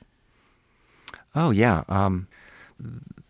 Oh, 1.33 1.51
yeah. 1.51 1.85
Um, 1.87 2.27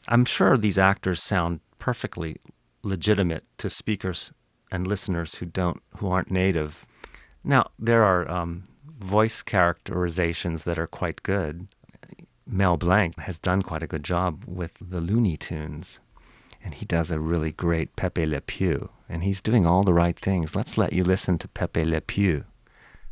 I'm 0.07 0.25
sure 0.25 0.57
these 0.57 0.79
actors 0.79 1.21
sound 1.21 1.59
perfectly 1.77 2.37
legitimate 2.81 3.43
to 3.59 3.69
speakers 3.69 4.31
and 4.71 4.87
listeners 4.87 5.35
who 5.35 5.45
don't 5.45 5.79
who 5.97 6.09
aren't 6.09 6.31
native. 6.31 6.87
Now 7.43 7.69
there 7.77 8.03
are 8.03 8.27
um, 8.27 8.63
voice 8.99 9.43
characterizations 9.43 10.63
that 10.63 10.79
are 10.79 10.87
quite 10.87 11.21
good. 11.21 11.67
Mel 12.53 12.75
Blanc 12.75 13.17
has 13.17 13.39
done 13.39 13.61
quite 13.61 13.81
a 13.81 13.87
good 13.87 14.03
job 14.03 14.43
with 14.45 14.73
the 14.81 14.99
Looney 14.99 15.37
Tunes. 15.37 16.01
And 16.61 16.73
he 16.73 16.85
does 16.85 17.09
a 17.09 17.17
really 17.17 17.53
great 17.53 17.95
Pepe 17.95 18.25
Le 18.25 18.41
Pew. 18.41 18.89
And 19.07 19.23
he's 19.23 19.39
doing 19.39 19.65
all 19.65 19.83
the 19.83 19.93
right 19.93 20.19
things. 20.19 20.53
Let's 20.53 20.77
let 20.77 20.91
you 20.91 21.05
listen 21.05 21.37
to 21.39 21.47
Pepe 21.47 21.85
Le 21.85 22.01
Pew. 22.01 22.43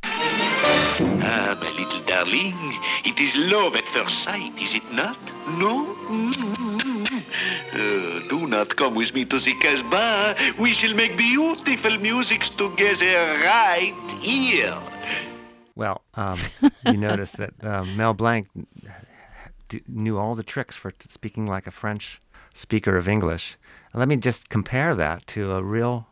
Ah, 0.04 1.58
my 1.62 1.70
little 1.70 2.04
darling, 2.06 2.54
it 3.06 3.18
is 3.18 3.34
love 3.38 3.76
at 3.78 3.88
first 3.94 4.22
sight, 4.24 4.52
is 4.62 4.74
it 4.76 4.84
not? 4.92 5.18
No? 5.58 5.96
Mm-hmm. 5.96 7.06
Uh, 7.72 8.28
do 8.30 8.46
not 8.46 8.76
come 8.76 8.94
with 8.96 9.14
me 9.14 9.24
to 9.24 9.40
the 9.40 9.54
Casbah. 9.62 10.36
We 10.60 10.74
shall 10.74 10.94
make 10.94 11.16
beautiful 11.16 11.98
music 12.00 12.42
together 12.58 13.40
right 13.46 14.18
here. 14.22 14.78
Well, 15.78 16.02
um, 16.16 16.38
you 16.88 16.98
notice 16.98 17.32
that 17.34 17.54
uh, 17.64 17.86
Mel 17.96 18.14
Blanc 18.14 18.48
d- 19.70 19.84
knew 19.88 20.18
all 20.18 20.36
the 20.36 20.44
tricks 20.44 20.76
for 20.76 20.92
t- 20.92 21.08
speaking 21.10 21.46
like 21.46 21.66
a 21.68 21.72
French 21.72 22.22
speaker 22.54 22.98
of 22.98 23.08
English. 23.08 23.58
And 23.94 24.00
let 24.00 24.10
me 24.10 24.18
just 24.18 24.50
compare 24.50 24.96
that 24.96 25.26
to 25.28 25.54
a 25.54 25.64
real 25.64 26.08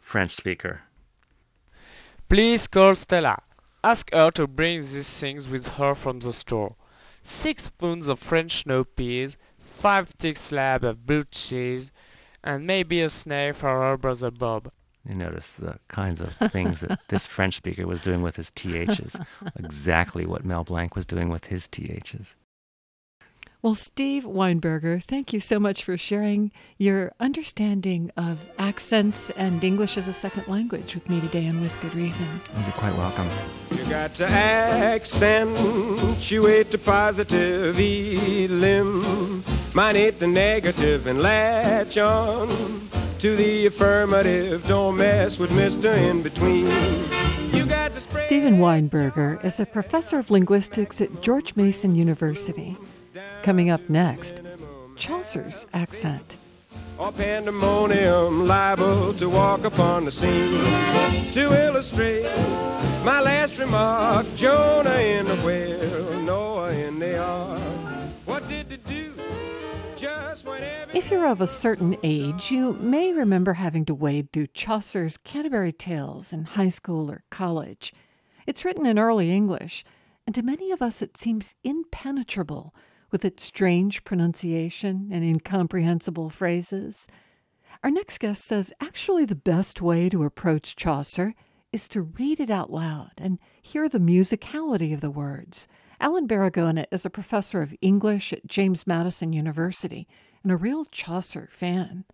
French 0.00 0.32
speaker. 0.32 0.80
Please 2.28 2.66
call 2.66 2.96
Stella. 2.96 3.42
Ask 3.84 4.12
her 4.12 4.30
to 4.32 4.46
bring 4.48 4.80
these 4.80 5.10
things 5.10 5.46
with 5.46 5.68
her 5.76 5.94
from 5.94 6.20
the 6.20 6.32
store. 6.32 6.74
Six 7.22 7.68
pounds 7.68 8.08
of 8.08 8.18
French 8.18 8.62
snow 8.62 8.84
peas, 8.84 9.36
five 9.58 10.08
thick 10.18 10.36
slabs 10.38 10.84
of 10.84 11.06
blue 11.06 11.24
cheese, 11.30 11.92
and 12.42 12.66
maybe 12.66 13.00
a 13.02 13.10
snail 13.10 13.52
for 13.52 13.68
her 13.82 13.96
brother 13.96 14.30
Bob. 14.30 14.70
You 15.06 15.14
notice 15.14 15.52
the 15.52 15.78
kinds 15.88 16.22
of 16.22 16.32
things 16.50 16.80
that 16.80 16.98
this 17.08 17.26
French 17.26 17.56
speaker 17.56 17.86
was 17.86 18.00
doing 18.00 18.22
with 18.22 18.36
his 18.36 18.48
THs, 18.50 19.16
exactly 19.56 20.24
what 20.24 20.46
Mel 20.46 20.64
Blanc 20.64 20.96
was 20.96 21.04
doing 21.04 21.28
with 21.28 21.46
his 21.46 21.66
THs. 21.68 22.36
Well, 23.64 23.74
Steve 23.74 24.24
Weinberger, 24.24 25.02
thank 25.02 25.32
you 25.32 25.40
so 25.40 25.58
much 25.58 25.82
for 25.84 25.96
sharing 25.96 26.52
your 26.76 27.12
understanding 27.18 28.10
of 28.14 28.46
accents 28.58 29.30
and 29.36 29.64
English 29.64 29.96
as 29.96 30.06
a 30.06 30.12
second 30.12 30.46
language 30.48 30.94
with 30.94 31.08
me 31.08 31.18
today 31.18 31.46
and 31.46 31.62
with 31.62 31.80
good 31.80 31.94
reason. 31.94 32.28
Oh, 32.54 32.60
you're 32.60 32.72
quite 32.72 32.94
welcome. 32.98 33.26
You 33.70 33.82
got 33.88 34.14
to 34.16 34.26
accentuate 34.28 36.72
the 36.72 36.76
positive, 36.78 37.74
eliminate 37.80 40.18
the 40.18 40.26
negative, 40.26 41.06
and 41.06 41.22
latch 41.22 41.96
on 41.96 42.90
to 43.20 43.34
the 43.34 43.64
affirmative. 43.64 44.62
Don't 44.68 44.98
mess 44.98 45.38
with 45.38 45.48
Mr. 45.48 45.96
In 45.96 46.20
Between. 46.22 46.68
Steven 48.24 48.58
Weinberger 48.58 49.42
is 49.42 49.58
a 49.58 49.64
professor 49.64 50.18
of 50.18 50.30
linguistics 50.30 51.00
at 51.00 51.22
George 51.22 51.56
Mason 51.56 51.94
University. 51.94 52.76
Coming 53.42 53.70
up 53.70 53.88
next, 53.88 54.40
Chaucer's 54.96 55.66
accent. 55.72 56.36
pandemonium 56.98 58.46
liable 58.46 59.14
to 59.14 59.28
walk 59.28 59.64
upon 59.64 60.04
the 60.04 60.10
scene. 60.12 60.64
To 61.32 61.66
illustrate 61.66 62.24
my 63.04 63.20
last 63.20 63.58
remark, 63.58 64.26
Jonah 64.34 64.94
in 64.94 65.26
the 65.28 66.20
Noah 66.24 66.72
in 66.72 66.98
the 66.98 67.18
ark. 67.22 67.60
What 68.24 68.48
did 68.48 68.68
they 68.70 68.76
do? 68.78 69.12
If 70.92 71.10
you're 71.10 71.26
of 71.26 71.40
a 71.40 71.46
certain 71.46 71.96
age, 72.02 72.50
you 72.50 72.74
may 72.74 73.14
remember 73.14 73.54
having 73.54 73.84
to 73.86 73.94
wade 73.94 74.30
through 74.32 74.48
Chaucer's 74.48 75.16
Canterbury 75.16 75.72
Tales 75.72 76.30
in 76.32 76.44
high 76.44 76.68
school 76.68 77.10
or 77.10 77.22
college. 77.30 77.94
It's 78.46 78.64
written 78.66 78.84
in 78.84 78.98
early 78.98 79.30
English, 79.32 79.82
and 80.26 80.34
to 80.34 80.42
many 80.42 80.70
of 80.72 80.82
us 80.82 81.00
it 81.00 81.16
seems 81.16 81.54
impenetrable 81.64 82.74
with 83.14 83.24
its 83.24 83.44
strange 83.44 84.02
pronunciation 84.02 85.08
and 85.12 85.22
incomprehensible 85.22 86.28
phrases. 86.28 87.06
Our 87.84 87.90
next 87.92 88.18
guest 88.18 88.42
says 88.42 88.72
actually 88.80 89.24
the 89.24 89.36
best 89.36 89.80
way 89.80 90.08
to 90.08 90.24
approach 90.24 90.74
Chaucer 90.74 91.32
is 91.72 91.86
to 91.90 92.02
read 92.02 92.40
it 92.40 92.50
out 92.50 92.72
loud 92.72 93.12
and 93.18 93.38
hear 93.62 93.88
the 93.88 94.00
musicality 94.00 94.92
of 94.92 95.00
the 95.00 95.12
words. 95.12 95.68
Alan 96.00 96.26
Baragona 96.26 96.86
is 96.90 97.06
a 97.06 97.10
professor 97.18 97.62
of 97.62 97.72
English 97.80 98.32
at 98.32 98.48
James 98.48 98.84
Madison 98.84 99.32
University 99.32 100.08
and 100.42 100.50
a 100.50 100.56
real 100.56 100.84
Chaucer 100.86 101.48
fan. 101.52 102.06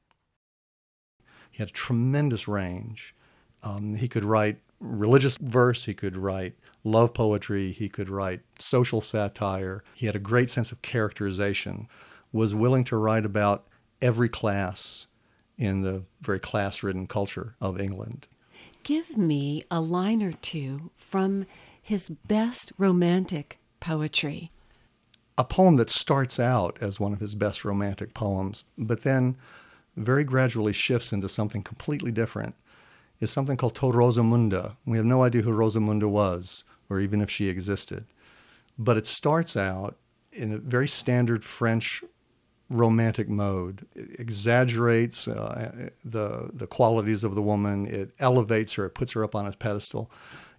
He 1.50 1.56
had 1.62 1.68
a 1.68 1.72
tremendous 1.72 2.46
range. 2.46 3.14
Um, 3.62 3.94
he 3.94 4.06
could 4.06 4.22
write 4.24 4.58
religious 4.80 5.38
verse, 5.38 5.86
he 5.86 5.94
could 5.94 6.18
write 6.18 6.56
Love 6.82 7.12
poetry, 7.12 7.72
he 7.72 7.88
could 7.90 8.08
write 8.08 8.40
social 8.58 9.00
satire, 9.02 9.84
he 9.94 10.06
had 10.06 10.16
a 10.16 10.20
great 10.20 10.48
sense 10.48 10.72
of 10.72 10.80
characterization, 10.80 11.86
was 12.32 12.54
willing 12.54 12.84
to 12.84 12.96
write 12.96 13.26
about 13.26 13.66
every 14.00 14.30
class 14.30 15.06
in 15.58 15.82
the 15.82 16.02
very 16.22 16.38
class 16.40 16.82
ridden 16.82 17.06
culture 17.06 17.54
of 17.60 17.78
England. 17.78 18.26
Give 18.82 19.18
me 19.18 19.62
a 19.70 19.82
line 19.82 20.22
or 20.22 20.32
two 20.32 20.90
from 20.94 21.44
his 21.82 22.08
best 22.08 22.72
romantic 22.78 23.58
poetry. 23.80 24.50
A 25.36 25.44
poem 25.44 25.76
that 25.76 25.90
starts 25.90 26.40
out 26.40 26.78
as 26.80 26.98
one 26.98 27.12
of 27.12 27.20
his 27.20 27.34
best 27.34 27.62
romantic 27.62 28.14
poems, 28.14 28.64
but 28.78 29.02
then 29.02 29.36
very 29.96 30.24
gradually 30.24 30.72
shifts 30.72 31.12
into 31.12 31.28
something 31.28 31.62
completely 31.62 32.10
different 32.10 32.54
is 33.20 33.30
something 33.30 33.58
called 33.58 33.74
To 33.74 33.82
Rosamunda. 33.82 34.76
We 34.86 34.96
have 34.96 35.04
no 35.04 35.22
idea 35.22 35.42
who 35.42 35.50
Rosamunda 35.50 36.08
was 36.08 36.64
or 36.90 37.00
even 37.00 37.22
if 37.22 37.30
she 37.30 37.48
existed. 37.48 38.04
But 38.76 38.96
it 38.98 39.06
starts 39.06 39.56
out 39.56 39.96
in 40.32 40.52
a 40.52 40.58
very 40.58 40.88
standard 40.88 41.44
French 41.44 42.02
romantic 42.68 43.28
mode. 43.28 43.86
It 43.94 44.16
exaggerates 44.18 45.28
uh, 45.28 45.90
the, 46.04 46.50
the 46.52 46.66
qualities 46.66 47.24
of 47.24 47.34
the 47.34 47.42
woman, 47.42 47.86
it 47.86 48.10
elevates 48.18 48.74
her, 48.74 48.86
it 48.86 48.94
puts 48.94 49.12
her 49.12 49.24
up 49.24 49.34
on 49.34 49.46
a 49.46 49.52
pedestal 49.52 50.10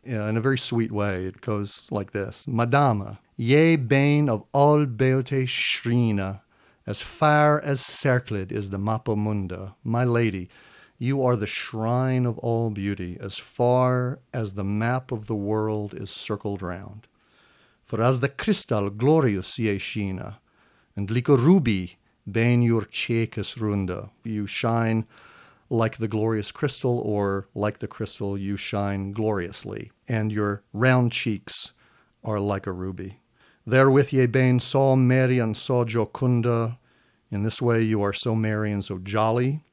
uh, 0.10 0.14
in 0.16 0.38
a 0.38 0.42
very 0.42 0.58
sweet 0.58 0.92
way. 0.92 1.26
It 1.26 1.42
goes 1.42 1.90
like 1.92 2.12
this 2.12 2.48
Madama, 2.48 3.20
ye 3.36 3.76
bane 3.76 4.30
of 4.30 4.44
all 4.54 4.86
beauty 4.86 5.46
shrina, 5.46 6.42
as 6.88 7.02
far 7.02 7.62
as 7.62 7.80
circled 7.82 8.52
is 8.52 8.72
the 8.72 8.78
mappa 8.80 9.16
munda, 9.16 9.76
my 9.84 10.04
lady. 10.04 10.50
You 11.04 11.24
are 11.24 11.36
the 11.36 11.47
shrine 11.47 12.28
of 12.28 12.38
all 12.38 12.70
beauty, 12.70 13.18
as 13.20 13.39
far 13.39 14.20
as 14.32 14.54
the 14.54 14.64
map 14.64 15.12
of 15.12 15.26
the 15.26 15.34
world 15.34 15.95
is 15.95 16.12
circled 16.12 16.62
round. 16.62 17.08
For 17.84 18.04
as 18.04 18.20
the 18.20 18.30
crystal 18.30 18.88
glorious 18.91 19.58
ye 19.58 19.78
shina, 19.80 20.36
and 20.95 21.10
like 21.10 21.28
a 21.28 21.36
ruby 21.38 21.97
bane 22.32 22.62
your 22.62 22.86
cecus 22.91 23.56
runda. 23.58 24.12
You 24.24 24.45
shine 24.45 25.08
like 25.72 25.97
the 25.97 26.08
glorious 26.08 26.52
crystal, 26.52 26.99
or 26.99 27.47
like 27.56 27.80
the 27.80 27.88
crystal, 27.88 28.38
you 28.38 28.56
shine 28.56 29.12
gloriously, 29.12 29.91
and 30.08 30.32
your 30.32 30.62
round 30.72 31.14
cheeks 31.14 31.72
are 32.24 32.39
like 32.39 32.68
a 32.68 32.72
ruby. 32.72 33.22
Therewith 33.66 34.14
ye 34.14 34.28
bane 34.28 34.60
so 34.60 34.95
merry 34.95 35.39
and 35.39 35.58
so 35.58 35.84
jocunda. 35.84 36.78
In 37.32 37.41
this 37.41 37.60
way 37.60 37.82
you 37.82 38.04
are 38.04 38.14
so 38.14 38.36
merry 38.36 38.72
and 38.72 38.86
so 38.86 38.99
jolly 38.99 39.64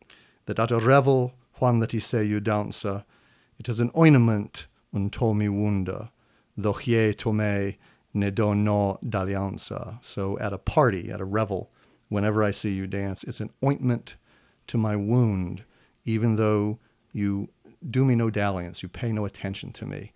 that 0.49 0.59
at 0.59 0.71
a 0.71 0.79
revel 0.79 1.35
Juan 1.61 1.79
that 1.81 1.93
he 1.93 2.01
say 2.01 2.25
you 2.25 2.41
dancer, 2.41 3.05
it 3.59 3.69
is 3.69 3.81
an 3.81 3.91
ointment 3.97 4.67
un 4.95 5.11
me 5.37 5.49
wonder, 5.49 6.09
though 6.57 6.73
to 6.73 7.33
me 7.33 7.77
ne 8.15 8.31
do 8.31 8.55
no 8.55 8.99
dalliance. 9.07 9.71
So 10.01 10.39
at 10.39 10.55
a 10.55 10.59
party, 10.59 11.11
at 11.11 11.21
a 11.21 11.25
revel, 11.27 11.71
whenever 12.09 12.43
I 12.43 12.51
see 12.53 12.71
you 12.75 12.87
dance, 12.87 13.23
it's 13.25 13.41
an 13.41 13.51
ointment 13.63 14.17
to 14.69 14.79
my 14.79 14.97
wound, 14.97 15.65
even 16.07 16.37
though 16.37 16.79
you 17.13 17.51
do 17.91 18.05
me 18.07 18.15
no 18.15 18.31
dalliance, 18.31 18.83
you 18.83 18.89
pay 18.89 19.13
no 19.13 19.27
attention 19.27 19.73
to 19.75 19.85
me. 19.87 20.13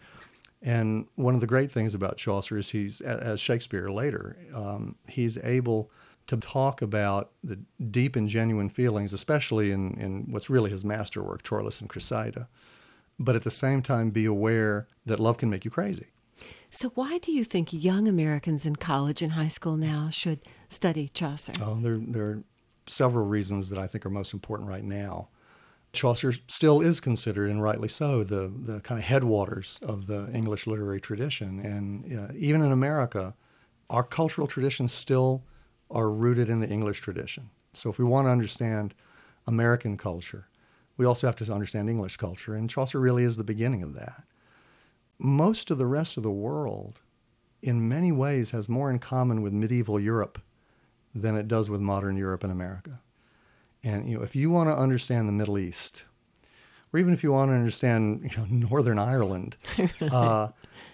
And 0.62 1.06
one 1.16 1.34
of 1.34 1.40
the 1.42 1.46
great 1.46 1.70
things 1.70 1.94
about 1.94 2.16
Chaucer 2.16 2.56
is 2.56 2.70
he's, 2.70 3.00
as 3.02 3.40
Shakespeare 3.40 3.90
later, 3.90 4.38
um, 4.54 4.94
he's 5.08 5.36
able 5.42 5.90
to 6.26 6.36
talk 6.36 6.82
about 6.82 7.30
the 7.42 7.58
deep 7.90 8.16
and 8.16 8.28
genuine 8.28 8.68
feelings, 8.68 9.12
especially 9.12 9.70
in, 9.70 9.92
in 9.98 10.24
what's 10.30 10.48
really 10.50 10.70
his 10.70 10.84
masterwork, 10.84 11.42
Troilus 11.42 11.80
and 11.80 11.88
Cressida, 11.90 12.48
but 13.18 13.34
at 13.36 13.42
the 13.44 13.50
same 13.50 13.82
time 13.82 14.10
be 14.10 14.24
aware 14.24 14.86
that 15.04 15.18
love 15.20 15.36
can 15.38 15.50
make 15.50 15.64
you 15.64 15.70
crazy. 15.70 16.08
So, 16.70 16.88
why 16.90 17.18
do 17.18 17.30
you 17.32 17.44
think 17.44 17.68
young 17.72 18.08
Americans 18.08 18.64
in 18.64 18.76
college 18.76 19.20
and 19.20 19.32
high 19.32 19.48
school 19.48 19.76
now 19.76 20.08
should 20.10 20.40
study 20.70 21.10
Chaucer? 21.12 21.52
Oh, 21.62 21.78
there, 21.80 21.96
there 21.98 22.24
are 22.24 22.42
several 22.86 23.26
reasons 23.26 23.68
that 23.68 23.78
I 23.78 23.86
think 23.86 24.06
are 24.06 24.10
most 24.10 24.32
important 24.32 24.68
right 24.70 24.82
now. 24.82 25.28
Chaucer 25.92 26.32
still 26.48 26.80
is 26.80 26.98
considered, 27.00 27.50
and 27.50 27.62
rightly 27.62 27.88
so, 27.88 28.24
the, 28.24 28.50
the 28.54 28.80
kind 28.80 28.98
of 28.98 29.04
headwaters 29.04 29.78
of 29.82 30.06
the 30.06 30.30
English 30.32 30.66
literary 30.66 31.00
tradition. 31.00 31.60
And 31.60 32.18
uh, 32.18 32.32
even 32.34 32.62
in 32.62 32.72
America, 32.72 33.34
our 33.90 34.02
cultural 34.02 34.46
traditions 34.46 34.90
still 34.92 35.44
are 35.92 36.10
rooted 36.10 36.48
in 36.48 36.60
the 36.60 36.68
English 36.68 37.00
tradition. 37.00 37.50
So 37.72 37.90
if 37.90 37.98
we 37.98 38.04
want 38.04 38.26
to 38.26 38.30
understand 38.30 38.94
American 39.46 39.96
culture, 39.96 40.48
we 40.96 41.06
also 41.06 41.26
have 41.26 41.36
to 41.36 41.52
understand 41.52 41.88
English 41.88 42.16
culture, 42.16 42.54
and 42.54 42.68
Chaucer 42.68 43.00
really 43.00 43.24
is 43.24 43.36
the 43.36 43.44
beginning 43.44 43.82
of 43.82 43.94
that. 43.94 44.24
Most 45.18 45.70
of 45.70 45.78
the 45.78 45.86
rest 45.86 46.16
of 46.16 46.22
the 46.22 46.30
world, 46.30 47.00
in 47.62 47.88
many 47.88 48.10
ways, 48.12 48.50
has 48.50 48.68
more 48.68 48.90
in 48.90 48.98
common 48.98 49.42
with 49.42 49.52
medieval 49.52 49.98
Europe 50.00 50.40
than 51.14 51.36
it 51.36 51.48
does 51.48 51.70
with 51.70 51.80
modern 51.80 52.16
Europe 52.16 52.42
and 52.42 52.52
America. 52.52 53.00
And 53.84 54.08
you 54.08 54.16
know, 54.18 54.22
if 54.22 54.34
you 54.36 54.50
want 54.50 54.70
to 54.70 54.76
understand 54.76 55.28
the 55.28 55.32
Middle 55.32 55.58
East, 55.58 56.04
or 56.92 57.00
even 57.00 57.12
if 57.12 57.22
you 57.22 57.32
want 57.32 57.50
to 57.50 57.54
understand 57.54 58.22
you 58.30 58.36
know, 58.38 58.66
Northern 58.68 58.98
Ireland, 58.98 59.56
uh, 60.12 60.48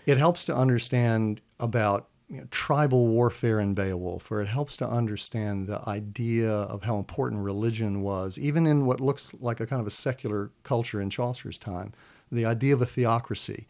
it 0.07 0.19
helps 0.19 0.45
to 0.47 0.57
understand 0.57 1.41
about 1.61 2.09
you 2.31 2.37
know, 2.37 2.47
tribal 2.51 3.07
warfare 3.07 3.59
in 3.59 3.75
Beowulf, 3.75 4.31
where 4.31 4.43
it 4.43 4.47
helps 4.49 4.77
to 4.79 4.87
understand 4.89 5.67
the 5.67 5.81
idea 5.89 6.51
of 6.51 6.83
how 6.83 6.99
important 6.99 7.41
religion 7.43 8.03
was, 8.03 8.39
even 8.39 8.67
in 8.67 8.85
what 8.85 9.01
looks 9.01 9.33
like 9.41 9.61
a 9.61 9.67
kind 9.67 9.81
of 9.81 9.87
a 9.87 9.91
secular 9.91 10.51
culture 10.63 11.01
in 11.01 11.09
Chaucer's 11.09 11.57
time, 11.59 11.93
the 12.31 12.45
idea 12.45 12.75
of 12.75 12.83
a 12.83 12.87
theocracy. 12.87 13.67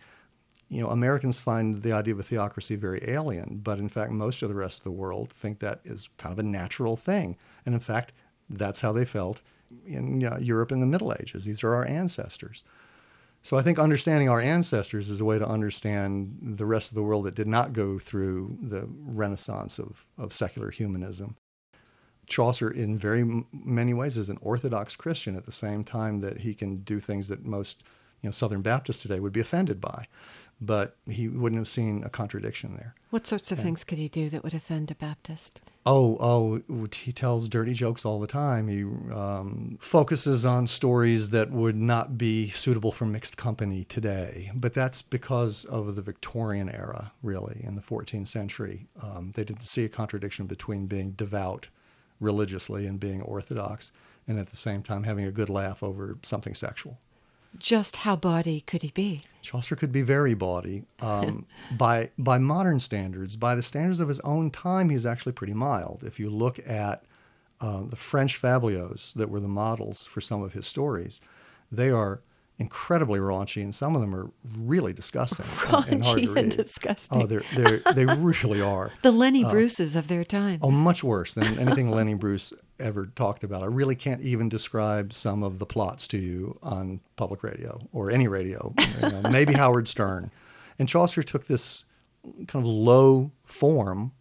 You 0.68 0.82
know, 0.82 0.88
Americans 0.90 1.40
find 1.40 1.82
the 1.82 1.92
idea 1.92 2.14
of 2.14 2.20
a 2.20 2.24
theocracy 2.24 2.74
very 2.74 3.02
alien, 3.09 3.61
but 3.62 3.78
in 3.78 3.88
fact, 3.88 4.11
most 4.11 4.42
of 4.42 4.48
the 4.48 4.54
rest 4.56 4.80
of 4.80 4.84
the 4.84 4.90
world 4.90 5.30
think 5.30 5.61
that 5.61 5.80
is 5.84 6.09
kind 6.18 6.32
of 6.32 6.38
a 6.38 6.42
natural 6.42 6.96
thing. 6.96 7.36
And 7.64 7.74
in 7.74 7.80
fact, 7.80 8.12
that's 8.50 8.80
how 8.80 8.92
they 8.92 9.04
felt 9.04 9.40
in 9.86 10.20
Europe 10.40 10.72
in 10.72 10.80
the 10.80 10.86
Middle 10.86 11.14
Ages. 11.20 11.44
These 11.44 11.62
are 11.62 11.74
our 11.74 11.84
ancestors. 11.86 12.64
So 13.49 13.57
I 13.57 13.62
think 13.62 13.78
understanding 13.78 14.28
our 14.28 14.42
ancestors 14.42 15.09
is 15.09 15.22
a 15.22 15.24
way 15.24 15.38
to 15.38 15.49
understand 15.49 16.36
the 16.59 16.66
rest 16.66 16.90
of 16.90 16.94
the 16.96 17.03
world 17.03 17.24
that 17.24 17.34
did 17.34 17.46
not 17.49 17.72
go 17.72 17.99
through 17.99 18.59
the 18.61 18.86
renaissance 19.01 19.78
of, 19.78 20.05
of 20.18 20.34
secular 20.34 20.68
humanism. 20.70 21.34
Chaucer, 22.26 22.70
in 22.70 22.99
very 22.99 23.24
many 23.51 23.94
ways, 23.94 24.18
is 24.18 24.28
an 24.28 24.36
Orthodox 24.42 24.96
Christian 24.96 25.34
at 25.34 25.46
the 25.46 25.51
same 25.64 25.82
time 25.82 26.20
that 26.20 26.40
he 26.40 26.53
can 26.53 26.82
do 26.82 27.01
things 27.01 27.28
that 27.28 27.46
most 27.46 27.82
you 28.20 28.26
know, 28.28 28.32
Southern 28.32 28.61
Baptists 28.61 29.01
today 29.01 29.18
would 29.18 29.32
be 29.32 29.40
offended 29.40 29.80
by. 29.80 30.05
But 30.61 30.96
he 31.09 31.26
wouldn't 31.28 31.61
have 31.61 31.68
seen 31.68 32.05
a 32.05 32.11
contradiction 32.11 32.74
there. 32.76 32.96
What 33.09 33.26
sorts 33.26 33.51
of 33.51 33.59
and, 33.61 33.64
things 33.64 33.82
could 33.82 33.96
he 33.96 34.09
do 34.09 34.28
that 34.28 34.44
would 34.44 34.53
offend 34.55 34.90
a 34.90 34.94
Baptist? 34.94 35.61
oh, 35.89 36.61
oh, 36.70 36.86
he 36.95 37.12
tells 37.12 37.49
dirty 37.49 37.72
jokes 37.72 38.05
all 38.05 38.20
the 38.20 38.26
time. 38.26 38.68
He 38.68 38.82
um, 39.12 39.78
focuses 39.80 40.45
on 40.45 40.66
stories 40.66 41.30
that 41.30 41.51
would 41.51 41.76
not 41.76 42.18
be 42.18 42.51
suitable 42.51 42.93
for 42.93 43.07
mixed 43.07 43.39
company 43.39 43.84
today. 43.84 44.51
But 44.55 44.74
that's 44.74 45.01
because 45.01 45.64
of 45.64 45.97
the 45.97 46.03
Victorian 46.03 46.68
era, 46.68 47.12
really, 47.22 47.61
in 47.64 47.74
the 47.74 47.80
14th 47.80 48.26
century. 48.26 48.86
Um, 49.03 49.32
they 49.34 49.45
didn't 49.45 49.62
see 49.62 49.84
a 49.84 49.89
contradiction 49.89 50.47
between 50.47 50.86
being 50.86 51.12
devout 51.12 51.68
religiously 52.20 52.86
and 52.86 53.01
being 53.01 53.22
orthodox, 53.22 53.91
and 54.26 54.39
at 54.39 54.49
the 54.49 54.57
same 54.57 54.82
time 54.82 55.05
having 55.05 55.24
a 55.24 55.32
good 55.32 55.49
laugh 55.49 55.82
over 55.82 56.18
something 56.22 56.55
sexual 56.55 56.99
just 57.59 57.96
how 57.96 58.16
bawdy 58.16 58.61
could 58.61 58.82
he 58.82 58.90
be? 58.90 59.20
Chaucer 59.42 59.76
could 59.76 59.92
be 59.92 60.02
very 60.02 60.34
bawdy. 60.34 60.84
Um, 61.00 61.46
by, 61.76 62.11
by 62.18 62.38
modern 62.38 62.78
standards, 62.80 63.36
by 63.36 63.54
the 63.54 63.62
standards 63.62 64.00
of 64.00 64.09
his 64.09 64.20
own 64.20 64.50
time, 64.50 64.90
he's 64.90 65.06
actually 65.06 65.32
pretty 65.32 65.54
mild. 65.54 66.02
If 66.04 66.18
you 66.20 66.30
look 66.30 66.59
at 66.68 67.04
uh, 67.61 67.82
the 67.82 67.96
French 67.96 68.40
fabliaux 68.40 69.14
that 69.14 69.28
were 69.30 69.40
the 69.40 69.48
models 69.48 70.06
for 70.06 70.20
some 70.20 70.42
of 70.42 70.52
his 70.52 70.66
stories, 70.66 71.20
they 71.70 71.90
are 71.90 72.20
incredibly 72.59 73.20
raunchy, 73.20 73.62
and 73.62 73.74
some 73.74 73.94
of 73.94 74.00
them 74.00 74.14
are 74.14 74.30
really 74.59 74.92
disgusting. 74.92 75.46
Raunchy 75.46 76.16
and, 76.22 76.28
and, 76.28 76.38
and 76.38 76.56
disgusting. 76.56 77.22
Oh, 77.22 77.26
they're, 77.26 77.42
they're, 77.54 77.78
they 77.94 78.04
really 78.06 78.61
are. 78.61 78.90
the 79.02 79.12
Lenny 79.12 79.44
uh, 79.44 79.50
Bruces 79.50 79.94
of 79.94 80.09
their 80.09 80.24
time. 80.24 80.59
Oh, 80.62 80.70
much 80.70 81.04
worse 81.04 81.34
than 81.34 81.44
anything 81.59 81.90
Lenny 81.90 82.14
Bruce 82.14 82.52
ever 82.80 83.06
talked 83.06 83.44
about. 83.44 83.62
I 83.62 83.66
really 83.66 83.94
can't 83.94 84.20
even 84.22 84.48
describe 84.48 85.12
some 85.12 85.42
of 85.42 85.59
the 85.61 85.66
plots 85.66 86.09
to 86.09 86.18
you 86.18 86.59
on 86.62 87.00
public 87.16 87.42
radio 87.42 87.80
or 87.92 88.11
any 88.11 88.26
radio, 88.28 88.74
you 89.02 89.09
know, 89.09 89.22
maybe 89.30 89.52
Howard 89.52 89.86
Stern. 89.88 90.30
And 90.78 90.88
Chaucer 90.88 91.22
took 91.22 91.46
this 91.46 91.84
kind 92.48 92.64
of 92.64 92.66
low 92.66 93.30
form 93.44 94.12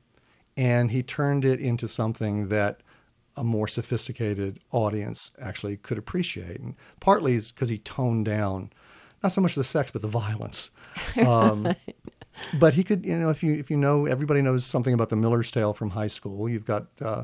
and 0.55 0.89
he 0.89 1.03
turned 1.03 1.45
it 1.45 1.59
into 1.59 1.87
something 1.87 2.49
that 2.49 2.81
a 3.37 3.43
more 3.43 3.67
sophisticated 3.67 4.59
audience 4.71 5.31
actually 5.39 5.77
could 5.77 5.97
appreciate. 5.97 6.59
And 6.59 6.75
partly 6.99 7.35
is 7.35 7.51
because 7.51 7.69
he 7.69 7.77
toned 7.77 8.25
down 8.25 8.71
not 9.23 9.31
so 9.31 9.41
much 9.41 9.55
the 9.55 9.63
sex 9.63 9.91
but 9.91 10.01
the 10.01 10.07
violence. 10.07 10.71
Um, 11.27 11.75
but 12.59 12.73
he 12.75 12.83
could, 12.83 13.03
you 13.05 13.17
know, 13.19 13.29
if 13.29 13.41
you 13.43 13.53
if 13.55 13.69
you 13.71 13.77
know 13.77 14.05
everybody 14.07 14.41
knows 14.43 14.63
something 14.65 14.93
about 14.95 15.09
the 15.09 15.15
Miller's 15.15 15.49
Tale 15.51 15.73
from 15.73 15.91
high 15.91 16.07
school, 16.07 16.47
you've 16.49 16.65
got. 16.65 16.87
Uh, 17.01 17.23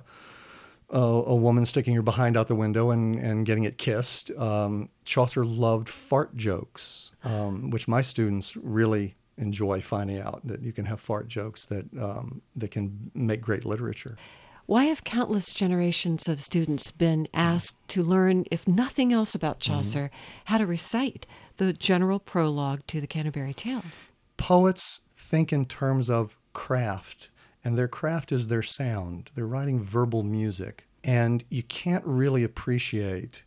a, 0.91 1.33
woman 1.35 1.65
sticking 1.65 1.95
her 1.95 2.03
behind 2.03 2.37
out 2.37 2.47
the 2.47 2.53
window 2.53 2.91
and, 2.91 3.15
and 3.15 3.47
getting 3.47 3.63
it 3.63 3.79
kissed. 3.79 4.29
Um, 4.31 4.89
Chaucer 5.05 5.43
loved 5.43 5.89
fart 5.89 6.35
jokes, 6.37 7.11
um, 7.23 7.71
which 7.71 7.87
my 7.87 8.03
students 8.03 8.55
really 8.57 9.15
enjoy 9.39 9.81
finding 9.81 10.19
out 10.19 10.41
that 10.45 10.61
you 10.61 10.71
can 10.71 10.85
have 10.85 10.99
fart 11.01 11.27
jokes 11.27 11.65
that 11.65 11.87
um, 11.99 12.43
that 12.55 12.69
can 12.69 13.09
make 13.15 13.41
great 13.41 13.65
literature. 13.65 14.17
Why 14.65 14.85
have 14.85 15.03
countless 15.03 15.51
generations 15.53 16.29
of 16.29 16.41
students 16.41 16.89
been 16.91 17.27
asked 17.33 17.75
to 17.89 18.01
learn, 18.01 18.45
if 18.49 18.65
nothing 18.65 19.11
else 19.11 19.35
about 19.35 19.59
mm-hmm. 19.59 19.73
Chaucer, 19.73 20.05
mm-hmm. 20.05 20.41
how 20.45 20.57
to 20.57 20.65
recite 20.65 21.27
the 21.57 21.73
general 21.73 22.17
prologue 22.19 22.87
to 22.87 23.01
the 23.01 23.07
Canterbury 23.07 23.53
Tales? 23.53 24.09
Poets 24.37 25.01
think 25.17 25.51
in 25.51 25.65
terms 25.65 26.09
of 26.09 26.37
craft, 26.53 27.29
and 27.63 27.77
their 27.77 27.89
craft 27.89 28.31
is 28.31 28.47
their 28.47 28.61
sound. 28.63 29.31
They're 29.35 29.45
writing 29.47 29.83
verbal 29.83 30.23
music, 30.23 30.85
and 31.03 31.43
you 31.49 31.63
can't 31.63 32.05
really 32.05 32.45
appreciate 32.45 33.43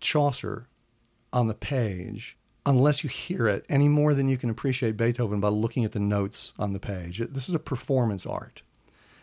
Chaucer 0.00 0.68
on 1.32 1.48
the 1.48 1.54
page 1.54 2.36
unless 2.64 3.02
you 3.02 3.10
hear 3.10 3.48
it 3.48 3.64
any 3.68 3.88
more 3.88 4.14
than 4.14 4.28
you 4.28 4.36
can 4.38 4.50
appreciate 4.50 4.96
Beethoven 4.96 5.40
by 5.40 5.48
looking 5.48 5.84
at 5.84 5.92
the 5.92 5.98
notes 5.98 6.52
on 6.60 6.74
the 6.74 6.80
page. 6.80 7.18
This 7.18 7.48
is 7.48 7.56
a 7.56 7.60
performance 7.60 8.24
art. 8.24 8.62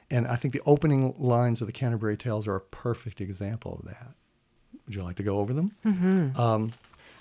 And 0.10 0.26
I 0.28 0.38
think 0.38 0.54
the 0.54 0.62
opening 0.66 1.16
lines 1.18 1.62
of 1.62 1.68
the 1.68 1.74
Canterbury 1.74 2.16
Tales 2.18 2.48
are 2.48 2.56
a 2.56 2.62
perfect 2.62 3.20
example 3.20 3.80
of 3.82 3.90
that. 3.90 4.14
Would 4.86 4.96
you 4.96 5.04
like 5.04 5.18
to 5.18 5.24
go 5.24 5.40
over 5.40 5.54
them? 5.54 5.74
Mm-hmm. 5.86 6.40
Um, 6.40 6.72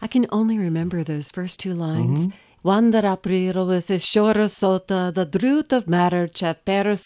I 0.00 0.06
can 0.06 0.26
only 0.30 0.58
remember 0.58 1.02
those 1.02 1.30
first 1.30 1.58
two 1.58 1.74
lines. 1.74 2.28
Mm-hmm. 2.28 2.36
One 2.62 2.90
that 2.92 3.04
apriro 3.04 3.66
with 3.66 3.88
the 3.88 3.98
shore 3.98 4.34
sota, 4.34 5.12
the 5.12 5.24
druth 5.26 5.72
of 5.72 5.88
matter 5.88 6.26
chapero 6.26 6.96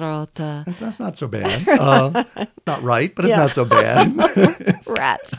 rota. 0.00 0.62
That's 0.66 1.00
not 1.00 1.18
so 1.18 1.28
bad. 1.28 1.68
Uh, 1.68 2.24
not 2.66 2.82
right, 2.82 3.14
but 3.14 3.24
it's 3.26 3.32
yeah. 3.34 3.40
not 3.40 3.50
so 3.50 3.64
bad. 3.64 4.14
Rats. 4.96 5.38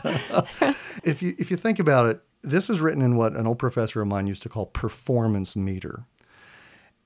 if 1.02 1.20
you 1.22 1.34
if 1.38 1.50
you 1.50 1.56
think 1.56 1.80
about 1.80 2.06
it, 2.06 2.20
this 2.42 2.70
is 2.70 2.80
written 2.80 3.02
in 3.02 3.16
what 3.16 3.34
an 3.34 3.46
old 3.46 3.58
professor 3.58 4.00
of 4.00 4.06
mine 4.06 4.28
used 4.28 4.42
to 4.42 4.48
call 4.48 4.66
performance 4.66 5.56
meter. 5.56 6.06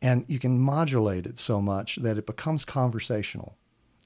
And 0.02 0.24
you 0.28 0.38
can 0.38 0.58
modulate 0.58 1.26
it 1.26 1.38
so 1.38 1.60
much 1.60 1.96
that 1.96 2.18
it 2.18 2.26
becomes 2.26 2.64
conversational. 2.64 3.56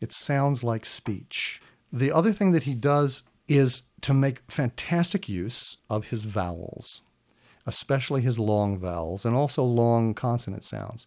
It 0.01 0.13
sounds 0.13 0.63
like 0.63 0.85
speech. 0.87 1.61
The 1.93 2.13
other 2.13 2.33
thing 2.33 2.53
that 2.53 2.63
he 2.63 2.75
does 2.75 3.23
is 3.49 3.83
to 4.03 4.15
make 4.15 4.43
fantastic 4.51 5.29
use 5.29 5.77
of 5.91 6.07
his 6.09 6.25
vowels, 6.25 7.03
especially 7.67 8.23
his 8.23 8.39
long 8.39 8.79
vowels 8.79 9.25
and 9.25 9.35
also 9.35 9.65
long 9.65 10.15
consonant 10.15 10.63
sounds. 10.65 11.07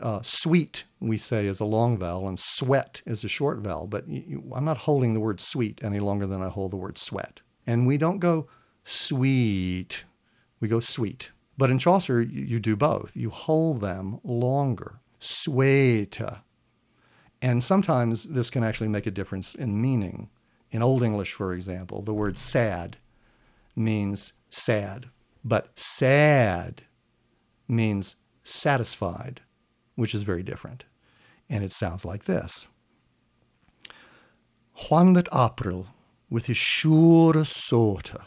Uh, 0.00 0.20
sweet, 0.22 0.84
we 1.00 1.18
say, 1.18 1.46
is 1.46 1.60
a 1.60 1.64
long 1.66 1.98
vowel, 1.98 2.26
and 2.26 2.38
sweat 2.38 3.02
is 3.04 3.22
a 3.22 3.28
short 3.28 3.58
vowel. 3.58 3.86
But 3.86 4.08
you, 4.08 4.50
I'm 4.54 4.64
not 4.64 4.78
holding 4.78 5.12
the 5.14 5.20
word 5.20 5.38
sweet 5.38 5.84
any 5.84 6.00
longer 6.00 6.26
than 6.26 6.42
I 6.42 6.48
hold 6.48 6.72
the 6.72 6.76
word 6.76 6.96
sweat. 6.98 7.42
And 7.68 7.86
we 7.86 7.98
don't 7.98 8.18
go 8.18 8.48
sweet, 8.84 10.04
we 10.58 10.66
go 10.66 10.80
sweet. 10.80 11.30
But 11.62 11.70
in 11.70 11.78
Chaucer, 11.78 12.20
you, 12.20 12.44
you 12.44 12.58
do 12.58 12.74
both. 12.74 13.12
You 13.16 13.30
hold 13.30 13.80
them 13.82 14.18
longer, 14.24 14.98
sweeter, 15.20 16.40
And 17.40 17.62
sometimes 17.62 18.24
this 18.24 18.50
can 18.50 18.64
actually 18.64 18.88
make 18.88 19.06
a 19.06 19.12
difference 19.12 19.54
in 19.54 19.80
meaning. 19.80 20.28
In 20.72 20.82
Old 20.82 21.04
English, 21.04 21.34
for 21.34 21.52
example, 21.52 22.02
the 22.02 22.12
word 22.12 22.36
sad 22.36 22.96
means 23.76 24.32
sad, 24.50 25.06
but 25.44 25.68
sad 25.78 26.82
means 27.68 28.16
satisfied, 28.42 29.40
which 29.94 30.16
is 30.16 30.24
very 30.24 30.42
different. 30.42 30.84
And 31.48 31.62
it 31.62 31.72
sounds 31.72 32.04
like 32.04 32.24
this 32.24 32.66
Juanlet 34.90 35.28
April, 35.32 35.86
with 36.28 36.46
his 36.46 36.56
sure 36.58 37.44
sorta, 37.44 38.24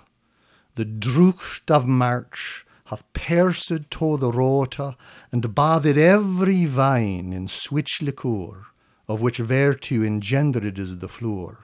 the 0.75 0.85
drucht 0.85 1.69
of 1.69 1.85
March, 1.85 2.65
hath 2.89 3.03
pierced 3.13 3.71
to 3.89 4.17
the 4.17 4.31
rota, 4.31 4.95
and 5.31 5.53
bathed 5.55 5.97
every 5.97 6.65
vine 6.65 7.33
in 7.33 7.47
switch 7.47 8.01
liquor, 8.01 8.67
of 9.07 9.21
which 9.21 9.37
virtue 9.37 10.03
engendered 10.03 10.77
is 10.77 10.99
the 10.99 11.07
floor. 11.07 11.61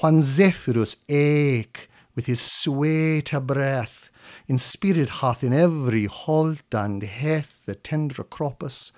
When 0.00 0.22
Zephyrus 0.22 0.96
ake 1.08 1.88
with 2.14 2.26
his 2.26 2.40
sweet 2.40 3.32
breath, 3.46 4.10
in 4.46 4.58
spirit 4.58 5.08
hath 5.08 5.42
in 5.42 5.52
every 5.52 6.04
halt 6.04 6.62
and 6.72 7.02
heath 7.02 7.60
the 7.66 7.74
tender 7.74 8.22
cropus, 8.22 8.92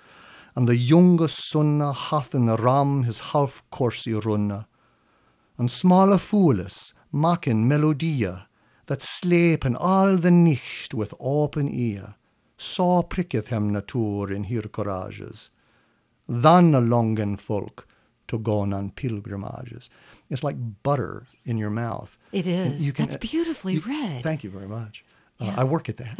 and 0.55 0.67
the 0.67 0.75
youngest 0.77 1.49
sunna 1.51 1.91
hath 1.95 2.35
in 2.35 2.45
the 2.45 2.57
ram 2.57 3.03
his 3.03 3.19
half 3.31 3.63
course 3.71 4.05
runna, 4.05 4.65
and 5.57 5.71
smaller 5.71 6.17
foolus, 6.19 6.93
makin 7.11 7.67
melodia, 7.67 8.45
that 8.85 9.01
släpen 9.01 9.75
all 9.75 10.17
the 10.21 10.29
nicht 10.31 10.93
with 10.93 11.13
open 11.19 11.69
ear, 11.73 12.13
so 12.57 13.03
pricketh 13.03 13.49
hem 13.51 13.69
in 14.33 14.43
hir 14.43 14.61
courages, 14.73 15.51
than 16.43 16.75
a 16.75 16.79
longen 16.79 17.37
folk 17.37 17.79
to 18.27 18.37
go 18.37 18.51
on 18.59 18.89
pilgrimages. 18.91 19.89
It's 20.29 20.43
like 20.47 20.57
butter 20.83 21.25
in 21.43 21.57
your 21.59 21.69
mouth. 21.69 22.11
It 22.31 22.47
is. 22.47 22.93
Can, 22.93 23.05
That's 23.05 23.15
uh, 23.15 23.19
beautifully 23.21 23.73
you, 23.73 23.81
read. 23.81 24.23
Thank 24.23 24.43
you 24.43 24.49
very 24.51 24.67
much. 24.67 25.03
Uh, 25.39 25.53
I 25.57 25.63
work 25.63 25.89
at 25.89 25.97
that. 25.97 26.17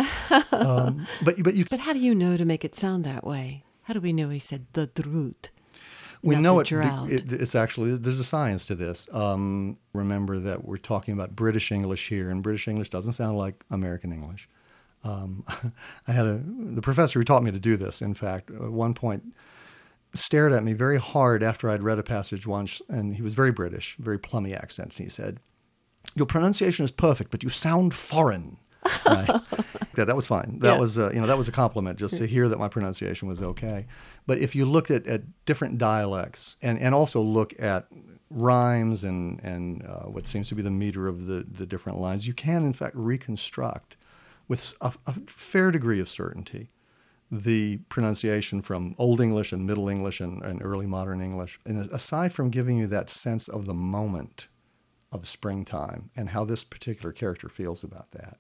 um, 0.52 1.06
but 1.26 1.36
but 1.44 1.54
you. 1.54 1.66
But 1.72 1.80
how 1.80 1.94
do 1.94 2.00
you 2.00 2.14
know 2.16 2.38
to 2.38 2.46
make 2.46 2.66
it 2.66 2.76
sound 2.76 3.04
that 3.06 3.24
way? 3.24 3.64
How 3.84 3.94
do 3.94 4.02
we 4.02 4.12
know 4.12 4.30
he 4.30 4.40
said 4.40 4.66
the 4.74 4.86
drut? 4.88 5.52
we 6.24 6.36
know 6.36 6.60
it, 6.60 6.72
it, 6.72 7.32
It's 7.32 7.56
actually 7.56 7.98
there's 7.98 8.20
a 8.20 8.24
science 8.24 8.66
to 8.68 8.76
this. 8.76 9.10
Um, 9.14 9.78
remember 9.94 10.38
that 10.40 10.66
we're 10.66 10.78
talking 10.78 11.14
about 11.14 11.36
British 11.36 11.72
English 11.72 12.10
here, 12.10 12.30
and 12.30 12.44
British 12.44 12.68
English 12.68 12.90
doesn't 12.90 13.14
sound 13.14 13.38
like 13.38 13.64
American 13.72 14.12
English. 14.14 14.48
Um, 15.04 15.44
I 16.08 16.12
had 16.12 16.26
a 16.28 16.40
the 16.46 16.82
professor 16.82 17.20
who 17.20 17.24
taught 17.24 17.44
me 17.44 17.52
to 17.52 17.60
do 17.60 17.76
this. 17.76 18.02
In 18.02 18.14
fact, 18.14 18.52
at 18.52 18.62
uh, 18.62 18.72
one 18.72 18.94
point 18.94 19.34
stared 20.14 20.52
at 20.52 20.64
me 20.64 20.74
very 20.74 21.00
hard 21.00 21.42
after 21.42 21.70
I'd 21.70 21.84
read 21.84 21.98
a 21.98 22.04
passage 22.04 22.46
once, 22.46 22.82
and 22.90 23.16
he 23.16 23.22
was 23.22 23.34
very 23.34 23.52
British, 23.52 23.96
very 23.98 24.20
plummy 24.20 24.54
accent, 24.54 24.98
and 25.00 25.06
he 25.06 25.10
said, 25.10 25.40
"Your 26.16 26.28
pronunciation 26.28 26.86
is 26.86 26.92
perfect, 26.92 27.32
but 27.32 27.42
you 27.42 27.50
sound 27.50 27.94
foreign." 27.94 28.58
right. 29.06 29.30
yeah, 29.98 30.06
that 30.06 30.16
was 30.16 30.28
fine. 30.28 30.60
That 30.60 30.74
yeah. 30.74 30.80
was 30.80 30.98
a, 30.98 31.08
uh, 31.08 31.12
you 31.12 31.22
know 31.22 31.28
that 31.28 31.38
was 31.38 31.48
a 31.48 31.52
compliment 31.52 32.00
just 32.00 32.18
to 32.18 32.26
hear 32.26 32.48
that 32.50 32.58
my 32.58 32.68
pronunciation 32.68 33.28
was 33.28 33.42
okay. 33.42 33.86
But 34.28 34.38
if 34.40 34.56
you 34.56 34.66
look 34.66 34.90
at, 34.92 35.08
at 35.08 35.24
different 35.46 35.78
dialects 35.78 36.58
and, 36.62 36.80
and 36.80 36.94
also 36.96 37.22
look 37.22 37.60
at 37.60 37.88
rhymes 38.30 39.04
and 39.04 39.40
and 39.44 39.84
uh, 39.86 40.04
what 40.06 40.28
seems 40.28 40.50
to 40.50 40.56
be 40.56 40.62
the 40.62 40.72
meter 40.72 41.08
of 41.08 41.26
the 41.26 41.46
the 41.50 41.66
different 41.66 42.00
lines, 42.00 42.28
you 42.28 42.34
can 42.34 42.66
in 42.66 42.74
fact 42.74 42.96
reconstruct 42.96 43.98
with 44.48 44.74
a, 44.82 44.94
a 45.08 45.14
fair 45.28 45.72
degree 45.72 46.00
of 46.00 46.10
certainty 46.10 46.70
the 47.34 47.78
pronunciation 47.88 48.62
from 48.62 48.94
Old 48.98 49.22
English 49.22 49.54
and 49.54 49.66
Middle 49.66 49.88
English 49.88 50.20
and, 50.20 50.42
and, 50.44 50.62
Early 50.62 50.86
Modern 50.86 51.22
English. 51.22 51.62
And 51.66 51.90
aside 51.90 52.34
from 52.34 52.50
giving 52.50 52.78
you 52.78 52.88
that 52.88 53.10
sense 53.10 53.48
of 53.48 53.64
the 53.66 53.74
moment 53.74 54.50
of 55.14 55.26
springtime 55.26 56.10
and 56.14 56.32
how 56.32 56.44
this 56.44 56.66
particular 56.66 57.14
character 57.14 57.48
feels 57.48 57.86
about 57.86 58.12
that, 58.12 58.36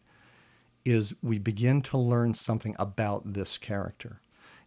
is 0.85 1.15
we 1.21 1.39
begin 1.39 1.81
to 1.81 1.97
learn 1.97 2.33
something 2.33 2.75
about 2.79 3.33
this 3.33 3.57
character. 3.57 4.21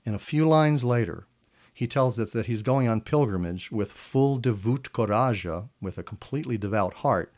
And 0.06 0.14
a 0.14 0.18
few 0.20 0.46
lines 0.46 0.84
later, 0.84 1.26
he 1.72 1.86
tells 1.86 2.18
us 2.18 2.30
that 2.32 2.46
he's 2.46 2.62
going 2.62 2.86
on 2.86 3.00
pilgrimage 3.00 3.72
with 3.72 3.90
full 3.90 4.38
devout 4.38 4.92
courage, 4.92 5.46
with 5.80 5.98
a 5.98 6.02
completely 6.02 6.56
devout 6.56 6.94
heart. 6.94 7.32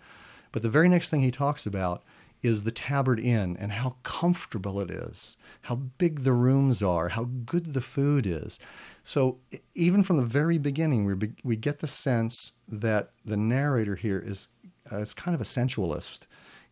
But 0.53 0.63
the 0.63 0.69
very 0.69 0.89
next 0.89 1.09
thing 1.11 1.23
he 1.23 1.31
talks 1.31 1.65
about 1.65 2.03
is 2.43 2.63
the 2.63 2.71
Tabard 2.71 3.19
Inn 3.19 3.57
and 3.59 3.73
how 3.73 3.97
comfortable 4.03 4.79
it 4.81 4.91
is, 4.91 5.39
how 5.63 5.75
big 5.77 6.21
the 6.21 6.35
rooms 6.35 6.83
are, 6.83 7.09
how 7.09 7.25
good 7.47 7.73
the 7.73 7.81
food 7.81 8.27
is. 8.27 8.59
So 9.03 9.39
even 9.75 10.03
from 10.03 10.19
the 10.19 10.23
very 10.25 10.59
beginning, 10.59 11.07
we, 11.07 11.31
we 11.43 11.57
get 11.57 11.79
the 11.79 11.87
sense 11.87 12.53
that 12.69 13.11
the 13.25 13.37
narrator 13.39 13.97
here 13.97 14.19
is, 14.25 14.49
uh, 14.93 14.99
is 14.99 15.15
kind 15.15 15.35
of 15.35 15.41
a 15.41 15.45
sensualist 15.47 16.27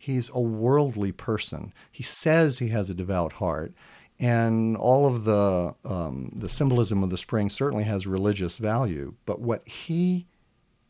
he's 0.04 0.28
a 0.34 0.40
worldly 0.40 1.12
person. 1.12 1.72
He 1.90 2.02
says 2.02 2.58
he 2.58 2.68
has 2.68 2.90
a 2.90 2.94
devout 2.94 3.32
heart, 3.34 3.72
and 4.20 4.76
all 4.76 5.06
of 5.06 5.24
the 5.24 5.74
um, 5.84 6.30
the 6.34 6.48
symbolism 6.48 7.02
of 7.02 7.10
the 7.10 7.16
spring 7.18 7.48
certainly 7.48 7.84
has 7.84 8.06
religious 8.06 8.58
value. 8.58 9.14
But 9.26 9.40
what 9.40 9.66
he 9.66 10.26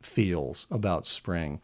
feels 0.03 0.67
about 0.71 1.07
spring 1.07 1.61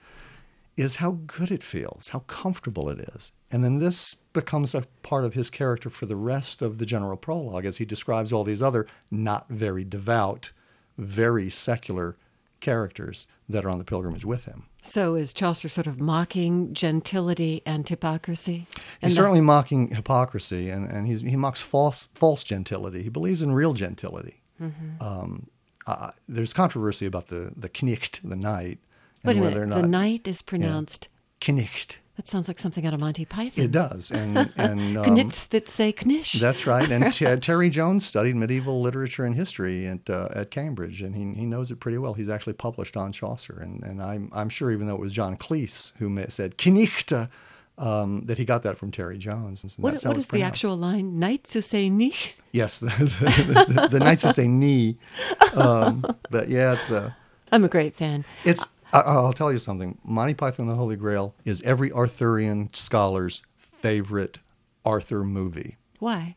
is 0.76 0.96
how 0.96 1.18
good 1.26 1.50
it 1.50 1.62
feels, 1.64 2.08
how 2.10 2.20
comfortable 2.20 2.88
it 2.88 3.00
is, 3.14 3.32
and 3.50 3.62
then 3.64 3.78
this 3.80 4.14
becomes 4.32 4.72
a 4.74 4.84
part 5.02 5.24
of 5.24 5.34
his 5.34 5.50
character 5.50 5.90
for 5.90 6.06
the 6.06 6.16
rest 6.16 6.62
of 6.62 6.78
the 6.78 6.86
general 6.86 7.16
prologue 7.16 7.66
as 7.66 7.78
he 7.78 7.84
describes 7.84 8.32
all 8.32 8.44
these 8.44 8.62
other 8.62 8.86
not 9.10 9.48
very 9.48 9.82
devout, 9.84 10.52
very 10.96 11.50
secular 11.50 12.16
characters 12.60 13.26
that 13.48 13.64
are 13.64 13.68
on 13.70 13.78
the 13.78 13.84
pilgrimage 13.84 14.24
with 14.24 14.44
him. 14.44 14.66
So 14.82 15.14
is 15.14 15.34
Chaucer 15.34 15.68
sort 15.68 15.86
of 15.86 16.00
mocking 16.00 16.72
gentility 16.72 17.62
and 17.66 17.86
hypocrisy? 17.88 18.66
And 19.02 19.10
he's 19.10 19.16
certainly 19.16 19.40
mocking 19.40 19.94
hypocrisy, 19.94 20.70
and, 20.70 20.86
and 20.88 21.08
he 21.08 21.36
mocks 21.36 21.60
false 21.60 22.06
false 22.14 22.42
gentility. 22.44 23.02
He 23.02 23.08
believes 23.08 23.42
in 23.42 23.52
real 23.52 23.74
gentility. 23.74 24.42
Mm-hmm. 24.60 25.02
Um, 25.02 25.46
uh, 25.86 26.10
there's 26.28 26.52
controversy 26.52 27.06
about 27.06 27.28
the 27.28 27.52
the 27.56 27.68
knicht, 27.68 28.20
the 28.22 28.36
knight, 28.36 28.78
and 29.22 29.34
Wait 29.36 29.36
a 29.36 29.40
whether 29.40 29.60
minute. 29.60 29.64
or 29.64 29.66
not 29.66 29.80
the 29.82 29.88
knight 29.88 30.28
is 30.28 30.40
pronounced 30.42 31.08
yeah, 31.46 31.54
knicht. 31.54 31.96
That 32.20 32.28
sounds 32.28 32.48
like 32.48 32.58
something 32.58 32.84
out 32.86 32.92
of 32.92 33.00
Monty 33.00 33.24
Python. 33.24 33.64
It 33.64 33.70
does. 33.72 34.10
And, 34.10 34.36
and 34.58 34.98
um, 34.98 35.14
Knits 35.14 35.46
that 35.46 35.70
say 35.70 35.90
knish. 35.90 36.32
That's 36.32 36.66
right. 36.66 36.86
And 36.90 37.02
uh, 37.22 37.36
Terry 37.36 37.70
Jones 37.70 38.04
studied 38.04 38.36
medieval 38.36 38.82
literature 38.82 39.24
and 39.24 39.34
history 39.34 39.86
at, 39.86 40.10
uh, 40.10 40.28
at 40.34 40.50
Cambridge, 40.50 41.00
and 41.00 41.16
he, 41.16 41.40
he 41.40 41.46
knows 41.46 41.70
it 41.70 41.80
pretty 41.80 41.96
well. 41.96 42.12
He's 42.12 42.28
actually 42.28 42.52
published 42.52 42.94
on 42.94 43.12
Chaucer. 43.12 43.58
And, 43.58 43.82
and 43.82 44.02
I'm, 44.02 44.28
I'm 44.34 44.50
sure, 44.50 44.70
even 44.70 44.86
though 44.86 44.96
it 44.96 45.00
was 45.00 45.12
John 45.12 45.38
Cleese 45.38 45.92
who 45.96 46.14
said, 46.28 46.58
Knichte, 46.58 47.30
um, 47.78 48.26
that 48.26 48.36
he 48.36 48.44
got 48.44 48.64
that 48.64 48.76
from 48.76 48.90
Terry 48.90 49.16
Jones. 49.16 49.62
And 49.64 49.72
what, 49.82 49.98
what 50.04 50.18
is 50.18 50.28
the 50.28 50.42
actual 50.42 50.76
line? 50.76 51.18
Knights 51.18 51.54
who 51.54 51.62
say 51.62 51.88
nicht? 51.88 52.38
Yes, 52.52 52.80
the, 52.80 52.88
the, 52.98 53.72
the, 53.80 53.86
the 53.92 53.98
knights 53.98 54.24
who 54.24 54.28
say 54.30 54.46
knee. 54.46 54.98
Um, 55.54 56.04
but 56.30 56.48
yeah, 56.50 56.74
it's 56.74 56.86
the. 56.86 57.12
I'm 57.50 57.64
a 57.64 57.68
great 57.68 57.96
fan. 57.96 58.24
It's 58.44 58.64
I, 58.92 59.20
will 59.20 59.32
tell 59.32 59.52
you 59.52 59.58
something. 59.58 59.98
Monty 60.04 60.34
Python 60.34 60.64
and 60.66 60.72
the 60.72 60.76
Holy 60.76 60.96
Grail 60.96 61.34
is 61.44 61.62
every 61.62 61.92
Arthurian 61.92 62.72
scholar's 62.74 63.42
favorite 63.56 64.38
Arthur 64.84 65.24
movie. 65.24 65.76
Why? 65.98 66.36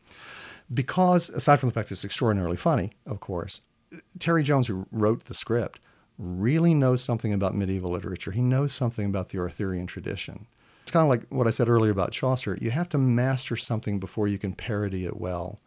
Because 0.72 1.30
aside 1.30 1.58
from 1.58 1.68
the 1.70 1.74
fact 1.74 1.90
it's 1.92 2.04
extraordinarily 2.04 2.56
funny, 2.56 2.92
of 3.06 3.20
course, 3.20 3.62
Terry 4.18 4.42
Jones, 4.42 4.66
who 4.68 4.86
wrote 4.92 5.24
the 5.26 5.34
script, 5.34 5.80
really 6.18 6.74
knows 6.74 7.02
something 7.02 7.32
about 7.32 7.54
medieval 7.54 7.90
literature. 7.90 8.30
He 8.30 8.40
knows 8.42 8.72
something 8.72 9.06
about 9.06 9.30
the 9.30 9.38
Arthurian 9.38 9.86
tradition. 9.86 10.46
It's 10.82 10.90
kind 10.90 11.02
of 11.04 11.08
like 11.10 11.26
what 11.28 11.46
I 11.46 11.50
said 11.50 11.68
earlier 11.68 11.90
about 11.92 12.12
Chaucer. 12.12 12.56
You 12.60 12.70
have 12.70 12.88
to 12.90 12.98
master 12.98 13.56
something 13.56 13.98
before 13.98 14.28
you 14.28 14.38
can 14.38 14.52
parody 14.52 15.04
it 15.06 15.16
well. 15.18 15.60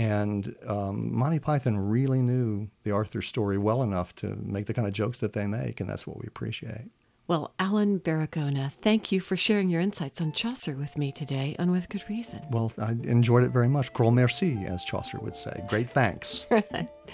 And 0.00 0.56
um, 0.66 1.14
Monty 1.14 1.38
Python 1.40 1.76
really 1.76 2.22
knew 2.22 2.68
the 2.84 2.90
Arthur 2.90 3.20
story 3.20 3.58
well 3.58 3.82
enough 3.82 4.14
to 4.16 4.28
make 4.36 4.64
the 4.64 4.72
kind 4.72 4.88
of 4.88 4.94
jokes 4.94 5.20
that 5.20 5.34
they 5.34 5.46
make, 5.46 5.78
and 5.78 5.90
that's 5.90 6.06
what 6.06 6.18
we 6.18 6.26
appreciate. 6.26 6.86
Well, 7.28 7.52
Alan 7.58 8.00
Baragona, 8.00 8.72
thank 8.72 9.12
you 9.12 9.20
for 9.20 9.36
sharing 9.36 9.68
your 9.68 9.82
insights 9.82 10.18
on 10.22 10.32
Chaucer 10.32 10.72
with 10.74 10.96
me 10.96 11.12
today, 11.12 11.54
and 11.58 11.70
with 11.70 11.90
good 11.90 12.02
reason. 12.08 12.40
Well, 12.50 12.72
I 12.78 12.92
enjoyed 13.02 13.44
it 13.44 13.50
very 13.50 13.68
much. 13.68 13.92
Gros 13.92 14.10
merci, 14.10 14.64
as 14.64 14.82
Chaucer 14.84 15.18
would 15.18 15.36
say. 15.36 15.62
Great 15.68 15.90
thanks. 15.90 16.46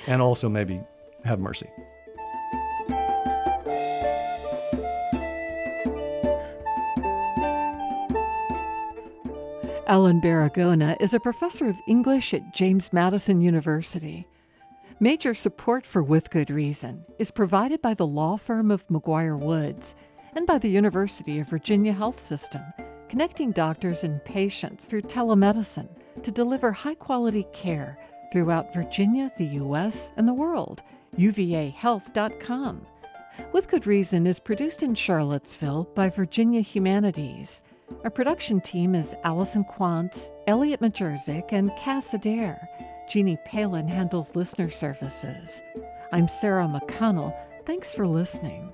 And 0.07 0.23
also 0.23 0.49
maybe 0.49 0.81
have 1.25 1.41
mercy. 1.41 1.69
Alan 9.89 10.21
Baragona 10.21 10.97
is 11.01 11.15
a 11.15 11.21
professor 11.21 11.69
of 11.69 11.81
English 11.87 12.35
at 12.35 12.51
James 12.51 12.93
Madison 12.93 13.41
University. 13.41 14.27
Major 14.99 15.33
support 15.33 15.87
for 15.87 16.03
With 16.03 16.29
Good 16.33 16.51
Reason 16.51 17.05
is 17.21 17.31
provided 17.31 17.81
by 17.83 17.95
the 17.95 18.07
law 18.07 18.37
firm 18.37 18.73
of 18.73 18.85
McGuire 18.89 19.39
Woods 19.39 19.95
and 20.35 20.45
by 20.45 20.59
the 20.59 20.69
University 20.69 21.39
of 21.39 21.49
Virginia 21.49 21.93
Health 21.93 22.19
System, 22.19 22.63
connecting 23.09 23.53
doctors 23.53 24.03
and 24.03 24.25
patients 24.25 24.87
through 24.87 25.03
telemedicine 25.03 25.89
to 26.25 26.33
deliver 26.33 26.73
high 26.73 26.97
quality 26.97 27.47
care 27.53 27.97
throughout 28.33 28.75
Virginia, 28.75 29.31
the 29.39 29.47
U.S., 29.63 30.11
and 30.17 30.27
the 30.27 30.35
world. 30.35 30.83
UVAHealth.com. 31.17 32.85
With 33.53 33.69
Good 33.69 33.87
Reason 33.87 34.27
is 34.27 34.41
produced 34.41 34.83
in 34.83 34.97
Charlottesville 34.97 35.85
by 35.95 36.09
Virginia 36.11 36.61
Humanities. 36.61 37.63
Our 38.05 38.11
production 38.11 38.61
team 38.61 38.95
is 38.95 39.15
Allison 39.25 39.63
Quantz, 39.65 40.33
Elliot 40.47 40.81
Majerczyk, 40.81 41.53
and 41.53 41.71
Cass 41.77 42.15
Adair. 42.15 42.69
Jeannie 43.09 43.39
Palin 43.45 43.87
handles 43.89 44.35
listener 44.35 44.71
services. 44.71 45.63
I'm 46.13 46.27
Sarah 46.27 46.67
McConnell. 46.67 47.37
Thanks 47.65 47.95
for 47.95 48.07
listening. 48.07 48.73